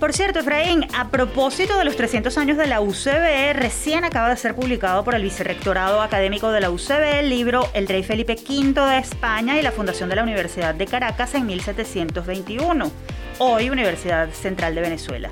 Por 0.00 0.12
cierto, 0.12 0.40
Efraín, 0.40 0.86
a 0.94 1.08
propósito 1.08 1.78
de 1.78 1.84
los 1.84 1.96
300 1.96 2.36
años 2.36 2.58
de 2.58 2.66
la 2.66 2.80
UCB, 2.80 3.54
recién 3.54 4.04
acaba 4.04 4.28
de 4.28 4.36
ser 4.36 4.54
publicado 4.54 5.04
por 5.04 5.14
el 5.14 5.22
Vicerrectorado 5.22 6.02
Académico 6.02 6.50
de 6.50 6.60
la 6.60 6.70
UCB 6.70 7.20
el 7.20 7.30
libro 7.30 7.68
El 7.72 7.86
Rey 7.88 8.02
Felipe 8.02 8.34
V 8.34 8.74
de 8.74 8.98
España 8.98 9.58
y 9.58 9.62
la 9.62 9.72
Fundación 9.72 10.10
de 10.10 10.16
la 10.16 10.22
Universidad 10.22 10.74
de 10.74 10.86
Caracas 10.86 11.34
en 11.34 11.46
1721 11.46 12.90
hoy 13.38 13.70
Universidad 13.70 14.30
Central 14.30 14.74
de 14.74 14.80
Venezuela. 14.80 15.30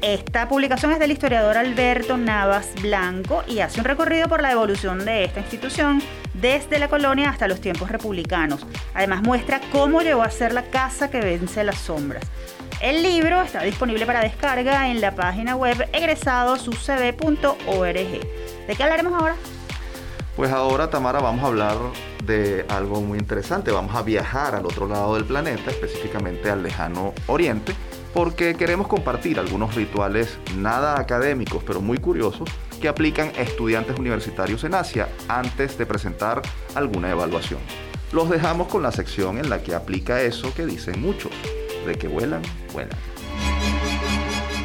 Esta 0.00 0.48
publicación 0.48 0.92
es 0.92 0.98
del 0.98 1.12
historiador 1.12 1.56
Alberto 1.56 2.16
Navas 2.16 2.72
Blanco 2.82 3.44
y 3.46 3.60
hace 3.60 3.78
un 3.78 3.84
recorrido 3.84 4.28
por 4.28 4.42
la 4.42 4.50
evolución 4.50 5.04
de 5.04 5.22
esta 5.24 5.38
institución 5.40 6.02
desde 6.34 6.80
la 6.80 6.88
colonia 6.88 7.30
hasta 7.30 7.46
los 7.46 7.60
tiempos 7.60 7.88
republicanos. 7.90 8.66
Además 8.94 9.22
muestra 9.22 9.60
cómo 9.70 10.02
llegó 10.02 10.22
a 10.22 10.30
ser 10.30 10.54
la 10.54 10.64
casa 10.64 11.08
que 11.08 11.20
vence 11.20 11.62
las 11.62 11.78
sombras. 11.78 12.24
El 12.80 13.04
libro 13.04 13.42
está 13.42 13.62
disponible 13.62 14.06
para 14.06 14.22
descarga 14.22 14.90
en 14.90 15.00
la 15.00 15.14
página 15.14 15.54
web 15.54 15.88
egresadosucb.org. 15.92 18.20
¿De 18.66 18.76
qué 18.76 18.82
hablaremos 18.82 19.12
ahora? 19.12 19.36
Pues 20.36 20.50
ahora, 20.50 20.88
Tamara, 20.88 21.20
vamos 21.20 21.44
a 21.44 21.48
hablar 21.48 21.76
de 22.24 22.64
algo 22.68 23.02
muy 23.02 23.18
interesante. 23.18 23.70
Vamos 23.70 23.94
a 23.94 24.02
viajar 24.02 24.54
al 24.54 24.64
otro 24.64 24.88
lado 24.88 25.14
del 25.14 25.24
planeta, 25.24 25.70
específicamente 25.70 26.50
al 26.50 26.62
lejano 26.62 27.12
oriente, 27.26 27.74
porque 28.14 28.54
queremos 28.54 28.88
compartir 28.88 29.38
algunos 29.38 29.74
rituales 29.74 30.38
nada 30.56 30.98
académicos, 30.98 31.62
pero 31.64 31.82
muy 31.82 31.98
curiosos, 31.98 32.48
que 32.80 32.88
aplican 32.88 33.30
estudiantes 33.36 33.98
universitarios 33.98 34.64
en 34.64 34.74
Asia 34.74 35.08
antes 35.28 35.76
de 35.76 35.84
presentar 35.84 36.40
alguna 36.74 37.10
evaluación. 37.10 37.60
Los 38.10 38.30
dejamos 38.30 38.68
con 38.68 38.82
la 38.82 38.92
sección 38.92 39.38
en 39.38 39.50
la 39.50 39.62
que 39.62 39.74
aplica 39.74 40.22
eso 40.22 40.52
que 40.54 40.64
dicen 40.64 41.00
muchos, 41.00 41.32
de 41.86 41.94
que 41.94 42.08
vuelan, 42.08 42.42
vuelan. 42.72 42.98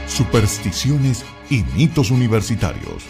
Supersticiones 0.08 1.26
y 1.50 1.64
mitos 1.76 2.10
universitarios. 2.10 3.04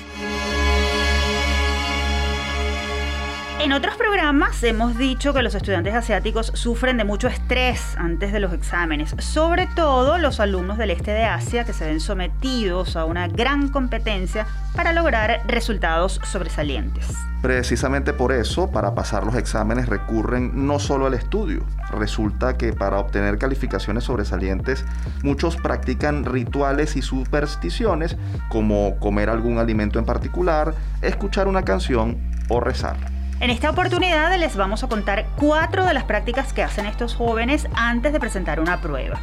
En 3.68 3.74
otros 3.74 3.98
programas 3.98 4.64
hemos 4.64 4.98
dicho 4.98 5.34
que 5.34 5.42
los 5.42 5.54
estudiantes 5.54 5.94
asiáticos 5.94 6.54
sufren 6.56 6.96
de 6.96 7.04
mucho 7.04 7.28
estrés 7.28 7.98
antes 7.98 8.32
de 8.32 8.40
los 8.40 8.54
exámenes, 8.54 9.14
sobre 9.20 9.68
todo 9.68 10.18
los 10.18 10.40
alumnos 10.40 10.78
del 10.78 10.92
este 10.92 11.12
de 11.12 11.26
Asia 11.26 11.66
que 11.66 11.74
se 11.74 11.86
ven 11.86 12.00
sometidos 12.00 12.96
a 12.96 13.04
una 13.04 13.28
gran 13.28 13.68
competencia 13.68 14.48
para 14.74 14.94
lograr 14.94 15.42
resultados 15.48 16.22
sobresalientes. 16.24 17.14
Precisamente 17.42 18.14
por 18.14 18.32
eso, 18.32 18.72
para 18.72 18.96
pasar 18.96 19.26
los 19.26 19.36
exámenes 19.36 19.90
recurren 19.90 20.66
no 20.66 20.80
solo 20.80 21.06
al 21.06 21.14
estudio. 21.14 21.66
Resulta 21.92 22.58
que 22.58 22.72
para 22.72 23.00
obtener 23.00 23.38
calificaciones 23.38 24.06
sobresalientes, 24.06 24.86
muchos 25.24 25.58
practican 25.58 26.24
rituales 26.24 26.96
y 26.96 27.02
supersticiones 27.02 28.16
como 28.48 28.98
comer 29.02 29.30
algún 29.30 29.58
alimento 29.58 30.00
en 30.00 30.06
particular, 30.06 30.74
escuchar 31.02 31.50
una 31.50 31.64
canción 31.64 32.18
o 32.48 32.62
rezar. 32.62 33.17
En 33.40 33.52
esta 33.52 33.70
oportunidad 33.70 34.36
les 34.40 34.56
vamos 34.56 34.84
a 34.84 34.88
contar 34.88 35.28
cuatro 35.36 35.86
de 35.86 35.94
las 35.94 36.06
prácticas 36.06 36.54
que 36.54 36.64
hacen 36.64 36.88
estos 36.88 37.14
jóvenes 37.14 37.68
antes 37.76 38.12
de 38.12 38.20
presentar 38.20 38.60
una 38.60 38.82
prueba. 38.82 39.20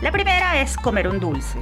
La 0.00 0.10
primera 0.10 0.60
es 0.60 0.76
comer 0.76 1.06
un 1.06 1.20
dulce. 1.20 1.60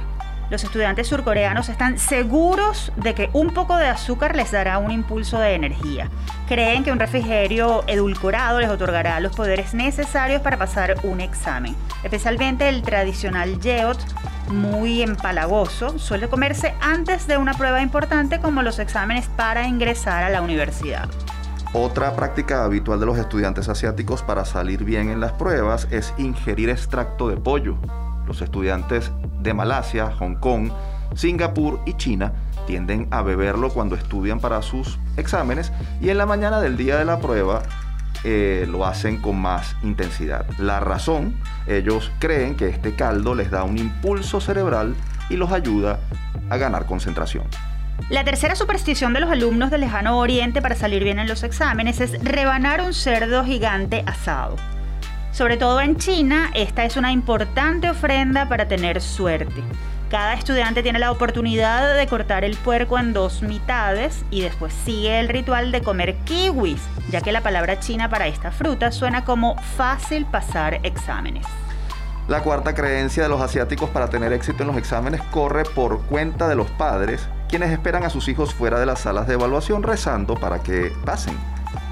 Los 0.49 0.63
estudiantes 0.63 1.07
surcoreanos 1.07 1.69
están 1.69 1.99
seguros 1.99 2.91
de 2.95 3.13
que 3.13 3.29
un 3.33 3.53
poco 3.53 3.77
de 3.77 3.85
azúcar 3.85 4.35
les 4.35 4.51
dará 4.51 4.79
un 4.79 4.89
impulso 4.89 5.37
de 5.37 5.53
energía. 5.53 6.09
Creen 6.47 6.83
que 6.83 6.91
un 6.91 6.99
refrigerio 6.99 7.83
edulcorado 7.85 8.59
les 8.59 8.69
otorgará 8.69 9.19
los 9.19 9.35
poderes 9.35 9.75
necesarios 9.75 10.41
para 10.41 10.57
pasar 10.57 10.95
un 11.03 11.21
examen. 11.21 11.75
Especialmente 12.03 12.69
el 12.69 12.81
tradicional 12.81 13.61
yeot, 13.61 13.99
muy 14.49 15.03
empalagoso, 15.03 15.99
suele 15.99 16.27
comerse 16.27 16.73
antes 16.81 17.27
de 17.27 17.37
una 17.37 17.53
prueba 17.53 17.83
importante 17.83 18.39
como 18.39 18.63
los 18.63 18.79
exámenes 18.79 19.27
para 19.27 19.67
ingresar 19.67 20.23
a 20.23 20.29
la 20.29 20.41
universidad. 20.41 21.07
Otra 21.73 22.17
práctica 22.17 22.65
habitual 22.65 22.99
de 22.99 23.05
los 23.05 23.17
estudiantes 23.17 23.69
asiáticos 23.69 24.21
para 24.23 24.43
salir 24.43 24.83
bien 24.83 25.09
en 25.09 25.21
las 25.21 25.31
pruebas 25.31 25.87
es 25.89 26.13
ingerir 26.17 26.69
extracto 26.69 27.29
de 27.29 27.37
pollo. 27.37 27.77
Los 28.27 28.41
estudiantes 28.41 29.09
de 29.39 29.53
Malasia, 29.53 30.11
Hong 30.19 30.35
Kong, 30.35 30.69
Singapur 31.15 31.79
y 31.85 31.93
China 31.93 32.33
tienden 32.67 33.07
a 33.09 33.21
beberlo 33.21 33.69
cuando 33.69 33.95
estudian 33.95 34.41
para 34.41 34.61
sus 34.61 34.99
exámenes 35.15 35.71
y 36.01 36.09
en 36.09 36.17
la 36.17 36.25
mañana 36.25 36.59
del 36.59 36.75
día 36.75 36.97
de 36.97 37.05
la 37.05 37.19
prueba 37.19 37.63
eh, 38.25 38.67
lo 38.69 38.85
hacen 38.85 39.21
con 39.21 39.41
más 39.41 39.77
intensidad. 39.81 40.45
La 40.57 40.81
razón, 40.81 41.37
ellos 41.67 42.11
creen 42.19 42.57
que 42.57 42.67
este 42.67 42.95
caldo 42.95 43.33
les 43.33 43.49
da 43.49 43.63
un 43.63 43.77
impulso 43.77 44.41
cerebral 44.41 44.93
y 45.29 45.37
los 45.37 45.53
ayuda 45.53 46.01
a 46.49 46.57
ganar 46.57 46.85
concentración. 46.85 47.45
La 48.09 48.23
tercera 48.23 48.55
superstición 48.55 49.13
de 49.13 49.21
los 49.21 49.31
alumnos 49.31 49.71
del 49.71 49.81
lejano 49.81 50.17
oriente 50.19 50.61
para 50.61 50.75
salir 50.75 51.03
bien 51.03 51.19
en 51.19 51.27
los 51.27 51.43
exámenes 51.43 52.01
es 52.01 52.21
rebanar 52.23 52.81
un 52.81 52.93
cerdo 52.93 53.45
gigante 53.45 54.03
asado. 54.05 54.57
Sobre 55.31 55.55
todo 55.55 55.79
en 55.79 55.95
China, 55.95 56.51
esta 56.53 56.83
es 56.83 56.97
una 56.97 57.11
importante 57.11 57.89
ofrenda 57.89 58.49
para 58.49 58.67
tener 58.67 59.01
suerte. 59.01 59.63
Cada 60.09 60.33
estudiante 60.33 60.83
tiene 60.83 60.99
la 60.99 61.09
oportunidad 61.09 61.95
de 61.95 62.05
cortar 62.05 62.43
el 62.43 62.57
puerco 62.57 62.99
en 62.99 63.13
dos 63.13 63.41
mitades 63.43 64.25
y 64.29 64.41
después 64.41 64.73
sigue 64.73 65.21
el 65.21 65.29
ritual 65.29 65.71
de 65.71 65.81
comer 65.81 66.17
kiwis, 66.25 66.81
ya 67.09 67.21
que 67.21 67.31
la 67.31 67.39
palabra 67.39 67.79
china 67.79 68.09
para 68.09 68.27
esta 68.27 68.51
fruta 68.51 68.91
suena 68.91 69.23
como 69.23 69.55
fácil 69.77 70.25
pasar 70.25 70.81
exámenes. 70.83 71.45
La 72.27 72.43
cuarta 72.43 72.75
creencia 72.75 73.23
de 73.23 73.29
los 73.29 73.39
asiáticos 73.39 73.89
para 73.89 74.09
tener 74.09 74.33
éxito 74.33 74.63
en 74.63 74.67
los 74.67 74.77
exámenes 74.77 75.21
corre 75.31 75.63
por 75.63 76.01
cuenta 76.01 76.49
de 76.49 76.55
los 76.55 76.69
padres, 76.71 77.25
quienes 77.51 77.71
esperan 77.71 78.05
a 78.05 78.09
sus 78.09 78.29
hijos 78.29 78.53
fuera 78.53 78.79
de 78.79 78.85
las 78.85 79.01
salas 79.01 79.27
de 79.27 79.33
evaluación 79.33 79.83
rezando 79.83 80.35
para 80.35 80.63
que 80.63 80.93
pasen. 81.05 81.37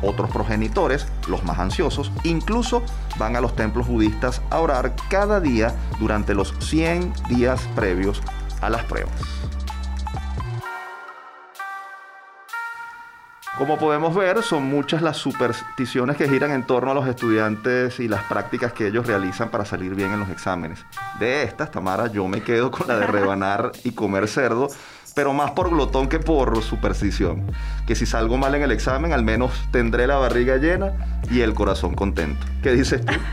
Otros 0.01 0.31
progenitores, 0.31 1.05
los 1.27 1.43
más 1.43 1.59
ansiosos, 1.59 2.13
incluso 2.23 2.81
van 3.17 3.35
a 3.35 3.41
los 3.41 3.57
templos 3.57 3.85
budistas 3.85 4.41
a 4.51 4.59
orar 4.59 4.95
cada 5.09 5.41
día 5.41 5.75
durante 5.99 6.33
los 6.33 6.55
100 6.59 7.11
días 7.27 7.67
previos 7.75 8.21
a 8.61 8.69
las 8.69 8.85
pruebas. 8.85 9.11
Como 13.57 13.77
podemos 13.77 14.15
ver, 14.15 14.41
son 14.41 14.63
muchas 14.63 15.01
las 15.01 15.17
supersticiones 15.17 16.15
que 16.15 16.29
giran 16.29 16.51
en 16.51 16.65
torno 16.65 16.91
a 16.91 16.93
los 16.93 17.05
estudiantes 17.05 17.99
y 17.99 18.07
las 18.07 18.23
prácticas 18.23 18.71
que 18.71 18.87
ellos 18.87 19.05
realizan 19.05 19.49
para 19.49 19.65
salir 19.65 19.95
bien 19.95 20.13
en 20.13 20.21
los 20.21 20.29
exámenes. 20.29 20.85
De 21.19 21.43
estas, 21.43 21.69
Tamara, 21.69 22.07
yo 22.07 22.25
me 22.29 22.41
quedo 22.41 22.71
con 22.71 22.87
la 22.87 22.97
de 22.97 23.05
rebanar 23.05 23.73
y 23.83 23.91
comer 23.91 24.29
cerdo, 24.29 24.69
pero 25.15 25.33
más 25.33 25.51
por 25.51 25.69
glotón 25.69 26.07
que 26.07 26.19
por 26.19 26.61
superstición. 26.63 27.43
Que 27.87 27.95
si 27.95 28.05
salgo 28.05 28.37
mal 28.37 28.55
en 28.55 28.63
el 28.63 28.71
examen, 28.71 29.13
al 29.13 29.23
menos 29.23 29.51
tendré 29.71 30.07
la 30.07 30.17
barriga 30.17 30.57
llena 30.57 30.93
y 31.29 31.41
el 31.41 31.53
corazón 31.53 31.95
contento. 31.95 32.45
¿Qué 32.61 32.71
dices 32.73 33.05
tú? 33.05 33.13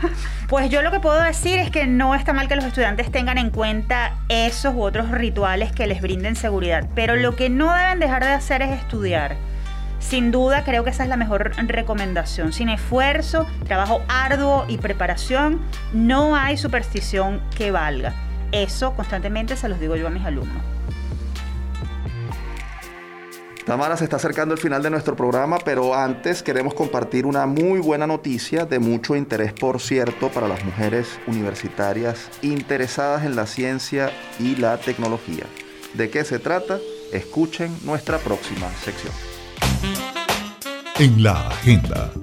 Pues 0.47 0.69
yo 0.69 0.81
lo 0.81 0.91
que 0.91 1.01
puedo 1.01 1.21
decir 1.21 1.59
es 1.59 1.71
que 1.71 1.87
no 1.87 2.15
está 2.15 2.31
mal 2.31 2.47
que 2.47 2.55
los 2.55 2.63
estudiantes 2.63 3.11
tengan 3.11 3.37
en 3.37 3.49
cuenta 3.49 4.13
esos 4.29 4.73
u 4.75 4.81
otros 4.81 5.11
rituales 5.11 5.73
que 5.73 5.87
les 5.87 6.01
brinden 6.01 6.37
seguridad, 6.37 6.87
pero 6.95 7.17
lo 7.17 7.35
que 7.35 7.49
no 7.49 7.73
deben 7.73 7.99
dejar 7.99 8.23
de 8.23 8.31
hacer 8.31 8.61
es 8.61 8.71
estudiar. 8.71 9.35
Sin 9.99 10.31
duda 10.31 10.63
creo 10.63 10.85
que 10.85 10.91
esa 10.91 11.03
es 11.03 11.09
la 11.09 11.17
mejor 11.17 11.51
recomendación. 11.67 12.53
Sin 12.53 12.69
esfuerzo, 12.69 13.45
trabajo 13.65 14.01
arduo 14.07 14.63
y 14.69 14.77
preparación, 14.77 15.59
no 15.91 16.37
hay 16.37 16.55
superstición 16.55 17.41
que 17.57 17.71
valga. 17.71 18.13
Eso 18.53 18.93
constantemente 18.95 19.57
se 19.57 19.67
los 19.67 19.81
digo 19.81 19.97
yo 19.97 20.07
a 20.07 20.11
mis 20.11 20.23
alumnos. 20.23 20.76
Tamara, 23.67 23.97
se 23.97 24.05
está 24.05 24.15
acercando 24.15 24.53
el 24.53 24.61
final 24.61 24.81
de 24.81 24.89
nuestro 24.89 25.17
programa, 25.17 25.57
pero 25.59 25.93
antes 25.93 26.41
queremos 26.41 26.73
compartir 26.73 27.25
una 27.25 27.45
muy 27.45 27.81
buena 27.81 28.07
noticia 28.07 28.65
de 28.65 28.79
mucho 28.79 29.13
interés, 29.13 29.51
por 29.51 29.81
cierto, 29.81 30.29
para 30.29 30.47
las 30.47 30.63
mujeres 30.63 31.19
universitarias 31.27 32.29
interesadas 32.41 33.25
en 33.25 33.35
la 33.35 33.45
ciencia 33.45 34.09
y 34.39 34.55
la 34.55 34.77
tecnología. 34.77 35.43
¿De 35.95 36.09
qué 36.09 36.23
se 36.23 36.39
trata? 36.39 36.79
Escuchen 37.11 37.77
nuestra 37.83 38.19
próxima 38.19 38.69
sección. 38.85 39.13
En 40.97 41.21
la 41.21 41.49
agenda. 41.49 42.13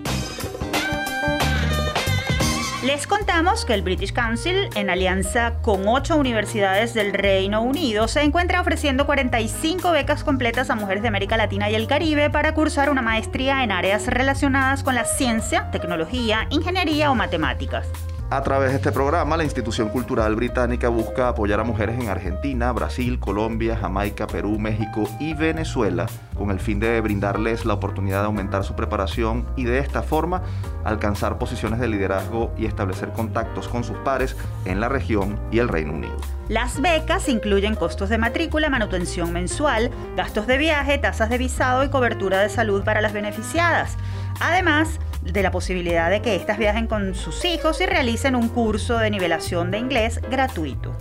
Les 2.85 3.07
contamos 3.07 3.65
que 3.65 3.73
el 3.73 3.81
British 3.81 4.13
Council, 4.13 4.69
en 4.75 4.91
alianza 4.91 5.55
con 5.63 5.89
ocho 5.89 6.17
universidades 6.17 6.93
del 6.93 7.15
Reino 7.15 7.63
Unido, 7.63 8.09
se 8.09 8.21
encuentra 8.21 8.61
ofreciendo 8.61 9.07
45 9.07 9.91
becas 9.91 10.23
completas 10.23 10.69
a 10.69 10.75
mujeres 10.75 11.01
de 11.01 11.09
América 11.09 11.39
Latina 11.39 11.71
y 11.71 11.77
el 11.77 11.87
Caribe 11.87 12.29
para 12.29 12.53
cursar 12.53 12.91
una 12.91 13.01
maestría 13.01 13.65
en 13.65 13.73
áreas 13.73 14.07
relacionadas 14.07 14.83
con 14.83 14.95
la 14.95 15.07
ciencia, 15.07 15.71
tecnología, 15.71 16.47
ingeniería 16.51 17.11
o 17.11 17.15
matemáticas. 17.15 17.89
A 18.31 18.43
través 18.43 18.71
de 18.71 18.77
este 18.77 18.91
programa, 18.91 19.37
la 19.37 19.45
institución 19.45 19.91
cultural 19.91 20.35
británica 20.35 20.89
busca 20.89 21.29
apoyar 21.29 21.61
a 21.61 21.65
mujeres 21.65 22.01
en 22.01 22.09
Argentina, 22.09 22.73
Brasil, 22.73 23.21
Colombia, 23.21 23.77
Jamaica, 23.77 24.27
Perú, 24.27 24.59
México 24.59 25.05
y 25.21 25.35
Venezuela 25.35 26.07
con 26.37 26.51
el 26.51 26.59
fin 26.59 26.81
de 26.81 27.01
brindarles 27.01 27.65
la 27.65 27.75
oportunidad 27.75 28.21
de 28.21 28.27
aumentar 28.27 28.65
su 28.65 28.75
preparación 28.75 29.47
y 29.57 29.65
de 29.65 29.79
esta 29.79 30.03
forma 30.03 30.43
alcanzar 30.85 31.39
posiciones 31.39 31.79
de 31.81 31.89
liderazgo 31.89 32.53
y 32.57 32.67
establecer 32.67 33.13
contactos 33.13 33.69
con 33.69 33.85
sus 33.85 33.97
pares 33.99 34.37
en 34.65 34.81
la 34.81 34.89
región 34.89 35.39
y 35.53 35.59
el 35.59 35.69
Reino 35.69 35.93
Unido. 35.93 36.17
Las 36.49 36.81
becas 36.81 37.29
incluyen 37.29 37.75
costos 37.75 38.09
de 38.09 38.19
matrícula, 38.19 38.69
manutención 38.69 39.33
mensual, 39.33 39.91
gastos 40.17 40.47
de 40.47 40.59
viaje, 40.59 40.99
tasas 40.99 41.31
de 41.31 41.39
visado 41.39 41.85
y 41.85 41.89
cobertura 41.91 42.41
de 42.41 42.49
salud 42.49 42.85
para 42.85 43.01
las 43.01 43.13
beneficiadas. 43.13 43.97
Además, 44.41 44.99
de 45.25 45.43
la 45.43 45.51
posibilidad 45.51 46.11
de 46.11 46.23
que 46.23 46.37
éstas 46.37 46.59
viajen 46.59 46.87
con 46.87 47.15
sus 47.15 47.45
hijos 47.45 47.81
y 47.81 47.87
realicen 47.87 48.37
un 48.37 48.49
curso 48.49 48.99
de 48.99 49.11
nivelación 49.11 49.71
de 49.71 49.79
inglés 49.79 50.21
gratuito. 50.31 50.97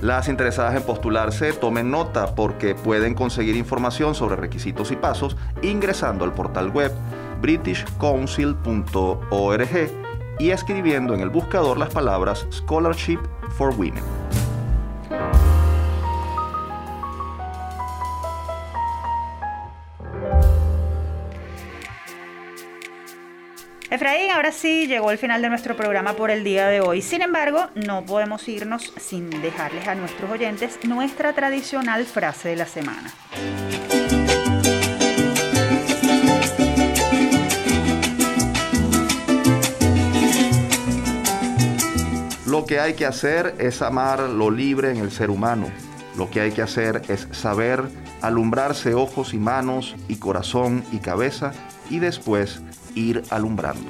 Las 0.00 0.28
interesadas 0.28 0.76
en 0.76 0.82
postularse 0.82 1.52
tomen 1.52 1.90
nota 1.90 2.36
porque 2.36 2.76
pueden 2.76 3.14
conseguir 3.14 3.56
información 3.56 4.14
sobre 4.14 4.36
requisitos 4.36 4.92
y 4.92 4.96
pasos 4.96 5.36
ingresando 5.60 6.24
al 6.24 6.34
portal 6.34 6.70
web 6.70 6.92
britishcouncil.org 7.40 9.90
y 10.38 10.50
escribiendo 10.50 11.14
en 11.14 11.20
el 11.20 11.30
buscador 11.30 11.78
las 11.78 11.92
palabras 11.92 12.46
Scholarship 12.50 13.18
for 13.56 13.74
Women. 13.74 14.04
Efraín, 23.90 24.30
ahora 24.30 24.52
sí 24.52 24.86
llegó 24.86 25.10
el 25.10 25.16
final 25.16 25.40
de 25.40 25.48
nuestro 25.48 25.74
programa 25.74 26.12
por 26.12 26.30
el 26.30 26.44
día 26.44 26.66
de 26.66 26.82
hoy. 26.82 27.00
Sin 27.00 27.22
embargo, 27.22 27.68
no 27.74 28.04
podemos 28.04 28.46
irnos 28.46 28.92
sin 29.00 29.30
dejarles 29.40 29.88
a 29.88 29.94
nuestros 29.94 30.30
oyentes 30.30 30.78
nuestra 30.82 31.32
tradicional 31.32 32.04
frase 32.04 32.50
de 32.50 32.56
la 32.56 32.66
semana. 32.66 33.10
Lo 42.46 42.66
que 42.66 42.80
hay 42.80 42.92
que 42.92 43.06
hacer 43.06 43.54
es 43.58 43.80
amar 43.80 44.20
lo 44.20 44.50
libre 44.50 44.90
en 44.90 44.98
el 44.98 45.10
ser 45.10 45.30
humano. 45.30 45.70
Lo 46.18 46.28
que 46.28 46.42
hay 46.42 46.52
que 46.52 46.60
hacer 46.60 47.02
es 47.08 47.26
saber 47.32 47.84
alumbrarse 48.20 48.92
ojos 48.92 49.32
y 49.32 49.38
manos 49.38 49.96
y 50.08 50.16
corazón 50.16 50.84
y 50.92 50.98
cabeza 50.98 51.52
y 51.88 52.00
después 52.00 52.60
ir 52.94 53.22
alumbrando. 53.30 53.88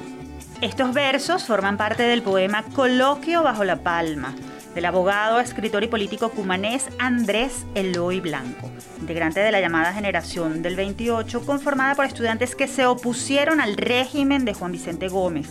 Estos 0.61 0.93
versos 0.93 1.45
forman 1.45 1.77
parte 1.77 2.03
del 2.03 2.21
poema 2.21 2.63
Coloquio 2.63 3.43
bajo 3.43 3.63
la 3.63 3.77
palma, 3.77 4.35
del 4.75 4.85
abogado, 4.85 5.39
escritor 5.39 5.83
y 5.83 5.87
político 5.87 6.29
cumanés 6.29 6.87
Andrés 6.99 7.65
Eloy 7.75 8.19
Blanco, 8.19 8.69
integrante 8.99 9.39
de 9.39 9.51
la 9.51 9.61
llamada 9.61 9.93
generación 9.93 10.61
del 10.61 10.75
28, 10.75 11.45
conformada 11.45 11.95
por 11.95 12.05
estudiantes 12.05 12.55
que 12.55 12.67
se 12.67 12.85
opusieron 12.85 13.61
al 13.61 13.77
régimen 13.77 14.45
de 14.45 14.53
Juan 14.53 14.71
Vicente 14.71 15.07
Gómez. 15.07 15.49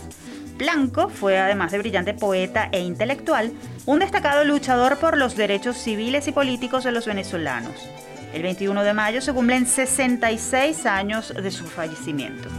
Blanco 0.57 1.09
fue, 1.09 1.39
además 1.39 1.71
de 1.71 1.79
brillante 1.79 2.13
poeta 2.13 2.69
e 2.71 2.81
intelectual, 2.81 3.51
un 3.85 3.99
destacado 3.99 4.43
luchador 4.43 4.97
por 4.97 5.17
los 5.17 5.35
derechos 5.35 5.77
civiles 5.77 6.27
y 6.27 6.31
políticos 6.31 6.83
de 6.83 6.91
los 6.91 7.05
venezolanos. 7.05 7.73
El 8.33 8.43
21 8.43 8.83
de 8.83 8.93
mayo 8.93 9.21
se 9.21 9.33
cumplen 9.33 9.65
66 9.65 10.85
años 10.85 11.33
de 11.33 11.49
su 11.49 11.65
fallecimiento. 11.65 12.49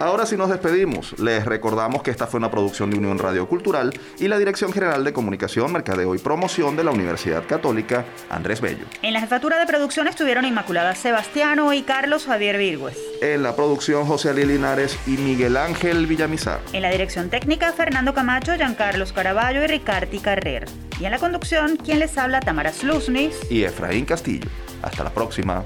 Ahora 0.00 0.24
sí 0.24 0.34
nos 0.34 0.48
despedimos. 0.48 1.14
Les 1.18 1.44
recordamos 1.44 2.02
que 2.02 2.10
esta 2.10 2.26
fue 2.26 2.38
una 2.38 2.50
producción 2.50 2.90
de 2.90 2.96
Unión 2.96 3.18
Radio 3.18 3.46
Cultural 3.46 3.92
y 4.18 4.28
la 4.28 4.38
Dirección 4.38 4.72
General 4.72 5.04
de 5.04 5.12
Comunicación, 5.12 5.70
Mercadeo 5.70 6.14
y 6.14 6.18
Promoción 6.18 6.74
de 6.74 6.84
la 6.84 6.90
Universidad 6.90 7.44
Católica, 7.46 8.06
Andrés 8.30 8.62
Bello. 8.62 8.86
En 9.02 9.12
la 9.12 9.20
jefatura 9.20 9.58
de 9.58 9.66
producción 9.66 10.08
estuvieron 10.08 10.46
Inmaculada 10.46 10.94
Sebastiano 10.94 11.74
y 11.74 11.82
Carlos 11.82 12.24
Javier 12.24 12.56
Virgües. 12.56 12.96
En 13.20 13.42
la 13.42 13.54
producción, 13.54 14.06
José 14.06 14.30
Ali 14.30 14.46
Linares 14.46 14.98
y 15.06 15.18
Miguel 15.18 15.58
Ángel 15.58 16.06
Villamizar. 16.06 16.60
En 16.72 16.80
la 16.80 16.90
dirección 16.90 17.28
técnica, 17.28 17.74
Fernando 17.74 18.14
Camacho, 18.14 18.54
Giancarlos 18.54 19.12
Caraballo 19.12 19.62
y 19.62 19.66
Ricardi 19.66 20.18
Carrer. 20.18 20.64
Y 20.98 21.04
en 21.04 21.10
la 21.10 21.18
conducción, 21.18 21.76
quien 21.76 21.98
les 21.98 22.16
habla, 22.16 22.40
Tamara 22.40 22.72
Slusnis 22.72 23.36
y 23.50 23.64
Efraín 23.64 24.06
Castillo. 24.06 24.48
Hasta 24.80 25.04
la 25.04 25.10
próxima. 25.10 25.62